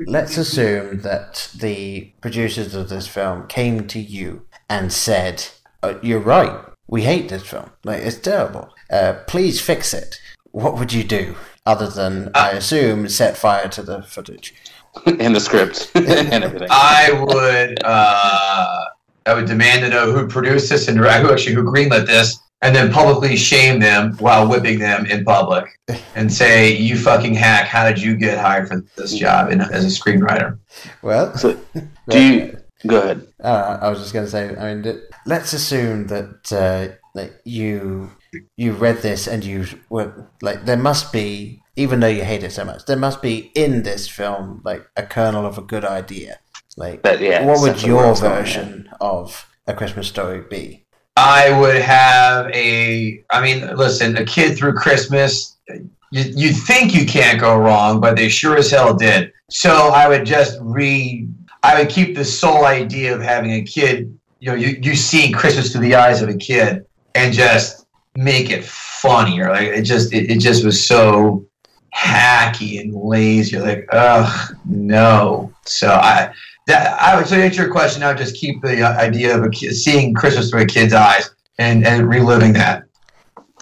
Let's 0.07 0.39
assume 0.39 1.03
that 1.03 1.51
the 1.57 2.13
producers 2.21 2.75
of 2.75 2.89
this 2.89 3.07
film 3.07 3.47
came 3.49 3.87
to 3.89 3.99
you 3.99 4.47
and 4.71 4.93
said, 4.93 5.47
uh, 5.83 5.95
"You're 6.03 6.21
right. 6.21 6.59
We 6.87 7.03
hate 7.03 7.29
this 7.29 7.43
film. 7.43 7.71
Like 7.85 8.03
it's 8.03 8.19
terrible. 8.19 8.75
Uh, 8.91 9.15
please 9.27 9.61
fix 9.61 9.93
it." 9.93 10.21
What 10.53 10.79
would 10.79 10.93
you 10.93 11.05
do 11.05 11.37
other 11.67 11.89
than, 11.89 12.31
I 12.35 12.51
assume, 12.53 13.09
set 13.09 13.37
fire 13.37 13.69
to 13.69 13.83
the 13.83 14.03
footage? 14.03 14.55
in 15.07 15.33
the 15.33 15.41
script 15.41 15.91
and 15.95 16.45
everything. 16.45 16.69
I 16.71 17.13
would 17.13 17.79
uh, 17.85 18.85
I 19.27 19.35
would 19.35 19.47
demand 19.47 19.83
to 19.83 19.89
know 19.89 20.13
who 20.13 20.27
produced 20.27 20.71
this 20.71 20.89
and 20.89 20.99
who 20.99 21.07
actually 21.07 21.55
who 21.55 21.65
greenlit 21.65 22.07
this, 22.07 22.39
and 22.63 22.75
then 22.75 22.93
publicly 22.93 23.37
shame 23.37 23.79
them 23.81 24.15
while 24.19 24.49
whipping 24.49 24.79
them 24.79 25.07
in 25.07 25.25
public 25.25 25.67
and 26.15 26.33
say, 26.33 26.77
"You 26.77 26.97
fucking 26.99 27.35
hack! 27.35 27.67
How 27.67 27.89
did 27.89 28.01
you 28.03 28.17
get 28.17 28.39
hired 28.39 28.69
for 28.69 28.83
this 28.97 29.15
job 29.15 29.51
in, 29.53 29.61
as 29.61 29.85
a 29.85 29.89
screenwriter?" 29.89 30.59
Well, 31.03 31.33
Do 32.09 32.23
you 32.23 32.59
go 32.87 33.01
ahead? 33.01 33.27
Uh, 33.43 33.79
I 33.81 33.89
was 33.89 33.99
just 34.01 34.13
going 34.13 34.25
to 34.25 34.31
say. 34.31 34.57
I 34.57 34.75
mean, 34.75 35.01
let's 35.27 35.53
assume 35.53 36.07
that 36.09 36.53
uh, 36.53 36.95
like 37.15 37.33
you 37.45 38.11
you 38.57 38.73
read 38.73 38.99
this 38.99 39.27
and 39.27 39.45
you 39.45 39.67
were 39.89 40.29
like, 40.43 40.65
there 40.67 40.77
must 40.77 41.13
be, 41.13 41.63
even 41.77 42.01
though 42.01 42.09
you 42.09 42.25
hate 42.25 42.43
it 42.43 42.53
so 42.53 42.65
much, 42.65 42.85
there 42.85 42.97
must 42.97 43.23
be 43.23 43.51
in 43.55 43.83
this 43.85 44.07
film 44.09 44.61
like 44.65 44.87
a 44.97 45.03
kernel 45.03 45.47
of 45.47 45.57
a 45.59 45.63
good 45.63 45.85
idea. 45.85 46.39
Like, 46.77 47.03
That- 47.03 47.21
yeah, 47.21 47.45
what 47.47 47.61
would 47.61 47.83
your 47.83 48.11
it's 48.11 48.21
going, 48.21 48.33
yeah. 48.33 48.39
version 48.43 48.89
of 49.01 49.49
a 49.67 49.73
Christmas 49.75 50.09
story 50.09 50.43
be? 50.49 50.85
I 51.19 51.59
would 51.59 51.83
have 51.83 52.47
a. 52.55 53.25
I 53.31 53.43
mean, 53.43 53.77
listen, 53.77 54.17
a 54.17 54.25
kid 54.25 54.57
through 54.57 54.75
Christmas. 54.75 55.57
You 56.13 56.23
you 56.23 56.53
think 56.53 56.95
you 56.95 57.05
can't 57.07 57.41
go 57.41 57.57
wrong, 57.57 58.01
but 58.01 58.17
they 58.17 58.29
sure 58.29 58.57
as 58.57 58.71
hell 58.71 58.95
did. 58.95 59.33
So 59.51 59.89
I 59.89 60.07
would 60.07 60.25
just 60.25 60.59
re. 60.61 61.27
I 61.65 61.79
would 61.79 61.91
keep 61.91 62.15
the 62.15 62.25
sole 62.25 62.65
idea 62.65 63.13
of 63.15 63.21
having 63.21 63.51
a 63.53 63.63
kid. 63.63 64.17
You 64.39 64.51
know, 64.51 64.55
you 64.55 64.79
you 64.81 64.95
seeing 64.95 65.33
Christmas 65.33 65.73
through 65.73 65.81
the 65.81 65.97
eyes 65.97 66.23
of 66.23 66.29
a 66.29 66.37
kid, 66.37 66.87
and 67.17 67.35
just 67.35 67.87
make 68.15 68.51
it 68.51 68.65
funnier. 68.65 69.51
Like 69.51 69.69
it 69.69 69.83
just 69.83 70.13
it, 70.13 70.31
it 70.31 70.39
just 70.39 70.65
was 70.65 70.87
so 70.87 71.45
hacky 71.93 72.81
and 72.81 72.95
lazy. 72.95 73.57
You're 73.57 73.67
like, 73.67 73.89
ugh, 73.91 74.57
no. 74.67 75.53
So 75.65 75.89
I 75.89 76.33
that 76.69 77.01
I 77.01 77.17
would 77.17 77.27
so 77.27 77.37
to 77.37 77.43
answer 77.43 77.63
your 77.63 77.73
question. 77.73 78.03
I 78.03 78.09
would 78.09 78.19
just 78.19 78.37
keep 78.37 78.63
the 78.63 78.83
uh, 78.83 78.93
idea 78.99 79.37
of 79.37 79.43
a 79.43 79.51
kid, 79.51 79.75
seeing 79.75 80.15
Christmas 80.15 80.51
through 80.51 80.63
a 80.63 80.67
kid's 80.67 80.93
eyes 80.95 81.29
and 81.59 81.85
and 81.87 82.09
reliving 82.09 82.53
that. 82.53 82.85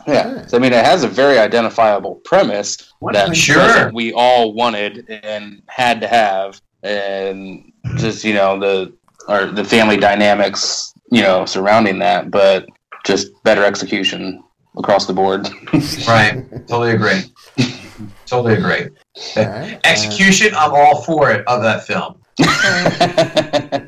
Yeah. 0.06 0.46
So, 0.46 0.56
I 0.56 0.60
mean, 0.60 0.72
it 0.72 0.84
has 0.84 1.02
a 1.02 1.08
very 1.08 1.38
identifiable 1.38 2.16
premise 2.24 2.76
that 3.12 3.36
Sure. 3.36 3.90
we 3.92 4.12
all 4.12 4.52
wanted 4.52 5.04
and 5.08 5.62
had 5.68 6.00
to 6.02 6.06
have, 6.06 6.60
and 6.82 7.72
just 7.96 8.22
you 8.24 8.34
know 8.34 8.58
the 8.58 8.92
or 9.28 9.46
the 9.46 9.64
family 9.64 9.96
dynamics, 9.96 10.92
you 11.10 11.22
know, 11.22 11.44
surrounding 11.46 11.98
that, 12.00 12.30
but 12.30 12.66
just 13.04 13.28
better 13.44 13.64
execution 13.64 14.42
across 14.76 15.06
the 15.06 15.12
board. 15.12 15.48
Right. 16.06 16.44
totally 16.68 16.92
agree. 16.92 17.22
totally 18.26 18.54
agree. 18.54 18.88
Alright, 19.36 19.80
Execution, 19.84 20.54
I'm 20.54 20.72
all 20.72 21.02
for 21.02 21.30
it 21.30 21.46
of 21.48 21.62
that 21.62 21.86
film. 21.86 22.20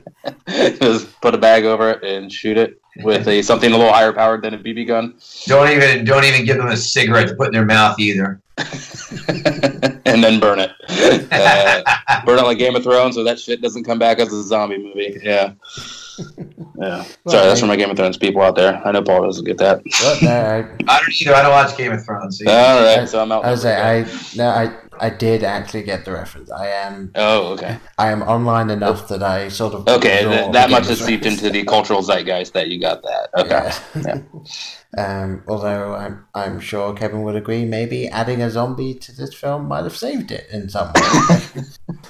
just 0.80 1.20
put 1.20 1.34
a 1.34 1.38
bag 1.38 1.64
over 1.64 1.90
it 1.90 2.02
and 2.04 2.32
shoot 2.32 2.56
it 2.56 2.80
with 3.02 3.28
a 3.28 3.42
something 3.42 3.72
a 3.72 3.76
little 3.76 3.92
higher 3.92 4.12
powered 4.12 4.42
than 4.42 4.54
a 4.54 4.58
BB 4.58 4.86
gun, 4.86 5.14
Don't 5.46 5.70
even 5.70 6.04
don't 6.04 6.24
even 6.24 6.44
give 6.44 6.56
them 6.56 6.68
a 6.68 6.76
cigarette 6.76 7.28
to 7.28 7.34
put 7.34 7.48
in 7.48 7.52
their 7.52 7.64
mouth 7.64 7.98
either. 7.98 8.40
and 8.58 10.24
then 10.24 10.40
burn 10.40 10.58
it. 10.58 10.72
Uh, 11.30 11.82
burn 12.24 12.38
it 12.40 12.42
like 12.42 12.58
Game 12.58 12.74
of 12.74 12.82
Thrones, 12.82 13.14
so 13.14 13.22
that 13.22 13.38
shit 13.38 13.60
doesn't 13.62 13.84
come 13.84 14.00
back 14.00 14.18
as 14.18 14.32
a 14.32 14.42
zombie 14.42 14.78
movie. 14.78 15.18
Yeah. 15.22 15.52
Yeah. 16.80 17.02
Sorry, 17.28 17.46
that's 17.46 17.60
for 17.60 17.66
my 17.66 17.76
Game 17.76 17.90
of 17.90 17.96
Thrones 17.96 18.16
people 18.18 18.42
out 18.42 18.56
there. 18.56 18.80
I 18.84 18.90
know 18.90 19.02
Paul 19.02 19.24
doesn't 19.24 19.44
get 19.44 19.58
that. 19.58 19.80
Well, 20.00 20.18
no, 20.22 20.30
I, 20.30 20.58
I 20.92 20.98
don't 21.00 21.20
either. 21.20 21.34
I 21.34 21.42
don't 21.42 21.50
watch 21.52 21.76
Game 21.76 21.92
of 21.92 22.04
Thrones. 22.04 22.38
so- 22.38 22.50
All 22.50 22.82
right, 22.96 23.08
so 23.08 23.22
I'm 23.22 23.30
out. 23.30 23.44
I 23.44 23.50
was 23.52 23.62
say 23.62 23.76
I 23.76 24.02
no, 24.36 24.48
I 24.48 24.72
I 25.00 25.10
did 25.10 25.44
actually 25.44 25.82
get 25.82 26.04
the 26.04 26.12
reference. 26.12 26.50
I 26.50 26.68
am 26.68 27.10
Oh, 27.14 27.52
okay. 27.54 27.78
I 27.98 28.10
am 28.10 28.22
online 28.22 28.70
enough 28.70 29.08
that 29.08 29.22
I 29.22 29.48
sort 29.48 29.74
of 29.74 29.86
Okay, 29.88 30.24
absorb 30.24 30.32
th- 30.32 30.52
that 30.52 30.70
much 30.70 30.82
of 30.84 30.88
has 30.90 31.00
seeped 31.04 31.26
into 31.26 31.50
the 31.50 31.64
cultural 31.64 32.02
zeitgeist 32.02 32.52
that 32.54 32.68
you 32.68 32.80
got 32.80 33.02
that. 33.02 33.28
Okay. 33.38 33.70
Yeah. 34.06 34.22
um, 35.22 35.42
although 35.48 35.94
I'm, 35.94 36.24
I'm 36.34 36.60
sure 36.60 36.94
Kevin 36.94 37.22
would 37.22 37.36
agree, 37.36 37.64
maybe 37.64 38.08
adding 38.08 38.40
a 38.42 38.50
zombie 38.50 38.94
to 38.94 39.12
this 39.14 39.34
film 39.34 39.68
might 39.68 39.84
have 39.84 39.96
saved 39.96 40.30
it 40.30 40.46
in 40.50 40.68
some 40.70 40.88
way. 40.88 40.92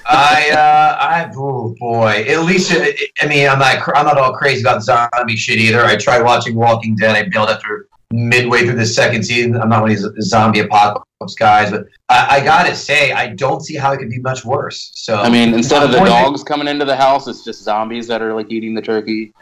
I, 0.05 0.49
uh, 0.51 0.97
I, 0.99 1.31
oh 1.35 1.75
boy. 1.79 2.25
At 2.27 2.43
least, 2.45 2.71
it, 2.71 2.99
it- 2.99 3.11
I 3.21 3.27
mean, 3.27 3.49
I'm 3.49 3.59
not, 3.59 3.77
I'm 3.95 4.05
not 4.05 4.17
all 4.17 4.33
crazy 4.33 4.61
about 4.61 4.81
zombie 4.83 5.35
shit 5.35 5.57
either. 5.59 5.83
I 5.83 5.97
tried 5.97 6.21
watching 6.23 6.55
Walking 6.55 6.95
Dead. 6.95 7.15
I 7.15 7.27
bailed 7.27 7.49
after 7.49 7.88
midway 8.11 8.65
through 8.65 8.75
the 8.75 8.85
second 8.85 9.23
season. 9.23 9.55
I'm 9.59 9.69
not 9.69 9.81
one 9.81 9.91
of 9.91 9.97
these 9.97 10.07
zombie 10.27 10.59
apocalypse 10.59 11.35
guys, 11.37 11.71
but 11.71 11.85
I, 12.09 12.37
I 12.37 12.43
gotta 12.43 12.75
say, 12.75 13.11
I 13.11 13.27
don't 13.27 13.61
see 13.61 13.75
how 13.75 13.91
it 13.93 13.97
could 13.97 14.09
be 14.09 14.19
much 14.19 14.45
worse. 14.45 14.91
So, 14.95 15.15
I 15.15 15.29
mean, 15.29 15.53
instead 15.53 15.83
of 15.83 15.91
the 15.91 15.99
dogs 15.99 16.43
coming 16.43 16.67
into 16.67 16.85
the 16.85 16.95
house, 16.95 17.27
it's 17.27 17.43
just 17.43 17.63
zombies 17.63 18.07
that 18.07 18.21
are 18.21 18.33
like 18.33 18.51
eating 18.51 18.73
the 18.73 18.81
turkey. 18.81 19.33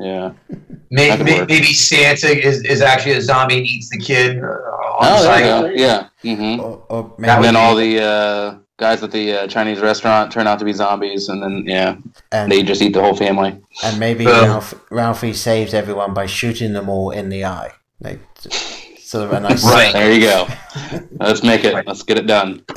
Yeah. 0.00 0.32
may, 0.90 1.08
that 1.08 1.16
could 1.18 1.26
may, 1.26 1.38
work. 1.40 1.48
maybe 1.48 1.72
Santa 1.72 2.28
is, 2.28 2.62
is 2.64 2.82
actually 2.82 3.12
a 3.12 3.20
zombie 3.22 3.58
and 3.58 3.66
eats 3.66 3.88
the 3.88 3.98
kid. 3.98 4.42
Uh, 4.42 4.46
on 4.46 4.96
Oh, 5.00 5.22
there 5.22 5.38
you 5.40 5.76
go. 5.76 5.82
Yeah. 5.82 6.08
hmm 6.22 6.60
or, 6.60 6.84
or 6.88 7.14
And 7.18 7.44
then 7.44 7.54
all 7.56 7.76
the 7.76 8.02
uh, 8.02 8.58
guys 8.78 9.02
at 9.02 9.12
the 9.12 9.32
uh, 9.32 9.46
Chinese 9.46 9.80
restaurant 9.80 10.32
turn 10.32 10.46
out 10.46 10.58
to 10.58 10.64
be 10.64 10.72
zombies, 10.72 11.28
and 11.28 11.42
then 11.42 11.64
yeah, 11.66 11.96
and, 12.32 12.50
they 12.50 12.62
just 12.62 12.82
eat 12.82 12.94
the 12.94 13.00
whole 13.00 13.14
family. 13.14 13.58
and 13.84 14.00
maybe 14.00 14.26
Uh. 14.26 14.42
Ralph, 14.42 14.74
Ralphie 14.90 15.32
saves 15.34 15.72
everyone 15.72 16.12
by 16.14 16.26
shooting 16.26 16.72
them 16.72 16.88
all 16.88 17.10
in 17.10 17.28
the 17.28 17.44
eye. 17.44 17.70
Like, 18.00 18.20
sort 18.98 19.24
of 19.24 19.32
a 19.32 19.40
nice 19.40 19.64
Right. 19.64 19.92
There 19.92 20.12
you 20.12 20.20
go. 20.20 20.46
Let's 21.18 21.42
make 21.42 21.64
it. 21.64 21.86
Let's 21.86 22.02
get 22.02 22.18
it 22.18 22.26
done. 22.26 22.64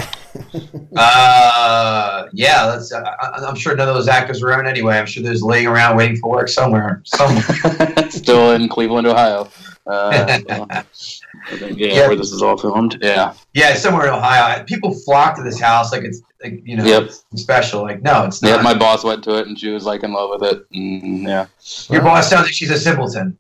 Uh, 0.96 2.28
yeah, 2.34 2.68
that's, 2.68 2.92
uh, 2.92 3.02
I, 3.02 3.44
I'm 3.48 3.56
sure 3.56 3.76
none 3.76 3.88
of 3.88 3.96
those 3.96 4.08
actors 4.08 4.44
are 4.44 4.48
around 4.50 4.68
anyway. 4.68 4.98
I'm 4.98 5.06
sure 5.06 5.24
there's 5.24 5.42
laying 5.42 5.68
around 5.68 5.98
waiting 5.98 6.18
for 6.18 6.30
work 6.30 6.50
somewhere. 6.50 7.02
Somewhere. 7.06 7.44
Still 8.10 8.52
in 8.52 8.70
Cleveland, 8.70 9.08
Ohio. 9.08 9.50
Uh, 9.88 10.38
so, 10.44 10.68
yeah, 11.62 11.94
Yeah. 11.94 12.08
where 12.08 12.16
this 12.16 12.32
is 12.32 12.42
all 12.42 12.58
filmed. 12.58 13.00
Yeah. 13.02 13.34
Yeah, 13.54 13.74
somewhere 13.76 14.08
in 14.08 14.14
Ohio. 14.14 14.64
People 14.66 14.94
flock 14.94 15.36
to 15.38 15.44
this 15.44 15.60
house 15.60 15.92
like 15.92 16.04
it's 16.04 16.22
like 16.44 16.62
you 16.64 16.78
know 16.78 16.86
Yep. 16.86 17.12
special. 17.36 17.82
Like 17.82 18.02
no, 18.04 18.26
it's 18.26 18.42
not. 18.42 18.50
Yeah, 18.50 18.56
not. 18.58 18.64
my 18.64 18.74
boss 18.76 19.04
went 19.04 19.24
to 19.26 19.38
it 19.40 19.48
and 19.48 19.58
she 19.60 19.70
was 19.70 19.86
like 19.86 20.04
in 20.04 20.14
love 20.14 20.30
with 20.40 20.44
it. 20.52 20.70
Mm, 20.72 21.28
yeah. 21.28 21.46
Your 21.94 22.04
boss 22.04 22.30
sounds 22.30 22.46
like 22.46 22.54
she's 22.54 22.72
a 22.72 22.78
simpleton. 22.80 23.38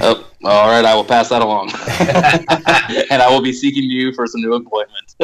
Oh, 0.00 0.24
all 0.44 0.68
right. 0.68 0.84
I 0.84 0.94
will 0.94 1.04
pass 1.04 1.28
that 1.28 1.42
along, 1.42 1.70
and 3.10 3.20
I 3.22 3.28
will 3.30 3.42
be 3.42 3.52
seeking 3.52 3.84
you 3.84 4.12
for 4.14 4.26
some 4.26 4.40
new 4.40 4.54
employment. 4.54 5.14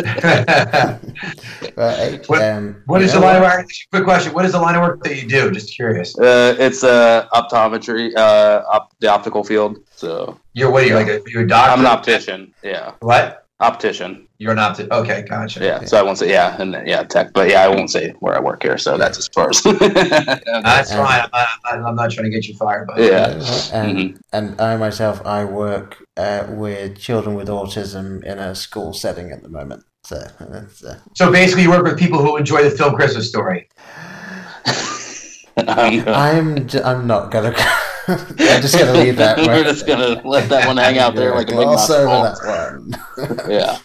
Right, 1.76 2.22
What- 2.28 2.42
um, 2.42 2.82
what 2.86 2.98
you 3.00 3.06
is 3.06 3.12
the 3.12 3.20
know 3.20 3.26
line 3.26 3.36
of 3.36 3.42
work? 3.42 3.66
Quick 3.90 4.04
question: 4.04 4.32
What 4.34 4.44
is 4.44 4.52
the 4.52 4.60
line 4.60 4.74
of 4.74 4.82
work 4.82 5.02
that 5.04 5.16
you 5.16 5.28
do? 5.28 5.50
Just 5.50 5.74
curious. 5.74 6.16
Uh, 6.18 6.54
it's 6.58 6.84
uh, 6.84 7.26
optometry, 7.32 8.14
uh, 8.16 8.62
op- 8.70 8.92
the 9.00 9.08
optical 9.08 9.42
field. 9.44 9.78
So 9.96 10.38
You're 10.52 10.70
what? 10.70 10.84
Are 10.84 10.86
you 10.86 10.94
like 10.94 11.08
a 11.08 11.20
you're 11.28 11.42
a 11.42 11.48
doctor? 11.48 11.70
I'm 11.72 11.80
an 11.80 11.86
optician. 11.86 12.52
Yeah, 12.62 12.92
What? 13.00 13.46
Optician. 13.60 14.26
You're 14.38 14.52
an 14.52 14.58
optician. 14.58 14.92
Okay, 14.92 15.22
gotcha. 15.28 15.60
Yeah. 15.64 15.84
So 15.84 15.98
I 15.98 16.02
won't 16.02 16.18
say 16.18 16.30
yeah, 16.30 16.60
and 16.60 16.76
yeah, 16.86 17.02
tech. 17.02 17.32
But 17.32 17.50
yeah, 17.50 17.62
I 17.64 17.68
won't 17.68 17.90
say 17.90 18.10
where 18.20 18.36
I 18.36 18.40
work 18.40 18.62
here. 18.62 18.78
So 18.78 18.96
that's 18.96 19.18
as 19.18 19.28
far 19.34 19.50
as. 19.50 19.60
That's 19.62 20.92
fine. 20.94 21.22
I'm 21.22 21.30
not, 21.32 21.88
I'm 21.88 21.94
not- 21.96 22.10
trying 22.10 22.24
to 22.24 22.30
get 22.30 22.46
you 22.46 22.54
fired, 22.56 22.86
but 22.86 22.98
yeah. 23.00 23.26
And, 23.72 23.98
Mhm. 23.98 24.20
and 24.32 24.60
I 24.60 24.76
myself, 24.76 25.20
I 25.26 25.44
work 25.44 25.96
uh, 26.16 26.44
with 26.48 26.98
children 26.98 27.34
with 27.34 27.48
autism 27.48 28.22
in 28.24 28.38
a 28.38 28.54
school 28.54 28.92
setting 28.92 29.30
at 29.32 29.42
the 29.42 29.48
moment. 29.48 29.84
So 30.04 30.16
uh, 30.16 30.94
So 31.14 31.30
basically, 31.32 31.62
you 31.64 31.70
work 31.70 31.84
with 31.84 31.98
people 31.98 32.20
who 32.22 32.36
enjoy 32.36 32.62
the 32.62 32.70
film 32.70 32.94
Christmas 32.94 33.28
Story. 33.28 33.68
I'm 35.56 36.04
gonna- 36.04 36.12
I'm 36.12 36.66
j- 36.68 36.82
I'm 36.82 37.06
not 37.08 37.30
gonna. 37.32 37.54
I'm 38.08 38.62
just 38.62 38.78
gonna 38.78 38.92
leave 38.92 39.16
that. 39.16 39.38
We're 39.46 39.64
just 39.64 39.86
gonna 39.86 40.20
let 40.26 40.48
that 40.48 40.66
one 40.66 40.76
hang 40.78 40.98
out 40.98 41.14
there 41.14 41.30
Yeah, 41.30 41.34
like 41.36 41.48
a 41.48 41.56
big 41.56 41.60
gloss 41.66 41.88
mouse 41.88 41.90
over 41.90 42.06
ball. 42.06 42.22
that 42.22 43.38
one. 43.38 43.50
Yeah. 43.50 43.78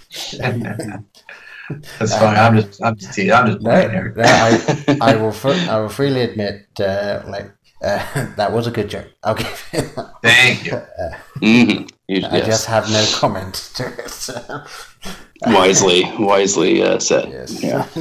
That's 1.99 2.13
fine. 2.17 2.35
I'm 2.37 2.55
just, 2.57 2.83
I'm 2.83 2.95
just. 2.97 3.17
I'm 3.19 3.47
just 3.47 3.61
No, 3.61 3.89
here. 3.89 4.13
no, 4.15 4.23
I, 4.25 4.97
I 5.01 5.15
will. 5.15 5.31
Fr- 5.31 5.49
I 5.69 5.79
will 5.79 5.89
freely 5.89 6.21
admit, 6.21 6.67
uh, 6.79 7.23
like 7.27 7.51
uh, 7.81 7.99
that 8.35 8.51
was 8.51 8.67
a 8.67 8.71
good 8.71 8.89
joke. 8.89 9.07
I'll 9.23 9.35
give 9.35 9.69
it. 9.73 9.95
That. 9.95 10.13
Thank 10.21 10.65
you. 10.65 10.77
hmm 11.39 11.85
You, 12.07 12.25
I 12.27 12.37
yes. 12.37 12.45
just 12.45 12.65
have 12.67 12.89
no 12.91 13.05
comment 13.15 13.53
to 13.75 13.87
it. 13.87 14.09
So. 14.09 14.65
wisely, 15.47 16.03
wisely 16.19 16.83
uh, 16.83 16.99
said. 16.99 17.29
Yes. 17.29 17.63
Yeah. 17.63 17.87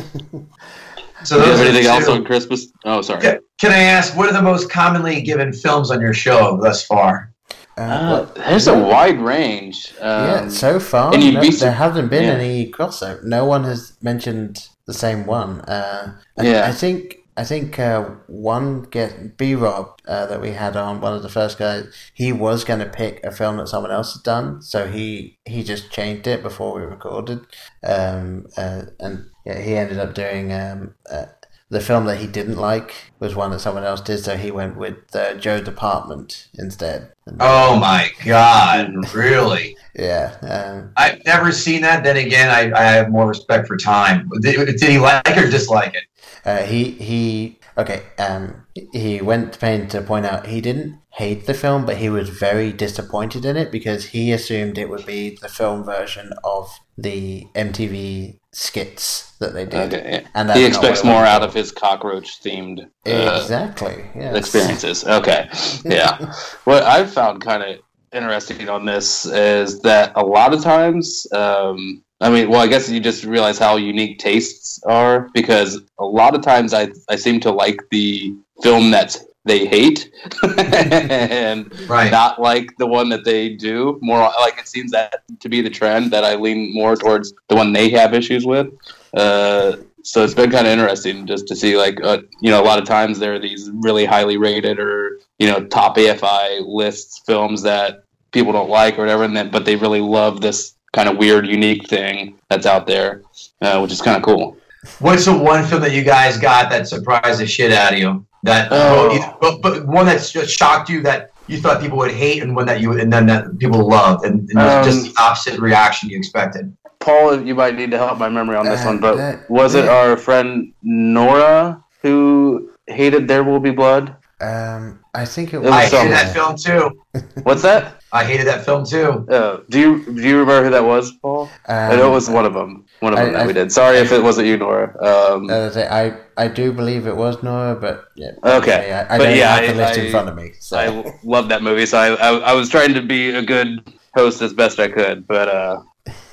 So 1.24 1.36
Do 1.36 1.42
you 1.42 1.46
those 1.50 1.58
have 1.58 1.66
anything 1.68 1.86
else 1.90 2.08
on 2.08 2.24
Christmas? 2.24 2.66
Oh, 2.84 3.00
sorry. 3.02 3.20
Can, 3.20 3.38
can 3.60 3.72
I 3.72 3.78
ask 3.82 4.16
what 4.16 4.28
are 4.28 4.32
the 4.32 4.42
most 4.42 4.70
commonly 4.70 5.22
given 5.22 5.52
films 5.52 5.90
on 5.90 6.00
your 6.00 6.14
show 6.14 6.58
thus 6.62 6.84
far? 6.84 7.32
Uh, 7.76 7.80
Uh, 7.80 8.24
there's 8.48 8.66
a 8.68 8.78
wide 8.78 9.20
range. 9.20 9.92
Um, 10.00 10.26
yeah, 10.28 10.48
so 10.48 10.78
far 10.78 11.14
and 11.14 11.34
no, 11.34 11.40
be 11.40 11.48
there 11.48 11.58
sur- 11.58 11.70
hasn't 11.70 12.10
been 12.10 12.24
yeah. 12.24 12.34
any 12.34 12.70
crossover. 12.70 13.22
No 13.24 13.44
one 13.46 13.64
has 13.64 13.94
mentioned 14.02 14.68
the 14.86 14.94
same 14.94 15.24
one. 15.26 15.60
Uh, 15.62 16.18
Yeah. 16.40 16.66
I 16.66 16.72
think 16.72 17.16
I 17.34 17.44
think 17.44 17.78
uh, 17.78 18.02
one 18.26 18.82
get 18.82 19.38
B 19.38 19.54
Rob 19.54 19.98
uh, 20.06 20.26
that 20.26 20.42
we 20.42 20.50
had 20.50 20.76
on 20.76 21.00
one 21.00 21.14
of 21.14 21.22
the 21.22 21.30
first 21.30 21.56
guys. 21.58 21.86
He 22.12 22.30
was 22.30 22.62
going 22.62 22.80
to 22.80 22.86
pick 22.90 23.24
a 23.24 23.30
film 23.30 23.56
that 23.56 23.68
someone 23.68 23.90
else 23.90 24.12
had 24.12 24.22
done, 24.22 24.60
so 24.60 24.86
he 24.86 25.38
he 25.46 25.62
just 25.64 25.90
changed 25.90 26.26
it 26.26 26.42
before 26.42 26.74
we 26.78 26.82
recorded, 26.82 27.40
um, 27.84 28.44
uh, 28.58 28.82
and 29.00 29.30
yeah, 29.44 29.60
he 29.60 29.76
ended 29.76 29.98
up 29.98 30.14
doing 30.14 30.52
um, 30.52 30.94
uh, 31.10 31.26
the 31.72 31.80
film 31.80 32.04
that 32.04 32.18
he 32.18 32.26
didn't 32.26 32.56
like 32.56 32.94
was 33.18 33.34
one 33.34 33.50
that 33.50 33.60
someone 33.60 33.84
else 33.84 34.02
did, 34.02 34.18
so 34.18 34.36
he 34.36 34.50
went 34.50 34.76
with 34.76 35.16
uh, 35.16 35.34
Joe's 35.34 35.66
Apartment 35.66 36.48
instead. 36.58 37.12
Oh 37.40 37.78
my 37.78 38.10
god, 38.24 38.92
really? 39.14 39.76
yeah, 39.94 40.36
um, 40.42 40.92
I've 40.96 41.24
never 41.24 41.50
seen 41.50 41.80
that. 41.80 42.04
Then 42.04 42.18
again, 42.18 42.50
I, 42.50 42.78
I 42.78 42.84
have 42.84 43.10
more 43.10 43.26
respect 43.26 43.66
for 43.66 43.78
time. 43.78 44.28
Did, 44.42 44.66
did 44.78 44.82
he 44.82 44.98
like 44.98 45.36
or 45.36 45.48
dislike 45.48 45.94
it? 45.94 46.04
Uh, 46.44 46.62
he 46.64 46.90
he 46.90 47.58
okay. 47.78 48.02
Um, 48.18 48.66
he 48.92 49.22
went 49.22 49.54
to 49.54 49.58
pain 49.58 49.88
to 49.88 50.02
point 50.02 50.26
out 50.26 50.46
he 50.46 50.60
didn't 50.60 51.00
hate 51.10 51.46
the 51.46 51.54
film, 51.54 51.86
but 51.86 51.96
he 51.96 52.10
was 52.10 52.28
very 52.28 52.72
disappointed 52.72 53.44
in 53.44 53.56
it 53.56 53.72
because 53.72 54.06
he 54.06 54.30
assumed 54.30 54.76
it 54.76 54.90
would 54.90 55.06
be 55.06 55.38
the 55.40 55.48
film 55.48 55.84
version 55.84 56.32
of 56.44 56.80
the 56.98 57.46
MTV 57.54 58.38
skits 58.52 59.32
that 59.38 59.54
they 59.54 59.64
did. 59.64 59.94
Okay. 59.94 60.24
And 60.34 60.50
he 60.52 60.64
expects 60.64 61.04
more 61.04 61.24
out 61.24 61.42
of 61.42 61.54
his 61.54 61.72
cockroach 61.72 62.42
themed 62.42 62.80
uh, 63.06 63.40
exactly. 63.40 64.04
Yeah. 64.14 64.36
experiences. 64.36 65.04
Okay. 65.04 65.48
Yeah. 65.84 66.32
what 66.64 66.82
I've 66.84 67.12
found 67.12 67.42
kind 67.42 67.62
of 67.62 67.80
interesting 68.12 68.68
on 68.68 68.84
this 68.84 69.24
is 69.26 69.80
that 69.80 70.12
a 70.16 70.24
lot 70.24 70.54
of 70.54 70.62
times, 70.62 71.26
um, 71.32 72.02
I 72.20 72.30
mean, 72.30 72.48
well, 72.48 72.60
I 72.60 72.66
guess 72.66 72.88
you 72.88 73.00
just 73.00 73.24
realize 73.24 73.58
how 73.58 73.76
unique 73.76 74.18
tastes 74.18 74.80
are 74.84 75.28
because 75.34 75.80
a 75.98 76.04
lot 76.04 76.34
of 76.34 76.42
times 76.42 76.72
I, 76.72 76.88
I 77.08 77.16
seem 77.16 77.40
to 77.40 77.50
like 77.50 77.80
the 77.90 78.34
film 78.62 78.90
that 78.92 79.16
they 79.44 79.66
hate 79.66 80.10
and 80.58 81.72
Right. 81.88 82.10
not 82.10 82.40
like 82.40 82.76
the 82.78 82.86
one 82.86 83.08
that 83.08 83.24
they 83.24 83.50
do. 83.50 83.98
More 84.02 84.20
like 84.40 84.58
it 84.58 84.68
seems 84.68 84.90
that 84.92 85.22
to 85.40 85.48
be 85.48 85.60
the 85.60 85.70
trend 85.70 86.10
that 86.12 86.24
I 86.24 86.34
lean 86.36 86.72
more 86.74 86.96
towards 86.96 87.32
the 87.48 87.56
one 87.56 87.72
they 87.72 87.90
have 87.90 88.14
issues 88.14 88.46
with. 88.46 88.68
Uh, 89.14 89.76
so 90.04 90.24
it's 90.24 90.34
been 90.34 90.50
kind 90.50 90.66
of 90.66 90.72
interesting 90.72 91.26
just 91.26 91.46
to 91.48 91.56
see 91.56 91.76
like 91.76 92.02
uh, 92.02 92.18
you 92.40 92.50
know 92.50 92.60
a 92.62 92.64
lot 92.64 92.78
of 92.78 92.84
times 92.84 93.18
there 93.18 93.34
are 93.34 93.38
these 93.38 93.70
really 93.72 94.04
highly 94.04 94.36
rated 94.36 94.78
or 94.78 95.18
you 95.38 95.46
know 95.48 95.64
top 95.66 95.96
AFI 95.96 96.62
lists 96.66 97.20
films 97.26 97.62
that 97.62 98.04
people 98.32 98.52
don't 98.52 98.70
like 98.70 98.98
or 98.98 99.02
whatever, 99.02 99.24
and 99.24 99.36
then 99.36 99.50
but 99.50 99.64
they 99.64 99.76
really 99.76 100.00
love 100.00 100.40
this 100.40 100.74
kind 100.92 101.08
of 101.08 101.16
weird, 101.16 101.46
unique 101.46 101.88
thing 101.88 102.36
that's 102.50 102.66
out 102.66 102.86
there, 102.86 103.22
uh, 103.62 103.78
which 103.80 103.92
is 103.92 104.02
kind 104.02 104.16
of 104.16 104.22
cool. 104.22 104.56
What's 104.98 105.24
the 105.24 105.36
one 105.36 105.64
film 105.64 105.80
that 105.82 105.92
you 105.92 106.02
guys 106.02 106.36
got 106.36 106.68
that 106.70 106.88
surprised 106.88 107.40
the 107.40 107.46
shit 107.46 107.72
out 107.72 107.92
of 107.92 107.98
you? 107.98 108.26
That, 108.44 108.68
Oh. 108.72 109.36
but, 109.40 109.62
but 109.62 109.86
one 109.86 110.06
that's 110.06 110.32
just 110.32 110.50
shocked 110.58 110.88
you 110.90 111.00
that 111.02 111.30
you 111.46 111.58
thought 111.58 111.80
people 111.80 111.98
would 111.98 112.10
hate, 112.10 112.42
and 112.42 112.56
one 112.56 112.66
that 112.66 112.80
you 112.80 112.98
and 112.98 113.12
then 113.12 113.26
that 113.26 113.58
people 113.58 113.88
loved, 113.88 114.24
and, 114.24 114.48
and 114.50 114.58
Um, 114.58 114.84
just 114.84 115.04
the 115.04 115.22
opposite 115.22 115.60
reaction 115.60 116.08
you 116.10 116.16
expected. 116.18 116.72
Paul, 116.98 117.40
you 117.42 117.54
might 117.54 117.74
need 117.76 117.90
to 117.92 117.98
help 117.98 118.18
my 118.18 118.28
memory 118.28 118.56
on 118.56 118.64
this 118.66 118.82
Uh, 118.82 118.86
one, 118.86 118.98
but 118.98 119.16
that- 119.16 119.50
was 119.50 119.74
it 119.74 119.88
our 119.88 120.16
friend 120.16 120.72
Nora 120.82 121.82
who 122.02 122.68
hated 122.86 123.28
There 123.28 123.44
Will 123.44 123.60
Be 123.60 123.70
Blood? 123.70 124.14
Um, 124.42 124.98
I 125.14 125.24
think 125.24 125.52
it 125.54 125.56
It 125.56 125.62
was. 125.62 125.70
was 125.70 125.94
I 125.94 125.96
hated 125.96 126.12
that 126.12 126.32
film 126.34 126.56
too. 126.56 127.00
What's 127.44 127.62
that? 127.62 128.00
I 128.12 128.24
hated 128.24 128.46
that 128.46 128.64
film 128.64 128.84
too. 128.84 129.26
Uh, 129.30 129.60
do 129.70 129.78
you 129.80 130.04
do 130.04 130.22
you 130.28 130.38
remember 130.40 130.64
who 130.64 130.70
that 130.70 130.84
was, 130.84 131.12
Paul? 131.22 131.48
I 131.68 131.96
know 131.96 132.08
it 132.08 132.14
was 132.14 132.28
one 132.28 132.44
of 132.44 132.52
them. 132.54 132.84
One 133.00 133.12
of 133.14 133.18
Um, 133.18 133.22
I- 133.22 133.24
them 133.26 133.32
that 133.34 133.42
I- 133.42 133.46
we 133.46 133.52
did. 133.52 133.72
Sorry 133.72 133.98
if 133.98 134.10
it 134.12 134.22
wasn't 134.22 134.48
you, 134.48 134.56
Nora. 134.56 134.86
Um, 135.02 135.48
I, 135.50 136.00
I 136.00 136.14
I 136.44 136.48
do 136.48 136.72
believe 136.72 137.06
it 137.06 137.16
was 137.16 137.42
Nora, 137.42 137.74
but 137.76 138.04
yeah. 138.16 138.32
Okay. 138.44 138.86
yeah, 138.88 139.06
I, 139.08 139.14
I 139.14 139.18
But 139.18 139.24
don't 139.24 139.36
yeah, 139.36 139.56
have 139.56 139.76
the 139.76 139.82
I- 139.82 139.86
list 139.86 139.98
in 139.98 140.06
I- 140.06 140.10
front 140.10 140.28
of 140.28 140.34
me. 140.34 140.52
So. 140.60 140.76
I 140.78 140.86
love 141.24 141.48
that 141.48 141.62
movie, 141.62 141.86
so 141.86 141.98
I, 141.98 142.08
I 142.14 142.30
I 142.50 142.52
was 142.54 142.68
trying 142.68 142.94
to 142.94 143.02
be 143.02 143.30
a 143.30 143.42
good 143.42 143.68
host 144.16 144.42
as 144.42 144.52
best 144.52 144.78
I 144.80 144.88
could, 144.88 145.26
but 145.26 145.48
uh, 145.48 145.76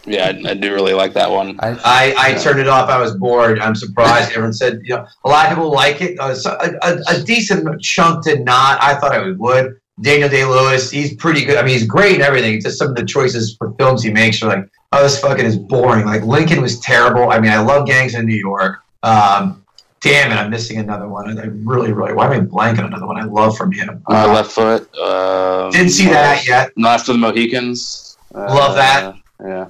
yeah, 0.06 0.26
I, 0.46 0.50
I 0.52 0.54
do 0.54 0.74
really 0.74 0.94
like 0.94 1.14
that 1.14 1.30
one. 1.30 1.60
I, 1.62 1.70
I, 1.84 2.16
I 2.18 2.34
turned 2.36 2.60
it 2.60 2.68
off. 2.68 2.90
I 2.90 3.00
was 3.00 3.16
bored. 3.16 3.60
I'm 3.60 3.76
surprised. 3.76 4.32
Everyone 4.32 4.54
said, 4.54 4.80
you 4.84 4.96
know, 4.96 5.06
a 5.26 5.30
lot 5.30 5.46
of 5.48 5.52
people 5.54 5.72
like 5.72 6.02
it. 6.02 6.20
Uh, 6.20 6.34
so- 6.36 6.58
a, 6.60 6.72
a, 6.88 7.00
a 7.10 7.24
decent 7.24 7.82
chunk 7.82 8.24
did 8.24 8.46
not. 8.46 8.82
I 8.82 8.96
thought 8.96 9.12
I 9.14 9.32
would. 9.32 9.80
Daniel 10.02 10.30
Day 10.30 10.46
Lewis, 10.46 10.90
he's 10.90 11.14
pretty 11.16 11.44
good. 11.44 11.58
I 11.58 11.62
mean, 11.62 11.74
he's 11.78 11.86
great 11.86 12.14
and 12.16 12.24
everything. 12.24 12.54
It's 12.56 12.64
just 12.66 12.78
some 12.80 12.90
of 12.90 12.96
the 12.96 13.04
choices 13.06 13.56
for 13.58 13.74
films 13.74 14.02
he 14.02 14.10
makes 14.12 14.42
are 14.42 14.48
like, 14.48 14.70
oh, 14.94 15.04
this 15.04 15.20
fucking 15.20 15.46
is 15.46 15.58
boring. 15.58 16.06
Like 16.06 16.24
Lincoln 16.24 16.62
was 16.62 16.80
terrible. 16.80 17.32
I 17.32 17.40
mean, 17.40 17.52
I 17.52 17.60
love 17.60 17.86
Gangs 17.86 18.16
in 18.16 18.26
New 18.26 18.36
York. 18.38 18.78
Um, 19.04 19.66
damn 20.00 20.32
it, 20.32 20.36
I'm 20.36 20.50
missing 20.50 20.78
another 20.78 21.10
one. 21.10 21.38
I 21.38 21.44
really, 21.66 21.92
really. 21.92 22.14
Why 22.14 22.28
am 22.28 22.32
I 22.32 22.40
blanking 22.46 22.86
another 22.86 23.06
one 23.08 23.18
I 23.20 23.26
love 23.26 23.58
from 23.58 23.74
him? 23.74 24.02
My 24.08 24.24
Uh, 24.24 24.34
left 24.34 24.52
foot. 24.52 24.98
Um, 24.98 25.72
Didn't 25.72 25.90
see 25.92 26.06
that 26.06 26.48
yet. 26.48 26.72
Last 26.78 27.10
of 27.10 27.16
the 27.16 27.20
Mohicans. 27.20 28.18
Uh, 28.34 28.40
Love 28.56 28.76
that. 28.76 29.16
Yeah. 29.44 29.70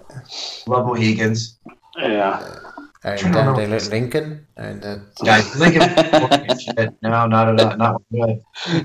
Love 0.67 0.87
Mohicans. 0.87 1.59
Yeah. 1.97 2.41
I 3.03 3.15
trying 3.15 3.31
to 3.33 3.39
Dan 3.39 3.47
remember- 3.55 3.79
Day 3.79 3.89
Lincoln. 3.89 4.45
And, 4.57 4.83
uh, 4.85 4.97
Guys, 5.23 5.55
Lincoln. 5.59 5.81
No, 7.01 7.27
not 7.27 7.47
at 7.49 7.59
all. 7.59 7.77
Not 7.77 8.01
good. 8.11 8.41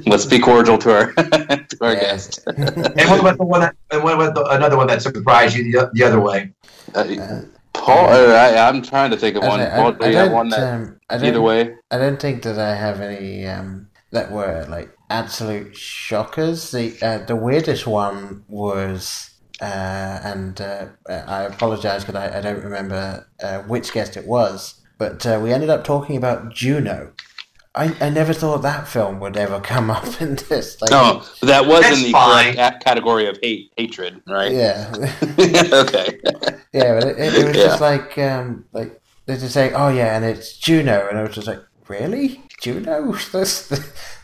Let's 0.06 0.24
be 0.24 0.38
cordial 0.38 0.78
to 0.78 0.92
our 0.94 1.12
to 1.14 1.76
our 1.80 1.94
yeah. 1.94 2.00
guest. 2.00 2.40
And 2.46 3.10
what 3.10 3.20
about 3.20 3.38
the 3.38 3.44
one 3.44 3.60
that? 3.60 3.74
And 3.90 4.04
what 4.04 4.14
about 4.14 4.34
the, 4.34 4.44
another 4.50 4.76
one 4.76 4.86
that 4.86 5.02
surprised 5.02 5.56
you 5.56 5.72
the, 5.72 5.90
the 5.94 6.04
other 6.04 6.20
way? 6.20 6.52
Uh, 6.94 7.42
Paul, 7.72 8.08
uh, 8.08 8.32
I, 8.34 8.68
I'm 8.68 8.82
trying 8.82 9.10
to 9.10 9.16
think 9.16 9.36
of 9.36 9.42
I 9.42 9.48
one. 9.48 9.58
don't- 9.58 9.72
I- 9.72 9.76
Paul, 9.76 9.92
do 9.92 10.04
I 10.04 10.08
you 10.10 10.16
have 10.16 10.26
don't, 10.26 10.34
one 10.34 10.48
that 10.50 10.74
um, 10.74 11.00
I 11.10 11.16
don't- 11.16 11.26
either 11.26 11.40
way? 11.42 11.74
I 11.90 11.98
don't 11.98 12.20
think 12.20 12.42
that 12.44 12.58
I 12.58 12.74
have 12.76 13.00
any 13.00 13.46
um, 13.46 13.88
that 14.12 14.30
were 14.30 14.64
like 14.70 14.90
absolute 15.10 15.76
shockers. 15.76 16.70
The 16.70 16.96
uh, 17.02 17.18
the 17.26 17.34
weirdest 17.36 17.84
one 17.86 18.44
was, 18.48 19.33
uh, 19.60 20.20
and 20.24 20.60
uh, 20.60 20.86
I 21.08 21.42
apologize 21.44 22.04
because 22.04 22.20
I, 22.20 22.38
I 22.38 22.40
don't 22.40 22.62
remember 22.62 23.28
uh, 23.42 23.58
which 23.62 23.92
guest 23.92 24.16
it 24.16 24.26
was, 24.26 24.80
but 24.98 25.24
uh, 25.26 25.40
we 25.42 25.52
ended 25.52 25.70
up 25.70 25.84
talking 25.84 26.16
about 26.16 26.52
Juno. 26.54 27.12
I, 27.76 27.92
I 28.00 28.08
never 28.10 28.32
thought 28.32 28.58
that 28.62 28.86
film 28.86 29.18
would 29.20 29.36
ever 29.36 29.60
come 29.72 29.90
up 29.90 30.20
in 30.20 30.36
this. 30.36 30.80
Like, 30.80 30.90
No, 30.92 31.22
that 31.42 31.66
was 31.66 31.84
in 31.86 32.04
the 32.04 32.12
fine. 32.12 32.54
correct 32.54 32.84
category 32.84 33.26
of 33.28 33.38
hate, 33.42 33.72
hatred, 33.76 34.22
right? 34.28 34.52
Yeah, 34.52 34.92
okay. 35.38 36.18
yeah, 36.72 37.00
but 37.00 37.04
it, 37.08 37.18
it, 37.18 37.34
it 37.34 37.46
was 37.48 37.56
Yeah. 37.56 37.64
just 37.66 37.80
like 37.80 38.16
um, 38.18 38.64
like 38.72 39.00
they 39.26 39.36
just 39.36 39.54
say, 39.54 39.72
oh 39.72 39.88
yeah, 39.88 40.16
and 40.16 40.24
it's 40.24 40.56
Juno, 40.58 41.08
and 41.08 41.18
I 41.18 41.22
was 41.22 41.34
just 41.34 41.46
like, 41.48 41.60
really, 41.88 42.42
Juno? 42.60 43.12
That's 43.32 43.72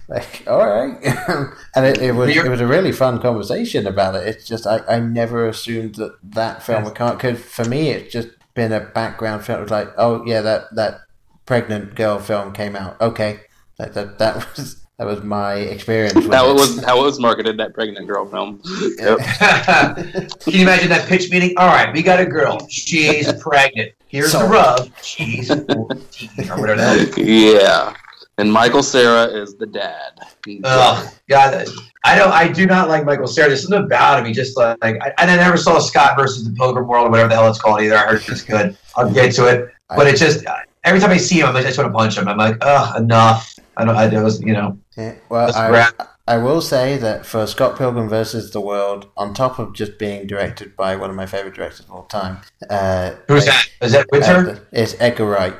like 0.08 0.42
all 0.46 0.66
right, 0.66 0.98
and 1.74 1.86
it, 1.86 1.98
it 1.98 2.12
was 2.12 2.36
it 2.36 2.48
was 2.48 2.60
a 2.60 2.66
really 2.66 2.92
fun 2.92 3.20
conversation 3.20 3.86
about 3.86 4.16
it. 4.16 4.26
It's 4.26 4.46
just 4.46 4.66
I, 4.66 4.80
I 4.88 5.00
never 5.00 5.48
assumed 5.48 5.96
that 5.96 6.16
that 6.22 6.62
film 6.62 6.84
would 6.84 6.94
come 6.94 7.16
because 7.16 7.40
for 7.40 7.64
me 7.64 7.90
it's 7.90 8.12
just 8.12 8.28
been 8.54 8.72
a 8.72 8.80
background 8.80 9.44
film. 9.44 9.60
It 9.60 9.62
was 9.62 9.70
like, 9.70 9.88
oh 9.96 10.24
yeah, 10.26 10.40
that 10.40 10.74
that 10.74 11.00
pregnant 11.46 11.94
girl 11.94 12.18
film 12.18 12.52
came 12.52 12.76
out. 12.76 13.00
Okay, 13.00 13.40
that, 13.78 14.18
that 14.18 14.36
was. 14.56 14.79
That 15.00 15.06
was 15.06 15.22
my 15.22 15.54
experience. 15.54 16.12
With 16.14 16.30
How 16.30 16.50
it 16.50 16.50
it 16.50 16.54
was 16.56 16.84
how 16.84 17.00
it 17.00 17.04
was 17.04 17.18
marketed 17.18 17.56
that 17.56 17.72
pregnant 17.72 18.06
girl 18.06 18.26
film. 18.26 18.60
Yep. 18.98 19.18
Can 20.40 20.52
you 20.52 20.60
imagine 20.60 20.90
that 20.90 21.08
pitch 21.08 21.30
meeting? 21.30 21.54
All 21.56 21.68
right, 21.68 21.90
we 21.90 22.02
got 22.02 22.20
a 22.20 22.26
girl. 22.26 22.68
She's 22.68 23.32
pregnant. 23.40 23.92
Here's 24.08 24.32
the 24.32 24.40
Sold. 24.40 24.50
rub. 24.50 24.90
She's 25.02 25.48
14 25.48 26.50
or 26.50 26.60
whatever 26.60 27.02
the 27.06 27.22
yeah. 27.24 27.94
And 28.36 28.52
Michael 28.52 28.82
Cera 28.82 29.24
is 29.24 29.54
the 29.54 29.66
dad. 29.66 30.20
Ugh, 30.64 31.14
God, 31.30 31.66
I 32.04 32.18
don't. 32.18 32.32
I 32.32 32.48
do 32.48 32.66
not 32.66 32.90
like 32.90 33.06
Michael 33.06 33.26
Cera. 33.26 33.48
There's 33.48 33.62
something 33.62 33.86
about 33.86 34.18
him. 34.18 34.26
He 34.26 34.34
just 34.34 34.58
uh, 34.58 34.76
like, 34.82 34.96
I, 35.00 35.14
and 35.16 35.30
I 35.30 35.36
never 35.36 35.56
saw 35.56 35.78
Scott 35.78 36.18
versus 36.18 36.44
the 36.44 36.52
Pilgrim 36.52 36.86
World 36.86 37.06
or 37.06 37.10
whatever 37.10 37.30
the 37.30 37.36
hell 37.36 37.48
it's 37.48 37.58
called 37.58 37.80
either. 37.80 37.96
I 37.96 38.02
heard 38.06 38.22
it's 38.28 38.42
good. 38.42 38.76
I'll 38.96 39.10
get 39.10 39.34
to 39.36 39.46
it, 39.46 39.72
but 39.88 40.06
it's 40.06 40.20
just 40.20 40.44
every 40.84 41.00
time 41.00 41.10
I 41.10 41.16
see 41.16 41.40
him, 41.40 41.56
I 41.56 41.62
just 41.62 41.78
want 41.78 41.90
to 41.90 41.96
punch 41.96 42.18
him. 42.18 42.28
I'm 42.28 42.36
like, 42.36 42.58
ugh, 42.60 43.00
enough. 43.00 43.58
I 43.76 43.84
don't. 43.84 43.96
I 43.96 44.04
it 44.04 44.22
was, 44.22 44.42
you 44.42 44.52
know. 44.52 44.78
Yeah, 45.00 45.14
well, 45.28 45.54
I. 45.56 45.90
I 46.28 46.36
will 46.36 46.60
say 46.60 46.96
that 46.98 47.26
for 47.26 47.44
Scott 47.48 47.76
Pilgrim 47.76 48.08
versus 48.08 48.52
the 48.52 48.60
World, 48.60 49.08
on 49.16 49.34
top 49.34 49.58
of 49.58 49.72
just 49.72 49.98
being 49.98 50.28
directed 50.28 50.76
by 50.76 50.94
one 50.94 51.10
of 51.10 51.16
my 51.16 51.26
favorite 51.26 51.54
directors 51.54 51.80
of 51.80 51.90
all 51.90 52.04
time, 52.04 52.38
uh, 52.68 53.14
Who's 53.26 53.46
that? 53.46 53.68
Is 53.82 53.92
that 53.92 54.06
Winter? 54.12 54.50
uh, 54.50 54.58
it's 54.70 54.94
Edgar 55.00 55.26
Wright. 55.26 55.54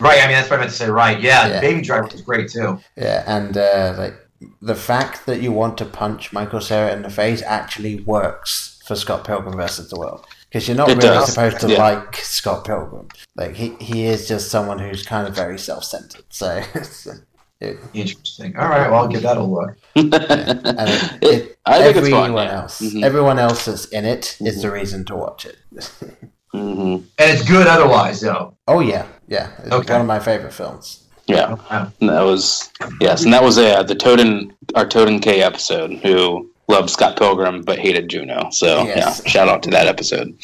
right. 0.00 0.18
I 0.22 0.26
mean, 0.26 0.32
that's 0.36 0.48
what 0.48 0.56
I 0.56 0.60
meant 0.60 0.70
to 0.70 0.76
say. 0.76 0.88
Right. 0.88 1.20
Yeah. 1.20 1.48
Yeah. 1.48 1.60
Baby 1.60 1.82
Driver 1.82 2.08
was 2.10 2.22
great 2.22 2.48
too. 2.50 2.78
Yeah, 2.96 3.22
and 3.26 3.54
uh, 3.58 3.94
like 3.98 4.14
the 4.62 4.74
fact 4.74 5.26
that 5.26 5.42
you 5.42 5.52
want 5.52 5.76
to 5.78 5.84
punch 5.84 6.32
Michael 6.32 6.62
Cera 6.62 6.90
in 6.94 7.02
the 7.02 7.10
face 7.10 7.42
actually 7.42 8.00
works 8.04 8.80
for 8.86 8.96
Scott 8.96 9.24
Pilgrim 9.26 9.56
versus 9.58 9.90
the 9.90 9.98
World 9.98 10.24
because 10.48 10.66
you're 10.68 10.76
not 10.76 10.88
It 10.88 10.96
really 10.96 11.08
does, 11.08 11.34
supposed 11.34 11.60
to 11.60 11.70
yeah. 11.70 11.82
like 11.82 12.16
Scott 12.16 12.64
Pilgrim. 12.64 13.08
Like 13.36 13.56
he 13.56 13.74
he 13.78 14.06
is 14.06 14.26
just 14.26 14.50
someone 14.50 14.78
who's 14.78 15.04
kind 15.04 15.28
of 15.28 15.34
very 15.34 15.58
self 15.58 15.84
centered. 15.84 16.24
So. 16.30 16.62
it, 17.64 17.78
Interesting. 17.94 18.56
All 18.56 18.68
right. 18.68 18.90
Well, 18.90 19.00
I'll 19.02 19.08
give 19.08 19.22
that 19.22 19.36
a 19.36 19.42
look. 19.42 19.76
and 19.96 20.12
it, 20.14 21.22
it, 21.22 21.58
I 21.66 21.78
think 21.78 21.96
it's 21.96 21.98
everyone 21.98 22.32
fun, 22.34 22.46
yeah. 22.46 22.60
else, 22.60 22.80
Mhm. 22.80 23.02
everyone 23.04 23.38
else 23.38 23.64
that's 23.64 23.84
in 23.86 24.04
it 24.04 24.36
is 24.40 24.62
the 24.62 24.70
reason 24.70 25.04
to 25.06 25.16
watch 25.16 25.46
it. 25.46 25.56
hmm 26.52 26.58
And 26.58 27.04
it's 27.18 27.46
good 27.48 27.66
otherwise, 27.66 28.20
though. 28.20 28.56
oh 28.68 28.80
yeah, 28.80 29.06
yeah, 29.28 29.50
it's 29.58 29.72
Okay. 29.72 29.92
one 29.92 30.00
of 30.02 30.06
my 30.06 30.18
favorite 30.20 30.52
films. 30.52 31.00
Yeah, 31.26 31.54
Wow. 31.70 31.90
and 32.00 32.10
that 32.10 32.22
was 32.22 32.70
yes, 33.00 33.24
and 33.24 33.32
that 33.32 33.42
was 33.42 33.56
uh, 33.58 33.82
the 33.82 33.94
Toten 33.96 34.52
our 34.74 34.84
Toten 34.86 35.20
K 35.22 35.42
episode. 35.42 35.92
Who 36.02 36.50
loved 36.68 36.90
Scott 36.90 37.16
Pilgrim 37.18 37.62
but 37.62 37.78
hated 37.78 38.08
Juno. 38.08 38.50
So 38.50 38.84
Yes. 38.84 39.22
yeah, 39.24 39.30
shout 39.30 39.48
out 39.48 39.62
to 39.64 39.70
that 39.70 39.86
episode. 39.86 40.34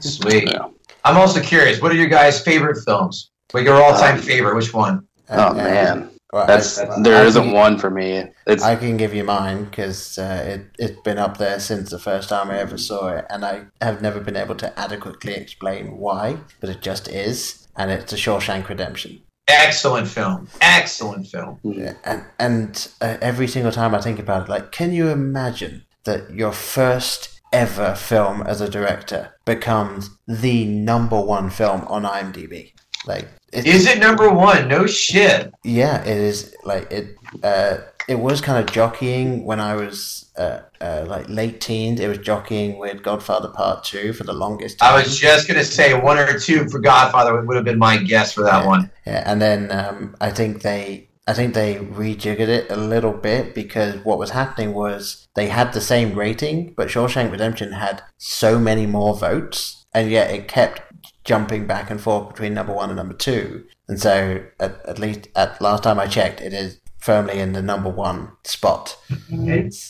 Sweet. 0.00 0.48
Yeah. 0.50 0.66
I'm 1.04 1.16
also 1.16 1.40
curious. 1.40 1.80
What 1.80 1.92
are 1.92 1.96
your 1.96 2.08
guys' 2.08 2.40
favorite 2.40 2.78
films? 2.84 3.30
Like 3.52 3.64
your 3.64 3.80
all-time 3.82 4.16
Um, 4.16 4.22
favorite? 4.22 4.56
Which 4.56 4.72
one? 4.74 5.06
Oh 5.30 5.48
Uh, 5.50 5.54
man, 5.54 6.08
well, 6.36 6.46
that's 6.46 6.78
I- 6.78 7.02
there 7.02 7.22
I 7.22 7.26
isn't 7.26 7.42
can- 7.44 7.52
one 7.52 7.78
for 7.78 7.90
me. 7.90 8.24
It's 8.46 8.62
I 8.62 8.76
can 8.76 8.96
give 8.96 9.14
you 9.14 9.24
mine 9.24 9.64
because 9.64 10.18
uh, 10.18 10.44
it, 10.46 10.66
it's 10.78 11.00
been 11.02 11.18
up 11.18 11.36
there 11.38 11.58
since 11.60 11.90
the 11.90 11.98
first 11.98 12.28
time 12.28 12.50
I 12.50 12.58
ever 12.58 12.78
saw 12.78 13.08
it, 13.08 13.24
and 13.30 13.44
I 13.44 13.66
have 13.80 14.02
never 14.02 14.20
been 14.20 14.36
able 14.36 14.54
to 14.56 14.78
adequately 14.78 15.34
explain 15.34 15.98
why, 15.98 16.36
but 16.60 16.70
it 16.70 16.80
just 16.80 17.08
is, 17.08 17.66
and 17.76 17.90
it's 17.90 18.10
The 18.12 18.16
Shawshank 18.16 18.68
Redemption. 18.68 19.22
Excellent 19.48 20.08
film. 20.08 20.48
Excellent 20.60 21.26
film. 21.28 21.58
Yeah, 21.62 21.94
and 22.04 22.24
and 22.38 22.88
uh, 23.00 23.16
every 23.20 23.46
single 23.48 23.72
time 23.72 23.94
I 23.94 24.00
think 24.00 24.18
about 24.18 24.42
it, 24.44 24.50
like, 24.50 24.72
can 24.72 24.92
you 24.92 25.08
imagine 25.08 25.84
that 26.04 26.30
your 26.34 26.52
first 26.52 27.40
ever 27.52 27.94
film 27.94 28.42
as 28.42 28.60
a 28.60 28.68
director 28.68 29.32
becomes 29.44 30.10
the 30.26 30.64
number 30.66 31.20
one 31.20 31.48
film 31.50 31.82
on 31.86 32.02
IMDb? 32.02 32.72
Like, 33.06 33.28
Is 33.52 33.86
it 33.86 33.98
number 33.98 34.30
one? 34.30 34.68
No 34.68 34.86
shit. 34.86 35.52
Yeah, 35.62 36.02
it 36.02 36.16
is. 36.16 36.54
Like 36.64 36.90
it. 36.90 37.16
Uh, 37.42 37.78
it 38.08 38.18
was 38.20 38.40
kind 38.40 38.62
of 38.62 38.72
jockeying 38.72 39.44
when 39.44 39.58
I 39.58 39.74
was 39.74 40.30
uh, 40.38 40.60
uh, 40.80 41.04
like 41.08 41.28
late 41.28 41.60
teens. 41.60 42.00
It 42.00 42.08
was 42.08 42.18
jockeying 42.18 42.78
with 42.78 43.02
Godfather 43.02 43.48
Part 43.48 43.84
Two 43.84 44.12
for 44.12 44.24
the 44.24 44.32
longest 44.32 44.78
time. 44.78 44.92
I 44.92 44.96
was 44.96 45.18
just 45.18 45.48
gonna 45.48 45.64
say 45.64 45.98
one 45.98 46.18
or 46.18 46.38
two 46.38 46.68
for 46.68 46.78
Godfather 46.78 47.40
would, 47.44 47.56
have 47.56 47.64
been 47.64 47.78
my 47.78 47.96
guess 47.96 48.32
for 48.32 48.44
that 48.44 48.66
one. 48.66 48.90
Yeah, 49.06 49.22
and 49.26 49.40
then 49.40 49.72
um, 49.72 50.16
I 50.20 50.30
think 50.30 50.62
they, 50.62 51.08
I 51.26 51.32
think 51.32 51.54
they 51.54 51.76
rejiggered 51.76 52.48
it 52.48 52.70
a 52.70 52.76
little 52.76 53.12
bit 53.12 53.54
because 53.54 53.96
what 54.04 54.18
was 54.18 54.30
happening 54.30 54.72
was 54.72 55.26
they 55.34 55.48
had 55.48 55.72
the 55.72 55.80
same 55.80 56.16
rating, 56.16 56.74
but 56.76 56.88
Shawshank 56.88 57.32
Redemption 57.32 57.72
had 57.72 58.02
so 58.18 58.58
many 58.58 58.86
more 58.86 59.16
votes, 59.16 59.84
and 59.92 60.10
yet 60.10 60.30
it 60.30 60.46
kept 60.48 60.85
jumping 61.26 61.66
back 61.66 61.90
and 61.90 62.00
forth 62.00 62.30
between 62.30 62.54
number 62.54 62.72
one 62.72 62.88
and 62.88 62.96
number 62.96 63.14
two. 63.14 63.66
And 63.88 64.00
so, 64.00 64.42
at, 64.58 64.84
at 64.86 64.98
least 64.98 65.28
at 65.36 65.60
last 65.60 65.82
time 65.82 65.98
I 65.98 66.06
checked, 66.06 66.40
it 66.40 66.54
is 66.54 66.80
firmly 66.98 67.38
in 67.38 67.52
the 67.52 67.62
number 67.62 67.90
one 67.90 68.30
spot. 68.44 68.96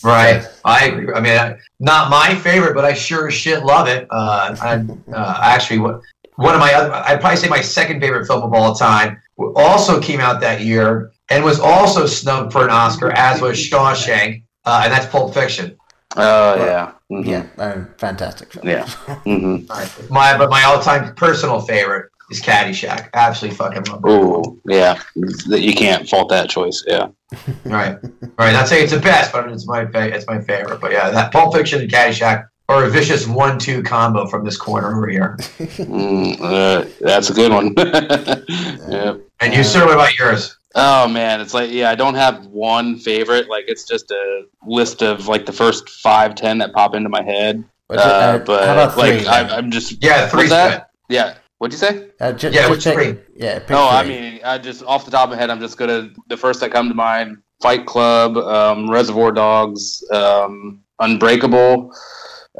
Right. 0.03 0.45
I 0.65 0.87
agree. 0.87 1.15
I 1.15 1.21
mean, 1.21 1.59
not 1.79 2.11
my 2.11 2.35
favorite, 2.35 2.75
but 2.75 2.85
I 2.85 2.95
sure 2.95 3.29
as 3.29 3.35
shit 3.35 3.65
love 3.65 3.87
it. 3.89 4.07
Uh, 4.11 4.57
and 4.63 5.03
uh, 5.15 5.39
actually, 5.43 5.79
what 5.79 6.01
one 6.37 6.55
of 6.55 6.61
my 6.61 6.75
other, 6.75 6.93
I'd 6.93 7.21
probably 7.21 7.39
say 7.39 7.49
my 7.49 7.61
second 7.61 8.01
favorite 8.01 8.27
film 8.27 8.43
of 8.43 8.53
all 8.53 8.75
time, 8.75 9.21
also 9.55 10.01
came 10.01 10.21
out 10.21 10.41
that 10.41 10.61
year 10.61 11.13
and 11.31 11.45
was 11.45 11.59
also 11.59 12.07
snubbed 12.07 12.53
for 12.53 12.65
an 12.65 12.71
Oscar, 12.71 13.11
as 13.13 13.41
was 13.41 13.57
Shawshank, 13.59 14.43
uh, 14.65 14.83
and 14.85 14.93
that's 14.93 15.07
Pulp 15.07 15.35
Fiction. 15.35 15.77
oh 16.17 16.57
yeah, 16.57 16.93
Mhm. 17.11 17.25
Yeah, 17.27 17.65
um, 17.65 17.89
fantastic 17.99 18.53
film. 18.53 18.69
Yeah. 18.69 18.85
Mhm. 19.27 19.69
My 20.11 20.37
but 20.37 20.51
my 20.51 20.63
all-time 20.65 21.15
personal 21.15 21.61
favorite 21.61 22.11
is 22.31 22.41
Caddyshack. 22.43 23.11
Absolutely 23.15 23.57
fucking 23.57 23.85
love 23.85 24.03
it. 24.05 24.11
Ooh, 24.11 24.61
yeah. 24.69 24.99
You 25.15 25.73
can't 25.75 26.09
fault 26.09 26.29
that 26.31 26.49
choice. 26.51 26.83
Yeah. 26.87 27.09
Right, 27.65 27.99
right. 28.39 28.53
Not 28.53 28.69
saying 28.69 28.85
it's 28.85 28.93
the 28.93 29.01
best, 29.01 29.33
but 29.33 29.51
it's 29.51 29.67
my 29.67 29.83
it's 29.95 30.27
my 30.29 30.41
favorite. 30.41 30.81
But 30.81 30.93
yeah, 30.93 31.11
that 31.11 31.33
Pulp 31.33 31.55
Fiction 31.57 31.81
and 31.81 31.91
Caddyshack 31.91 32.47
are 32.69 32.85
a 32.85 32.91
vicious 32.91 33.27
one-two 33.27 33.83
combo 33.83 34.27
from 34.27 34.45
this 34.45 34.57
corner 34.57 34.97
over 34.97 35.09
here. 35.09 35.37
Mm, 35.59 36.41
uh, 36.41 36.85
that's 37.01 37.31
a 37.31 37.35
good 37.35 37.53
one. 37.53 37.75
yeah. 38.89 39.15
And 39.41 39.55
you, 39.55 39.63
sir, 39.65 39.85
what 39.85 39.95
about 39.95 40.17
yours? 40.19 40.57
Oh 40.79 41.09
man, 41.09 41.41
it's 41.41 41.55
like 41.55 41.71
yeah, 41.71 41.91
I 41.91 41.95
don't 41.95 42.15
have 42.15 42.47
one 42.47 42.99
favorite. 42.99 43.49
Like 43.49 43.65
it's 43.67 43.85
just 43.85 44.11
a 44.11 44.43
list 44.67 45.03
of 45.03 45.27
like 45.27 45.47
the 45.47 45.53
first 45.53 45.89
five, 45.89 46.35
ten 46.35 46.59
that 46.59 46.73
pop 46.75 46.95
into 46.95 47.09
my 47.09 47.23
head. 47.23 47.65
But, 47.89 47.99
uh, 47.99 48.03
Uh, 48.03 48.39
but 48.39 48.67
how 48.67 48.73
about 48.75 48.93
three? 48.95 49.25
like 49.25 49.27
I, 49.27 49.57
I'm 49.57 49.71
just 49.71 50.03
Yeah, 50.05 50.21
what's 50.23 50.33
three's 50.33 50.51
that? 50.51 50.91
Yeah. 51.09 51.35
What'd 51.59 51.73
you 51.73 51.79
say? 51.79 52.11
Uh, 52.21 52.33
ju- 52.33 52.49
Yeah, 52.51 52.69
just 52.69 52.71
which 52.71 52.85
pick- 52.85 52.95
three? 52.95 53.17
Yeah, 53.35 53.59
pick 53.61 53.71
Oh, 53.71 53.89
I 53.89 54.05
mean, 54.05 54.41
I 54.45 54.59
just 54.59 54.83
off 54.85 55.07
the 55.07 55.11
top 55.11 55.25
of 55.25 55.31
my 55.31 55.37
head, 55.37 55.49
I'm 55.49 55.61
just 55.61 55.79
gonna 55.79 56.11
the 56.29 56.37
first 56.37 56.61
that 56.61 56.71
come 56.73 56.89
to 56.91 56.95
mind: 56.95 57.39
Fight 57.63 57.87
Club, 57.87 58.37
um, 58.37 58.91
Reservoir 58.91 59.33
Dogs, 59.33 60.05
um, 60.13 60.83
Unbreakable, 61.01 61.91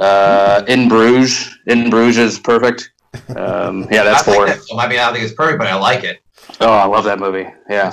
uh, 0.01 0.63
In 0.69 0.89
Bruges. 0.89 1.55
In 1.67 1.91
Bruges 1.91 2.17
is 2.35 2.39
perfect. 2.39 2.91
Um, 3.37 3.87
yeah, 3.91 4.05
that's 4.05 4.27
I 4.27 4.31
like 4.31 4.37
four. 4.39 4.47
that. 4.47 4.61
I 4.79 4.89
mean, 4.89 4.99
I 4.99 5.05
don't 5.05 5.13
think 5.15 5.25
it's 5.27 5.35
perfect, 5.35 5.59
but 5.59 5.67
I 5.69 5.75
like 5.75 6.03
it. 6.05 6.21
Oh, 6.61 6.73
I 6.73 6.87
love 6.87 7.05
that 7.05 7.19
movie. 7.19 7.47
Yeah. 7.69 7.93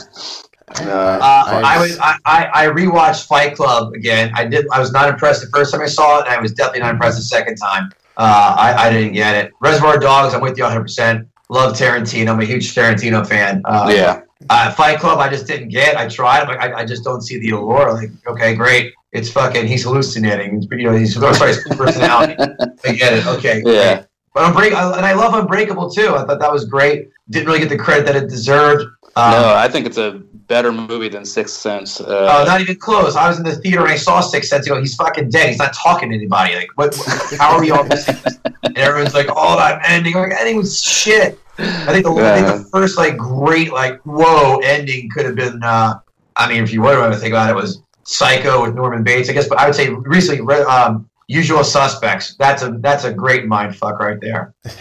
Uh, 0.80 0.84
Uh, 0.84 1.20
I- 1.22 1.76
I 1.76 1.82
was 1.82 2.00
I, 2.00 2.18
I, 2.26 2.50
I 2.54 2.66
rewatched 2.68 3.28
Fight 3.28 3.56
Club 3.56 3.94
again. 3.94 4.32
I 4.36 4.46
did. 4.46 4.66
I 4.72 4.80
was 4.80 4.92
not 4.92 5.10
impressed 5.10 5.42
the 5.42 5.50
first 5.50 5.72
time 5.72 5.82
I 5.82 5.86
saw 5.88 6.20
it, 6.20 6.26
and 6.28 6.36
I 6.36 6.42
was 6.42 6.54
definitely 6.54 6.82
not 6.82 6.92
impressed 6.92 7.18
the 7.18 7.24
second 7.24 7.58
time. 7.58 7.92
Uh, 8.18 8.56
I, 8.58 8.88
I 8.88 8.90
didn't 8.92 9.14
get 9.14 9.36
it. 9.36 9.52
Reservoir 9.60 9.98
Dogs. 10.00 10.34
I'm 10.34 10.42
with 10.42 10.58
you 10.58 10.64
100. 10.64 10.82
percent 10.82 11.28
Love 11.50 11.76
Tarantino. 11.76 12.30
I'm 12.30 12.40
a 12.40 12.46
huge 12.46 12.74
Tarantino 12.74 13.28
fan. 13.28 13.62
Uh, 13.66 13.92
yeah. 13.94 14.22
Uh, 14.50 14.72
Fight 14.72 15.00
Club. 15.00 15.20
I 15.20 15.30
just 15.30 15.46
didn't 15.48 15.70
get. 15.70 15.98
I 15.98 16.08
tried. 16.08 16.44
I'm 16.48 16.60
I, 16.60 16.80
I 16.80 16.86
just 16.86 17.04
don't 17.04 17.22
see 17.22 17.38
the 17.40 17.52
allure. 17.52 17.94
Like, 17.94 18.12
okay, 18.28 18.56
great. 18.56 18.94
It's 19.12 19.30
fucking. 19.30 19.68
He's 19.68 19.84
hallucinating. 19.84 20.62
He's, 20.62 20.68
you 20.72 20.90
know, 20.90 20.94
he's 20.96 21.14
sorry, 21.16 21.50
his 21.54 21.64
personality. 21.76 22.36
I 22.86 22.94
get 22.94 23.14
it. 23.14 23.28
Okay. 23.28 23.62
Yeah. 23.66 23.96
great. 23.96 24.06
But 24.34 24.52
Unbreak- 24.52 24.74
I- 24.74 24.98
and 24.98 25.06
I 25.06 25.14
love 25.14 25.34
Unbreakable 25.34 25.90
too. 25.92 26.16
I 26.16 26.26
thought 26.26 26.40
that 26.40 26.52
was 26.52 26.66
great. 26.66 27.10
Didn't 27.30 27.48
really 27.48 27.60
get 27.60 27.70
the 27.70 27.78
credit 27.78 28.06
that 28.08 28.16
it 28.16 28.30
deserved. 28.30 28.86
Um, 29.16 29.32
no, 29.32 29.54
I 29.56 29.68
think 29.68 29.86
it's 29.86 29.98
a 30.00 30.22
better 30.48 30.72
movie 30.72 31.08
than 31.08 31.24
Sixth 31.24 31.56
Sense. 31.56 32.02
Oh, 32.02 32.06
Uh, 32.28 32.44
not 32.46 32.60
even 32.62 32.76
close. 32.78 33.16
I 33.16 33.28
was 33.28 33.38
in 33.38 33.44
the 33.44 33.56
theater 33.56 33.82
and 33.82 33.90
I 33.92 33.96
saw 33.96 34.22
Six 34.22 34.50
Sense. 34.50 34.66
You 34.66 34.74
know, 34.74 34.80
he's 34.80 34.96
fucking 34.96 35.30
dead. 35.30 35.50
He's 35.50 35.60
not 35.60 35.74
talking 35.74 36.10
to 36.10 36.16
anybody. 36.16 36.56
Like, 36.56 36.70
what? 36.76 36.96
how 37.38 37.54
are 37.56 37.62
we 37.62 37.70
all 37.72 37.84
missing 37.84 38.16
this? 38.24 38.40
And 38.64 38.78
everyone's 38.78 39.14
like, 39.14 39.28
"Oh, 39.30 39.56
that 39.58 39.82
ending! 39.88 40.16
Like, 40.16 40.32
ending 40.40 40.58
was 40.58 40.82
shit." 40.82 41.40
I 41.60 41.94
think 41.94 42.06
the, 42.06 42.12
I 42.14 42.42
think 42.42 42.48
the 42.48 42.68
first 42.72 42.98
like 42.98 43.16
great 43.18 43.72
like 43.72 44.02
whoa 44.02 44.58
ending 44.64 45.10
could 45.14 45.26
have 45.26 45.36
been. 45.36 45.62
Uh, 45.64 46.00
I 46.36 46.50
mean, 46.50 46.64
if 46.64 46.74
you 46.74 46.82
were 46.82 47.08
to 47.10 47.16
think 47.16 47.34
about 47.34 47.50
it, 47.50 47.52
it 47.52 47.56
was 47.56 47.84
Psycho 48.06 48.64
with 48.64 48.74
Norman 48.74 49.04
Bates. 49.04 49.30
I 49.30 49.34
guess, 49.34 49.48
but 49.48 49.60
I 49.60 49.68
would 49.68 49.76
say 49.76 49.90
recently, 49.90 50.42
um, 50.66 51.08
Usual 51.34 51.64
Suspects. 51.64 52.36
That's 52.38 52.62
a 52.62 52.78
that's 52.80 53.06
a 53.06 53.14
great 53.14 53.48
mind 53.48 53.76
fuck 53.76 54.00
right 54.00 54.22
there. 54.22 54.54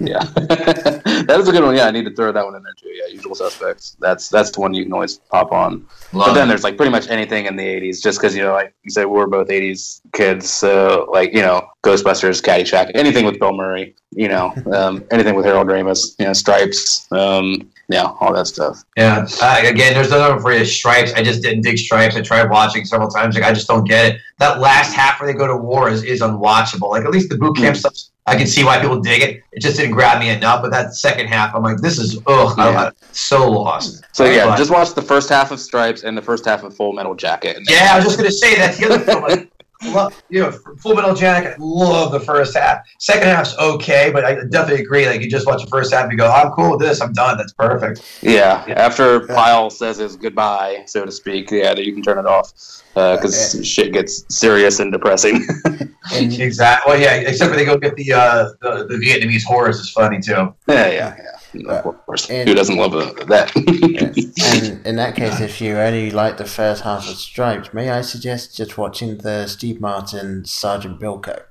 yeah, 0.00 0.20
that 0.24 1.36
is 1.38 1.48
a 1.48 1.52
good 1.52 1.62
one. 1.62 1.76
Yeah, 1.76 1.84
I 1.84 1.90
need 1.90 2.04
to 2.06 2.14
throw 2.14 2.32
that 2.32 2.42
one 2.42 2.54
in 2.54 2.62
there 2.62 2.72
too. 2.78 2.88
Yeah, 2.88 3.12
Usual 3.12 3.34
Suspects. 3.34 3.98
That's 4.00 4.30
that's 4.30 4.52
the 4.52 4.60
one 4.62 4.72
you 4.72 4.84
can 4.84 4.92
always 4.94 5.18
pop 5.18 5.52
on. 5.52 5.86
Love 6.14 6.28
but 6.28 6.32
then 6.32 6.46
it. 6.46 6.48
there's 6.48 6.64
like 6.64 6.78
pretty 6.78 6.90
much 6.90 7.10
anything 7.10 7.44
in 7.44 7.56
the 7.56 7.62
'80s, 7.62 8.02
just 8.02 8.18
because 8.18 8.34
you 8.34 8.42
know, 8.42 8.54
like 8.54 8.74
you 8.84 8.90
said, 8.90 9.04
we're 9.04 9.26
both 9.26 9.48
'80s 9.48 10.00
kids. 10.14 10.48
So 10.48 11.08
like 11.12 11.34
you 11.34 11.42
know, 11.42 11.68
Ghostbusters, 11.82 12.42
Caddyshack, 12.42 12.90
anything 12.94 13.26
with 13.26 13.38
Bill 13.38 13.54
Murray. 13.54 13.94
You 14.12 14.28
know, 14.28 14.54
um, 14.72 15.04
anything 15.10 15.34
with 15.34 15.44
Harold 15.44 15.66
Ramis. 15.66 16.14
You 16.18 16.24
know, 16.24 16.32
Stripes. 16.32 17.06
Um, 17.12 17.70
yeah, 17.88 18.12
all 18.20 18.32
that 18.32 18.46
stuff. 18.46 18.82
Yeah. 18.96 19.26
Uh, 19.42 19.60
again, 19.64 19.94
there's 19.94 20.08
another 20.08 20.34
one 20.34 20.42
for 20.42 20.52
you. 20.52 20.64
Stripes. 20.64 21.12
I 21.14 21.22
just 21.22 21.42
didn't 21.42 21.62
dig 21.62 21.78
Stripes. 21.78 22.16
I 22.16 22.22
tried 22.22 22.50
watching 22.50 22.84
several 22.84 23.08
times. 23.08 23.34
Like 23.34 23.44
I 23.44 23.52
just 23.52 23.68
don't 23.68 23.84
get 23.84 24.14
it. 24.14 24.20
That 24.38 24.60
last 24.60 24.94
half 24.94 25.20
where 25.20 25.30
they 25.30 25.36
go 25.38 25.46
to 25.46 25.56
war 25.56 25.88
is, 25.90 26.02
is 26.02 26.20
unwatchable. 26.20 26.90
Like 26.90 27.04
at 27.04 27.10
least 27.10 27.28
the 27.28 27.36
boot 27.36 27.56
camp 27.56 27.76
stuff, 27.76 27.94
I 28.26 28.36
can 28.36 28.46
see 28.46 28.64
why 28.64 28.80
people 28.80 29.00
dig 29.00 29.22
it. 29.22 29.42
It 29.52 29.60
just 29.60 29.76
didn't 29.76 29.92
grab 29.92 30.18
me 30.18 30.30
enough. 30.30 30.62
But 30.62 30.70
that 30.70 30.94
second 30.94 31.26
half, 31.28 31.54
I'm 31.54 31.62
like, 31.62 31.78
this 31.78 31.98
is 31.98 32.18
ugh. 32.26 32.54
Yeah. 32.56 32.90
So 33.12 33.50
lost. 33.50 34.02
So 34.12 34.24
yeah, 34.24 34.46
But- 34.46 34.56
just 34.56 34.70
watch 34.70 34.94
the 34.94 35.02
first 35.02 35.28
half 35.28 35.50
of 35.50 35.60
Stripes 35.60 36.04
and 36.04 36.16
the 36.16 36.22
first 36.22 36.44
half 36.46 36.62
of 36.62 36.74
Full 36.74 36.92
Metal 36.94 37.14
Jacket. 37.14 37.58
Yeah. 37.68 37.90
I 37.92 37.96
was 37.96 38.04
just 38.04 38.16
gonna 38.16 38.30
say 38.30 38.56
that's 38.56 38.78
the 38.78 38.86
other 38.86 38.98
film. 39.00 39.22
Like, 39.24 39.50
love, 39.92 40.22
you 40.28 40.40
know, 40.40 40.50
Full 40.80 40.94
Metal 40.94 41.14
Jacket. 41.14 41.54
I 41.54 41.56
love 41.58 42.12
the 42.12 42.20
first 42.20 42.56
half. 42.56 42.86
Second 42.98 43.28
half's 43.28 43.56
okay, 43.58 44.10
but 44.12 44.24
I 44.24 44.34
definitely 44.50 44.82
agree. 44.82 45.06
Like 45.06 45.20
you 45.20 45.30
just 45.30 45.46
watch 45.46 45.62
the 45.62 45.68
first 45.68 45.92
half, 45.92 46.04
and 46.04 46.12
you 46.12 46.18
go, 46.18 46.30
I'm 46.30 46.50
cool 46.52 46.72
with 46.72 46.80
this. 46.80 47.00
I'm 47.00 47.12
done. 47.12 47.36
That's 47.36 47.52
perfect. 47.52 48.18
Yeah, 48.22 48.64
after 48.68 49.26
Pyle 49.26 49.70
says 49.70 49.98
his 49.98 50.16
goodbye, 50.16 50.84
so 50.86 51.04
to 51.04 51.12
speak, 51.12 51.50
yeah, 51.50 51.74
you 51.74 51.92
can 51.92 52.02
turn 52.02 52.18
it 52.18 52.26
off 52.26 52.52
because 52.94 53.66
shit 53.66 53.92
gets 53.92 54.24
serious 54.34 54.80
and 54.80 54.92
depressing. 54.92 55.44
Exactly. 56.12 56.92
Well, 56.92 57.00
yeah. 57.00 57.14
Except 57.14 57.50
for 57.50 57.56
they 57.56 57.64
go 57.64 57.78
get 57.78 57.96
the 57.96 58.12
uh, 58.12 58.50
the, 58.60 58.86
the 58.86 58.96
Vietnamese 58.96 59.42
horrors 59.42 59.80
is 59.80 59.90
funny 59.90 60.20
too. 60.20 60.54
yeah, 60.68 60.88
yeah, 60.88 61.16
yeah. 61.16 61.33
Of 61.68 62.06
course, 62.06 62.28
And- 62.30 62.48
who 62.48 62.54
doesn't 62.54 62.76
love 62.76 62.94
uh, 62.94 63.12
that? 63.26 63.54
and 63.56 64.86
in 64.86 64.96
that 64.96 65.14
case, 65.16 65.40
if 65.40 65.60
you 65.60 65.76
only 65.78 66.10
like 66.10 66.36
the 66.36 66.44
first 66.44 66.82
half 66.82 67.08
of 67.08 67.16
Stripes, 67.16 67.72
may 67.72 67.90
I 67.90 68.00
suggest 68.02 68.56
just 68.56 68.76
watching 68.78 69.18
the 69.18 69.46
Steve 69.46 69.80
Martin 69.80 70.44
Sergeant 70.44 71.00
Bilko? 71.00 71.42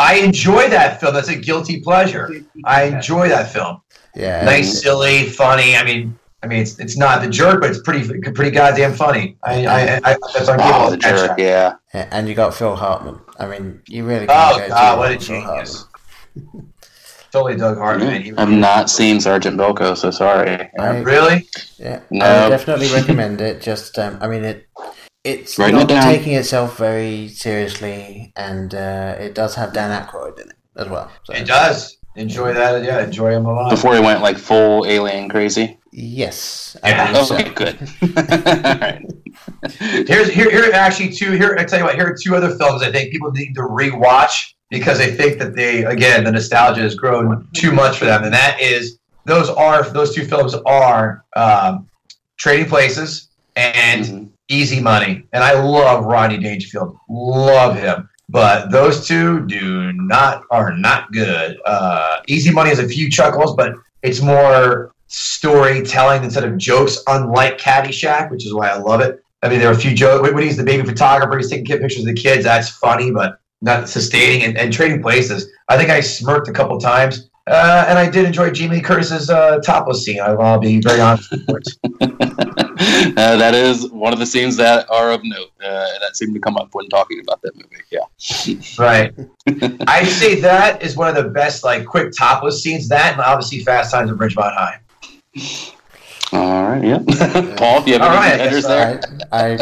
I 0.00 0.16
enjoy 0.16 0.68
that 0.68 1.00
film. 1.00 1.14
That's 1.14 1.28
a 1.28 1.36
guilty 1.36 1.80
pleasure. 1.80 2.30
I 2.64 2.84
enjoy 2.84 3.28
that 3.28 3.52
film. 3.52 3.80
Yeah, 4.14 4.44
Nice, 4.44 4.82
silly, 4.82 5.26
funny. 5.26 5.76
I 5.76 5.84
mean, 5.84 6.18
I 6.42 6.46
mean, 6.46 6.60
it's 6.60 6.78
it's 6.78 6.96
not 6.96 7.22
the 7.22 7.28
jerk, 7.28 7.60
but 7.60 7.70
it's 7.70 7.80
pretty 7.80 8.20
pretty 8.32 8.50
goddamn 8.50 8.94
funny. 8.94 9.36
I 9.44 9.66
I, 9.66 9.80
I 10.04 10.16
that's 10.34 10.48
on 10.48 10.60
oh, 10.60 10.64
people. 10.64 10.90
the 10.90 10.96
jerk, 10.96 11.38
yeah. 11.38 11.74
and 11.92 12.08
and 12.12 12.28
you 12.28 12.34
got 12.34 12.54
Phil 12.54 12.74
Hartman. 12.76 13.20
I 13.38 13.46
mean, 13.46 13.82
you 13.86 14.04
really 14.04 14.26
can't 14.26 14.56
Oh 14.56 14.58
go 14.60 14.68
God, 14.68 14.98
what 14.98 15.10
a 15.10 15.14
with 15.16 15.26
Phil 15.26 15.40
genius! 15.40 15.86
Totally 17.32 17.56
Doug 17.56 17.76
Hartman. 17.78 18.22
He- 18.22 18.32
I've 18.36 18.50
not 18.50 18.88
seen 18.90 19.20
Sergeant 19.20 19.56
Bilko, 19.58 19.96
so 19.96 20.10
sorry. 20.10 20.70
I- 20.78 20.98
Really? 21.00 21.48
Yeah, 21.78 22.00
No. 22.10 22.24
I 22.24 22.42
would 22.44 22.50
definitely 22.50 22.88
recommend 22.94 23.40
it. 23.40 23.60
Just, 23.60 23.98
um, 23.98 24.18
I 24.20 24.28
mean, 24.28 24.44
it 24.44 24.66
it's 25.24 25.58
Writing 25.58 25.76
not 25.80 25.90
it 25.90 26.00
taking 26.02 26.34
itself 26.34 26.78
very 26.78 27.28
seriously, 27.28 28.32
and 28.36 28.74
uh, 28.74 29.16
it 29.18 29.34
does 29.34 29.54
have 29.56 29.72
Dan 29.74 29.90
Aykroyd 29.90 30.40
in 30.40 30.48
it 30.50 30.56
as 30.76 30.88
well. 30.88 31.10
So, 31.24 31.34
It 31.34 31.46
does. 31.46 31.96
Enjoy 32.16 32.52
that. 32.54 32.82
Yeah, 32.82 33.04
enjoy 33.04 33.30
him 33.32 33.46
a 33.46 33.52
lot. 33.52 33.70
Before 33.70 33.94
he 33.94 34.00
went 34.00 34.22
like 34.22 34.38
full 34.38 34.84
alien 34.86 35.28
crazy. 35.28 35.78
yes, 35.92 36.76
I 36.82 36.90
Yeah. 36.90 37.12
believe 37.12 37.26
so. 37.26 37.34
Okay, 37.36 37.50
good. 37.50 37.88
Alright. 38.16 39.04
Here's 40.08 40.28
here 40.28 40.50
here 40.50 40.70
actually 40.72 41.10
two 41.10 41.32
here. 41.32 41.54
I 41.58 41.64
tell 41.64 41.78
you 41.78 41.84
what. 41.84 41.94
Here 41.94 42.06
are 42.06 42.16
two 42.20 42.34
other 42.34 42.50
films 42.56 42.82
I 42.82 42.90
think 42.90 43.12
people 43.12 43.30
need 43.30 43.54
to 43.54 43.60
rewatch 43.60 44.54
because 44.70 44.98
they 44.98 45.10
think 45.10 45.38
that 45.38 45.54
they 45.54 45.84
again 45.84 46.24
the 46.24 46.32
nostalgia 46.32 46.80
has 46.82 46.94
grown 46.94 47.48
too 47.54 47.72
much 47.72 47.98
for 47.98 48.04
them, 48.04 48.24
and 48.24 48.32
that 48.32 48.60
is 48.60 48.98
those 49.24 49.48
are 49.50 49.82
those 49.90 50.14
two 50.14 50.24
films 50.24 50.54
are 50.66 51.24
um, 51.36 51.88
Trading 52.38 52.66
Places 52.66 53.28
and 53.56 54.04
Mhm. 54.04 54.28
Easy 54.50 54.80
Money, 54.80 55.24
and 55.32 55.44
I 55.44 55.52
love 55.60 56.04
Rodney 56.06 56.38
Dangerfield, 56.38 56.96
love 57.08 57.76
him. 57.76 58.08
But 58.30 58.70
those 58.70 59.06
two 59.06 59.46
do 59.46 59.92
not 59.94 60.42
are 60.50 60.72
not 60.76 61.10
good. 61.12 61.56
Uh, 61.66 62.16
Easy 62.28 62.50
Money 62.50 62.68
has 62.70 62.78
a 62.78 62.86
few 62.88 63.10
chuckles, 63.10 63.54
but 63.56 63.72
it's 64.02 64.20
more 64.20 64.92
storytelling 65.06 66.24
instead 66.24 66.44
of 66.44 66.56
jokes. 66.58 67.02
Unlike 67.06 67.58
Caddyshack, 67.58 68.30
which 68.30 68.44
is 68.44 68.52
why 68.54 68.68
I 68.68 68.76
love 68.76 69.00
it. 69.00 69.22
I 69.42 69.48
mean, 69.48 69.60
there 69.60 69.68
are 69.68 69.72
a 69.72 69.78
few 69.78 69.94
jokes 69.94 70.30
when 70.30 70.42
he's 70.42 70.56
the 70.56 70.64
baby 70.64 70.84
photographer, 70.86 71.36
he's 71.38 71.48
taking 71.50 71.64
pictures 71.66 72.00
of 72.00 72.06
the 72.06 72.14
kids. 72.14 72.44
That's 72.44 72.68
funny, 72.70 73.10
but 73.10 73.38
not 73.60 73.88
sustaining 73.88 74.44
and, 74.44 74.56
and 74.56 74.72
trading 74.72 75.02
places. 75.02 75.50
I 75.68 75.76
think 75.76 75.90
I 75.90 76.00
smirked 76.00 76.48
a 76.48 76.52
couple 76.52 76.78
times, 76.78 77.28
uh, 77.46 77.86
and 77.88 77.98
I 77.98 78.08
did 78.08 78.24
enjoy 78.24 78.50
Jamie 78.50 78.80
Curtis's 78.80 79.30
uh, 79.30 79.58
topless 79.58 80.04
scene. 80.04 80.20
I- 80.20 80.32
I'll 80.32 80.58
be 80.58 80.80
very 80.80 81.00
honest. 81.00 81.32
uh, 82.00 83.36
that 83.36 83.54
is 83.54 83.90
one 83.90 84.12
of 84.12 84.18
the 84.18 84.26
scenes 84.26 84.56
that 84.56 84.88
are 84.90 85.12
of 85.12 85.20
note 85.24 85.50
uh, 85.62 85.86
that 86.00 86.14
seem 86.16 86.32
to 86.34 86.40
come 86.40 86.56
up 86.56 86.68
when 86.72 86.88
talking 86.88 87.20
about 87.20 87.40
that 87.42 87.54
movie. 87.56 87.82
Yeah. 87.90 88.04
Right. 88.78 89.14
I'd 89.88 90.06
say 90.06 90.40
that 90.40 90.82
is 90.82 90.96
one 90.96 91.08
of 91.08 91.16
the 91.22 91.30
best, 91.30 91.64
like, 91.64 91.86
quick 91.86 92.12
topless 92.16 92.62
scenes. 92.62 92.88
That 92.88 93.12
and 93.12 93.20
obviously 93.20 93.60
Fast 93.60 93.92
Times 93.92 94.10
at 94.10 94.16
Ridgemont 94.16 94.54
High. 94.54 94.80
All 96.32 96.62
right. 96.68 96.84
Yeah. 96.84 96.98
Paul, 97.56 97.82
do 97.82 97.90
you 97.90 97.98
have 97.98 98.02
All 98.02 98.22
any 98.22 98.38
right, 98.38 98.40
I 98.40 98.60
there? 98.60 99.00
I, 99.32 99.58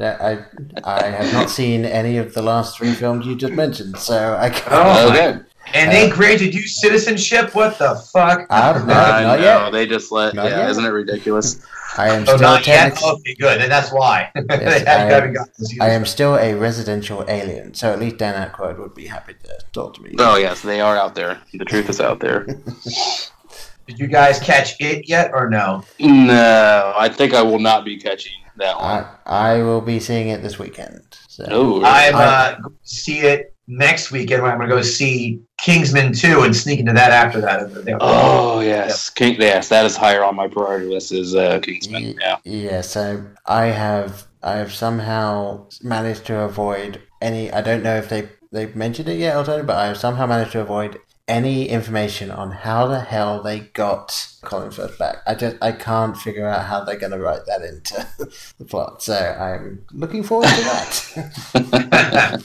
I, 0.00 0.10
I, 0.24 0.44
I 0.84 1.02
have 1.06 1.32
not 1.32 1.50
seen 1.50 1.84
any 1.84 2.18
of 2.18 2.34
the 2.34 2.42
last 2.42 2.76
three 2.76 2.92
films 2.92 3.26
you 3.26 3.36
just 3.36 3.52
mentioned, 3.54 3.96
so 3.98 4.36
I 4.38 4.50
can't. 4.50 4.66
Oh, 4.70 5.08
okay. 5.10 5.40
And 5.72 5.92
they 5.92 6.10
granted 6.10 6.52
you 6.54 6.62
citizenship? 6.62 7.54
What 7.54 7.78
the 7.78 7.94
fuck? 8.12 8.46
I've 8.50 8.86
not, 8.86 8.96
I 8.96 9.22
not 9.22 9.38
know. 9.38 9.44
yet. 9.44 9.70
They 9.70 9.86
just 9.86 10.10
let. 10.10 10.34
Not 10.34 10.50
yeah. 10.50 10.58
yet. 10.62 10.70
Isn't 10.70 10.84
it 10.84 10.88
ridiculous? 10.88 11.64
I 11.96 12.08
am 12.10 12.22
Oh, 12.22 12.24
still 12.24 12.38
not 12.38 12.66
yet? 12.66 12.84
technic- 12.94 13.02
oh, 13.04 13.12
Okay, 13.16 13.34
good. 13.34 13.60
Then 13.60 13.68
that's 13.68 13.90
why. 13.92 14.30
Yes, 14.34 14.82
haven't, 14.84 14.88
I- 14.88 15.14
haven't 15.14 15.80
I 15.80 15.90
am 15.90 16.04
still 16.06 16.36
a 16.36 16.54
residential 16.54 17.24
alien, 17.28 17.74
so 17.74 17.92
at 17.92 17.98
least 18.00 18.18
Dan 18.18 18.34
Aykroyd 18.48 18.78
would 18.78 18.94
be 18.94 19.06
happy 19.06 19.34
to 19.44 19.58
talk 19.72 19.94
to 19.94 20.02
me. 20.02 20.14
Oh 20.18 20.36
yes, 20.36 20.60
they 20.62 20.80
are 20.80 20.96
out 20.96 21.14
there. 21.14 21.40
The 21.52 21.64
truth 21.64 21.88
is 21.88 22.00
out 22.00 22.20
there. 22.20 22.46
Did 23.90 23.98
you 23.98 24.06
guys 24.06 24.38
catch 24.38 24.80
it 24.80 25.08
yet 25.08 25.32
or 25.34 25.50
no? 25.50 25.82
No, 25.98 26.94
I 26.96 27.08
think 27.08 27.34
I 27.34 27.42
will 27.42 27.58
not 27.58 27.84
be 27.84 27.96
catching 27.96 28.34
that 28.56 28.76
one. 28.76 29.04
I, 29.26 29.56
I 29.56 29.62
will 29.64 29.80
be 29.80 29.98
seeing 29.98 30.28
it 30.28 30.42
this 30.42 30.60
weekend. 30.60 31.02
So. 31.26 31.44
Oh, 31.50 31.84
I'm 31.84 32.14
I- 32.14 32.24
uh, 32.24 32.58
going 32.60 32.76
to 32.76 32.88
see 32.88 33.18
it 33.18 33.52
next 33.66 34.12
weekend 34.12 34.44
when 34.44 34.52
I'm 34.52 34.58
going 34.58 34.70
to 34.70 34.76
go 34.76 34.80
see 34.82 35.40
Kingsman 35.58 36.12
2 36.12 36.42
and 36.42 36.54
sneak 36.54 36.78
into 36.78 36.92
that 36.92 37.10
after 37.10 37.40
that. 37.40 37.98
Oh 38.00 38.60
yes, 38.60 39.10
King. 39.10 39.40
Yes, 39.40 39.68
that 39.70 39.84
is 39.84 39.96
higher 39.96 40.22
on 40.22 40.36
my 40.36 40.46
priority 40.46 40.86
list. 40.86 41.10
Is 41.10 41.34
uh, 41.34 41.58
Kingsman? 41.58 42.16
Yeah. 42.20 42.36
Yeah, 42.44 42.80
so 42.82 43.26
I 43.46 43.66
have 43.66 44.28
I 44.42 44.52
have 44.58 44.72
somehow 44.72 45.66
managed 45.82 46.26
to 46.26 46.38
avoid 46.40 47.02
any. 47.20 47.50
I 47.52 47.60
don't 47.60 47.82
know 47.82 47.96
if 47.96 48.08
they 48.08 48.28
they've 48.52 48.74
mentioned 48.74 49.08
it 49.08 49.18
yet, 49.18 49.36
or 49.36 49.44
something, 49.44 49.66
but 49.66 49.76
I 49.76 49.86
have 49.86 49.98
somehow 49.98 50.26
managed 50.26 50.52
to 50.52 50.60
avoid 50.60 50.98
any 51.30 51.68
information 51.68 52.30
on 52.30 52.50
how 52.50 52.86
the 52.88 53.00
hell 53.00 53.40
they 53.42 53.60
got 53.60 54.28
Colin 54.42 54.70
Firth 54.72 54.98
back. 54.98 55.18
I 55.26 55.34
just 55.36 55.56
I 55.62 55.70
can't 55.72 56.16
figure 56.16 56.46
out 56.48 56.66
how 56.66 56.82
they're 56.84 56.98
going 56.98 57.12
to 57.12 57.18
write 57.20 57.46
that 57.46 57.62
into 57.62 58.06
the 58.58 58.64
plot. 58.64 59.00
So 59.02 59.14
I'm 59.14 59.84
looking 59.92 60.24
forward 60.24 60.48
to 60.48 60.62
that. 61.54 62.42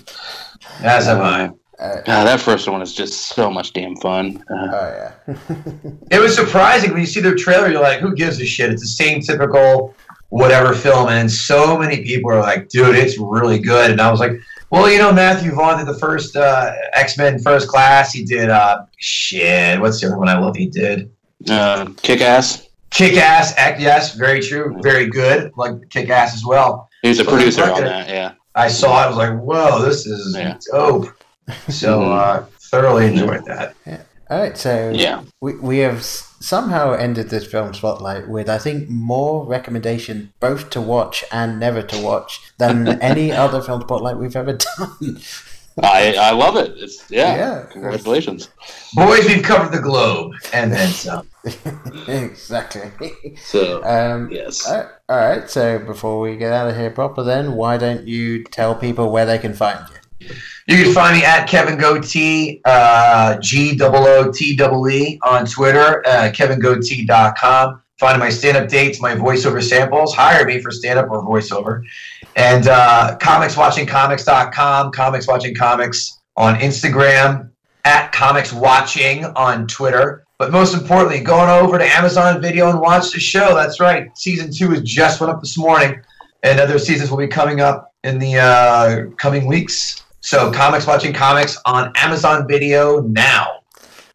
As 0.83 1.07
am 1.07 1.21
I. 1.21 1.45
uh, 1.79 2.01
that 2.05 2.39
first 2.39 2.67
one 2.69 2.81
is 2.81 2.93
just 2.93 3.29
so 3.35 3.49
much 3.49 3.73
damn 3.73 3.95
fun. 3.97 4.43
Uh, 4.49 4.67
oh 4.71 5.11
yeah. 5.27 5.35
It 6.11 6.19
was 6.21 6.35
surprising 6.35 6.91
when 6.91 7.01
you 7.01 7.07
see 7.07 7.21
their 7.21 7.35
trailer. 7.35 7.69
You're 7.69 7.81
like, 7.81 7.99
who 7.99 8.13
gives 8.15 8.39
a 8.39 8.45
shit? 8.45 8.71
It's 8.71 8.81
the 8.83 8.87
same 8.87 9.21
typical 9.21 9.95
whatever 10.29 10.73
film, 10.73 11.09
and 11.09 11.31
so 11.31 11.77
many 11.77 12.03
people 12.03 12.31
are 12.31 12.41
like, 12.41 12.69
dude, 12.69 12.95
it's 12.95 13.17
really 13.17 13.59
good. 13.59 13.89
And 13.91 13.99
I 14.01 14.11
was 14.11 14.19
like, 14.19 14.33
well, 14.75 14.91
you 14.91 14.97
know, 14.97 15.11
Matthew 15.11 15.51
Vaughn 15.53 15.77
did 15.77 15.87
the 15.87 15.97
first 15.99 16.35
uh, 16.35 16.71
X 16.93 17.17
Men 17.17 17.39
First 17.39 17.67
Class. 17.67 18.11
He 18.13 18.23
did 18.23 18.49
uh, 18.49 18.85
shit. 18.97 19.79
What's 19.79 20.01
the 20.01 20.07
other 20.07 20.17
one 20.17 20.29
I 20.29 20.37
love? 20.37 20.55
He 20.55 20.67
did 20.67 21.11
uh, 21.49 21.87
Kick 21.97 22.21
Ass. 22.21 22.67
Kick 22.91 23.17
Ass. 23.17 23.53
Act 23.57 23.79
yes, 23.81 24.15
very 24.15 24.41
true, 24.41 24.77
very 24.81 25.07
good. 25.07 25.51
Like 25.55 25.89
Kick 25.89 26.09
Ass 26.09 26.33
as 26.35 26.45
well. 26.45 26.89
He 27.01 27.09
was 27.09 27.19
a 27.19 27.23
So 27.25 27.31
producer 27.31 27.63
on 27.63 27.81
that. 27.83 28.09
Yeah. 28.09 28.33
I 28.55 28.67
saw 28.69 29.01
it. 29.01 29.05
I 29.05 29.07
was 29.07 29.17
like, 29.17 29.37
whoa, 29.39 29.81
this 29.81 30.05
is 30.05 30.35
Yeah. 30.35 30.57
dope. 30.71 31.07
So 31.69 32.03
uh, 32.11 32.45
thoroughly 32.71 33.07
enjoyed 33.07 33.45
that. 33.45 33.75
All 34.29 34.39
right, 34.39 34.57
so 34.57 34.91
Yeah. 34.93 35.23
we, 35.41 35.55
we 35.55 35.77
have 35.79 36.03
somehow 36.03 36.93
ended 36.93 37.29
this 37.29 37.45
film 37.45 37.73
spotlight 37.73 38.27
with 38.27 38.49
I 38.49 38.57
think 38.57 38.89
more 38.89 39.45
recommendation 39.45 40.33
both 40.39 40.69
to 40.71 40.81
watch 40.81 41.23
and 41.31 41.59
never 41.59 41.81
to 41.83 41.99
watch 42.01 42.39
than 42.57 42.87
any 43.01 43.31
other 43.31 43.61
film 43.61 43.81
spotlight 43.81 44.17
we've 44.17 44.35
ever 44.35 44.53
done. 44.77 45.19
I 45.83 46.15
I 46.17 46.31
love 46.31 46.55
it. 46.55 46.71
It's 46.77 47.09
yeah. 47.11 47.35
Yeah. 47.35 47.65
Congratulations. 47.69 48.49
Boys, 48.93 49.25
we've 49.25 49.43
covered 49.43 49.73
the 49.73 49.81
globe, 49.81 50.31
and 50.53 50.71
then 50.71 50.87
some. 50.89 51.27
exactly. 52.07 52.91
So 53.43 53.83
Um, 53.83 54.29
yes. 54.31 54.65
all 54.65 54.77
right, 54.77 54.87
all 55.09 55.17
right, 55.17 55.49
so 55.49 55.79
before 55.79 56.21
we 56.21 56.37
get 56.37 56.53
out 56.53 56.69
of 56.69 56.77
here 56.77 56.91
proper, 56.91 57.23
then 57.23 57.53
why 57.55 57.75
don't 57.77 58.07
you 58.07 58.43
tell 58.45 58.73
people 58.73 59.11
where 59.11 59.25
they 59.25 59.37
can 59.37 59.53
find 59.53 59.79
you? 59.89 59.97
You 60.67 60.83
can 60.83 60.93
find 60.93 61.15
me 61.15 61.23
at 61.23 61.45
Kevin 61.47 61.77
Gootee, 61.77 62.59
uh, 62.65 63.37
G 63.37 63.77
O 63.81 63.91
O 63.93 64.31
T 64.31 64.57
E 64.59 65.19
on 65.21 65.45
Twitter, 65.45 66.03
uh, 66.07 66.31
kevingootee.com. 66.33 67.81
Find 67.99 68.19
my 68.19 68.29
stand 68.29 68.57
up 68.57 68.67
dates, 68.67 68.99
my 68.99 69.15
voiceover 69.15 69.63
samples. 69.63 70.13
Hire 70.13 70.45
me 70.45 70.59
for 70.59 70.71
stand 70.71 70.99
up 70.99 71.09
or 71.09 71.23
voiceover. 71.23 71.83
And 72.35 72.67
uh, 72.67 73.17
comicswatchingcomics.com, 73.21 74.91
Comics 74.91 75.27
Watching 75.27 75.55
on 76.35 76.55
Instagram, 76.55 77.51
at 77.85 78.11
Comics 78.11 78.51
Watching 78.51 79.25
on 79.25 79.67
Twitter. 79.67 80.25
But 80.37 80.51
most 80.51 80.73
importantly, 80.73 81.21
going 81.21 81.49
over 81.49 81.77
to 81.77 81.85
Amazon 81.85 82.41
Video 82.41 82.69
and 82.69 82.81
watch 82.81 83.11
the 83.11 83.19
show. 83.19 83.55
That's 83.55 83.79
right. 83.79 84.09
Season 84.17 84.51
two 84.51 84.73
is 84.73 84.81
just 84.81 85.21
went 85.21 85.31
up 85.31 85.39
this 85.39 85.57
morning, 85.57 86.01
and 86.43 86.59
other 86.59 86.77
seasons 86.77 87.09
will 87.09 87.17
be 87.17 87.27
coming 87.27 87.61
up 87.61 87.93
in 88.03 88.19
the 88.19 88.37
uh, 88.37 89.05
coming 89.15 89.45
weeks. 89.45 90.04
So, 90.25 90.51
Comics 90.51 90.87
Watching 90.87 91.13
Comics 91.13 91.55
on 91.65 91.91
Amazon 91.97 92.47
Video 92.47 92.99
now. 93.01 93.59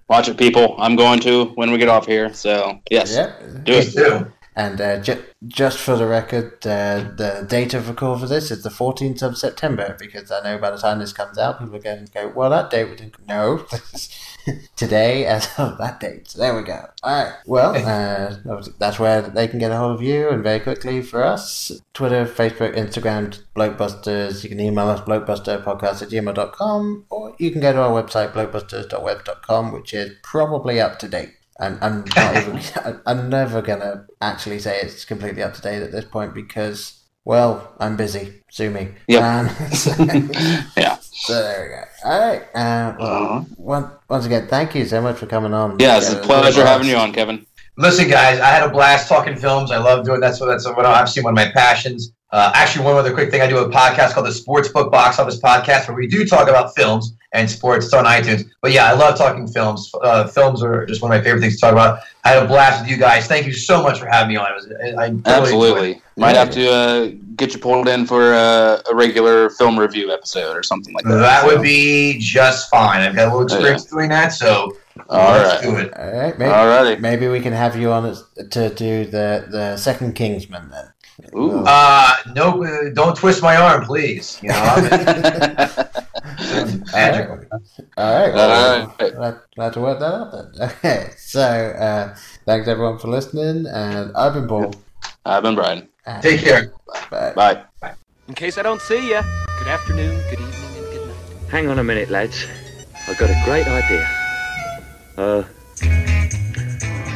Watch 0.09 0.29
it, 0.29 0.37
people. 0.37 0.75
I'm 0.81 0.97
going 0.97 1.21
to 1.21 1.45
when 1.55 1.71
we 1.71 1.79
get 1.79 1.89
off 1.89 2.05
here. 2.05 2.35
So 2.35 2.81
yes, 2.91 3.15
Yep. 3.15 3.65
do 3.65 3.73
it. 3.75 3.95
do. 3.95 4.33
And 4.57 4.81
uh, 4.81 5.01
ju- 5.01 5.23
just 5.47 5.79
for 5.79 5.95
the 5.95 6.07
record, 6.09 6.55
uh, 6.67 7.05
the 7.17 7.47
date 7.49 7.75
of 7.75 7.89
record 7.89 8.19
for 8.19 8.27
this 8.27 8.51
is 8.51 8.65
the 8.65 8.71
14th 8.71 9.23
of 9.23 9.39
September 9.39 9.97
because 10.01 10.33
I 10.33 10.43
know 10.43 10.59
by 10.59 10.73
the 10.73 10.79
time 10.79 10.99
this 10.99 11.13
comes 11.13 11.39
out, 11.39 11.61
people 11.61 11.77
are 11.77 11.79
going 11.79 12.05
to 12.07 12.13
go, 12.13 12.33
well, 12.35 12.51
that 12.51 12.71
date 12.71 12.91
we 12.91 12.97
didn't 12.97 13.15
No, 13.29 13.65
today 14.77 15.27
as 15.27 15.49
of 15.59 15.79
that 15.79 16.01
date. 16.01 16.29
So 16.29 16.39
there 16.39 16.57
we 16.57 16.63
go. 16.63 16.87
All 17.03 17.25
right. 17.25 17.35
Well, 17.47 17.75
uh, 17.77 18.61
that's 18.79 18.99
where 18.99 19.23
they 19.23 19.49
can 19.49 19.59
get 19.59 19.71
a 19.71 19.77
hold 19.77 19.97
of 19.97 20.03
you 20.03 20.29
and 20.29 20.43
very 20.43 20.61
quickly 20.61 21.03
for 21.03 21.23
us 21.23 21.73
Twitter, 21.95 22.25
Facebook, 22.25 22.75
Instagram, 22.77 23.39
Blokebusters. 23.55 24.43
You 24.43 24.49
can 24.49 24.61
email 24.61 24.89
us, 24.89 25.01
blokebusterpodcast 25.01 26.03
at 26.03 26.09
gmail.com, 26.09 27.07
or 27.11 27.35
you 27.39 27.51
can 27.51 27.61
go 27.61 27.73
to 27.73 27.81
our 27.83 28.03
website, 28.03 28.33
blokebusters.web.com, 28.33 29.73
which 29.73 29.95
is 29.95 30.13
probably 30.23 30.81
up 30.81 30.99
to 31.01 31.09
date. 31.09 31.35
And 31.59 31.79
I'm 31.83 32.05
not 32.17 32.37
even, 32.37 32.61
I'm 33.07 33.29
never 33.29 33.61
gonna 33.61 34.07
actually 34.23 34.61
say 34.61 34.81
it's 34.81 35.05
completely 35.05 35.43
up 35.43 35.55
to 35.55 35.63
date 35.63 35.83
at 35.83 35.93
this 35.93 36.07
point 36.07 36.35
because, 36.35 37.05
well, 37.25 37.75
I'm 37.79 37.97
busy. 37.97 38.43
Sue 38.51 38.71
me. 38.71 38.89
Yep. 39.09 39.23
Um, 39.23 39.49
so, 39.73 39.93
Yeah. 40.77 40.97
So 41.21 41.43
there 41.43 41.63
we 41.63 41.69
go. 41.69 42.11
All 42.11 42.21
right. 42.21 42.43
Uh, 42.55 42.95
well, 42.99 43.23
Uh-huh. 43.23 43.45
once, 43.57 43.87
once 44.09 44.27
again, 44.27 44.47
thank 44.49 44.75
you 44.75 44.85
so 44.85 45.01
much 45.01 45.17
for 45.19 45.27
coming 45.27 45.53
on. 45.55 45.77
Yeah, 45.79 45.99
it's 45.99 46.13
a 46.13 46.17
pleasure 46.17 46.65
having 46.65 46.89
you 46.89 46.97
on, 46.97 47.13
Kevin. 47.13 47.47
Listen, 47.77 48.09
guys, 48.09 48.41
I 48.41 48.47
had 48.47 48.63
a 48.63 48.69
blast 48.71 49.09
talking 49.09 49.37
films. 49.37 49.71
I 49.71 49.79
love 49.79 50.05
doing 50.05 50.21
that's 50.21 50.41
what 50.41 50.47
that's 50.47 50.67
what 50.67 50.85
I've 50.85 51.09
seen 51.09 51.25
one 51.25 51.33
of 51.33 51.37
my 51.37 51.51
passions. 51.53 52.13
Uh, 52.33 52.53
actually, 52.55 52.85
one 52.85 52.95
other 52.97 53.13
quick 53.15 53.31
thing: 53.31 53.41
I 53.41 53.47
do 53.49 53.59
a 53.59 53.69
podcast 53.71 54.13
called 54.13 54.27
the 54.27 54.33
Sports 54.33 54.69
Book 54.69 54.93
Box 54.93 55.19
Office 55.19 55.41
Podcast, 55.41 55.89
where 55.89 55.97
we 55.97 56.07
do 56.07 56.27
talk 56.27 56.49
about 56.49 56.75
films 56.77 57.15
and 57.33 57.49
sports. 57.51 57.87
It's 57.87 57.95
on 57.95 58.05
iTunes. 58.05 58.45
But 58.61 58.73
yeah, 58.73 58.87
I 58.87 58.93
love 58.93 59.17
talking 59.17 59.47
films. 59.49 59.91
Uh, 60.03 60.27
films 60.27 60.63
are 60.63 60.85
just 60.87 61.01
one 61.01 61.11
of 61.11 61.19
my 61.19 61.25
favorite 61.25 61.41
things 61.41 61.55
to 61.55 61.61
talk 61.61 61.73
about. 61.73 62.01
I 62.25 62.31
had 62.31 62.43
a 62.43 62.47
blast 62.47 62.83
with 62.83 62.91
you 62.91 62.99
guys. 62.99 63.27
Thank 63.27 63.47
you 63.47 63.53
so 63.53 63.83
much 63.83 63.99
for 63.99 64.07
having 64.07 64.29
me 64.29 64.37
on. 64.37 64.47
It 64.51 64.55
was, 64.55 64.67
I 64.99 65.07
really 65.07 65.23
Absolutely. 65.25 66.03
Might 66.17 66.37
have 66.37 66.51
to 66.51 66.71
uh, 66.71 67.11
get 67.41 67.53
you 67.55 67.59
pulled 67.61 67.89
in 67.89 68.07
for 68.07 68.33
uh, 68.35 68.81
a 68.91 68.95
regular 68.95 69.51
film 69.51 69.79
review 69.79 70.13
episode 70.13 70.57
or 70.57 70.63
something 70.63 70.95
like 70.95 71.05
that. 71.05 71.17
That 71.17 71.41
So, 71.43 71.47
would 71.49 71.63
be 71.63 72.19
just 72.21 72.71
fine. 72.71 73.01
I've 73.01 73.17
got 73.17 73.25
a 73.25 73.31
little 73.31 73.43
experience 73.43 73.85
doing 73.87 74.11
that, 74.11 74.29
so 74.33 74.77
All 75.09 75.33
let's 75.33 75.55
right. 75.55 75.63
do 75.63 75.77
it. 75.79 75.93
All 75.99 76.13
right, 76.13 76.39
maybe, 76.39 76.51
Alrighty. 76.53 77.01
maybe 77.01 77.27
we 77.29 77.41
can 77.41 77.53
have 77.53 77.77
you 77.77 77.91
on 77.91 78.17
to 78.51 78.69
do 78.71 79.05
the, 79.07 79.47
the 79.51 79.77
second 79.77 80.15
Kingsman 80.15 80.71
then. 80.71 80.87
Ooh. 81.37 81.65
Uh, 81.67 82.13
no, 82.35 82.65
uh, 82.65 82.91
don't 82.95 83.15
twist 83.17 83.43
my 83.43 83.57
arm, 83.57 83.85
please. 83.85 84.39
You 84.43 84.49
know, 84.51 84.55
I'm 84.57 84.89
magical. 86.93 87.41
All 87.99 88.15
right, 88.15 88.31
All 88.31 88.35
well, 88.35 88.97
right. 88.99 89.15
glad, 89.15 89.41
glad 89.55 89.73
to 89.75 89.81
work 89.81 89.99
that 90.01 90.15
out 90.15 90.33
then. 90.33 90.51
Okay, 90.71 91.11
so 91.19 91.41
uh, 91.43 92.17
thanks 92.47 92.69
everyone 92.69 92.99
for 92.99 93.09
listening, 93.09 93.67
and 93.67 94.17
I've 94.17 94.33
been 94.35 94.49
Paul. 94.49 94.73
I've 95.27 95.43
been 95.43 95.55
Brian. 95.55 95.89
And 96.07 96.23
Take 96.23 96.41
care. 96.41 96.73
bye. 97.11 97.33
Bye. 97.81 97.93
In 98.29 98.35
case 98.35 98.59
I 98.59 98.63
don't 98.63 98.81
see 98.81 99.09
you, 99.11 99.21
good 99.59 99.69
afternoon, 99.69 100.17
good 100.31 100.41
evening, 100.41 100.77
and 100.77 100.87
good 100.93 101.07
night. 101.09 101.51
Hang 101.51 101.69
on 101.69 101.79
a 101.79 101.85
minute, 101.85 102.11
lads. 102.11 102.47
I've 103.09 103.19
got 103.19 103.31
a 103.31 103.43
great 103.45 103.67
idea. 103.67 104.09
Uh, 105.17 105.43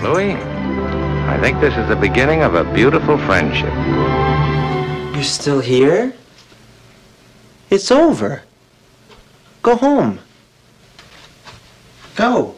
Louis, 0.03 0.35
I 0.35 1.39
think 1.41 1.61
this 1.61 1.75
is 1.77 1.89
the 1.89 1.97
beginning 1.97 2.43
of 2.43 2.55
a 2.55 2.65
beautiful 2.75 3.17
friendship. 3.19 3.73
You're 5.15 5.23
still 5.23 5.61
here? 5.61 6.13
It's 7.71 7.91
over. 7.91 8.43
Go 9.63 9.77
home. 9.77 10.19
Go. 12.17 12.55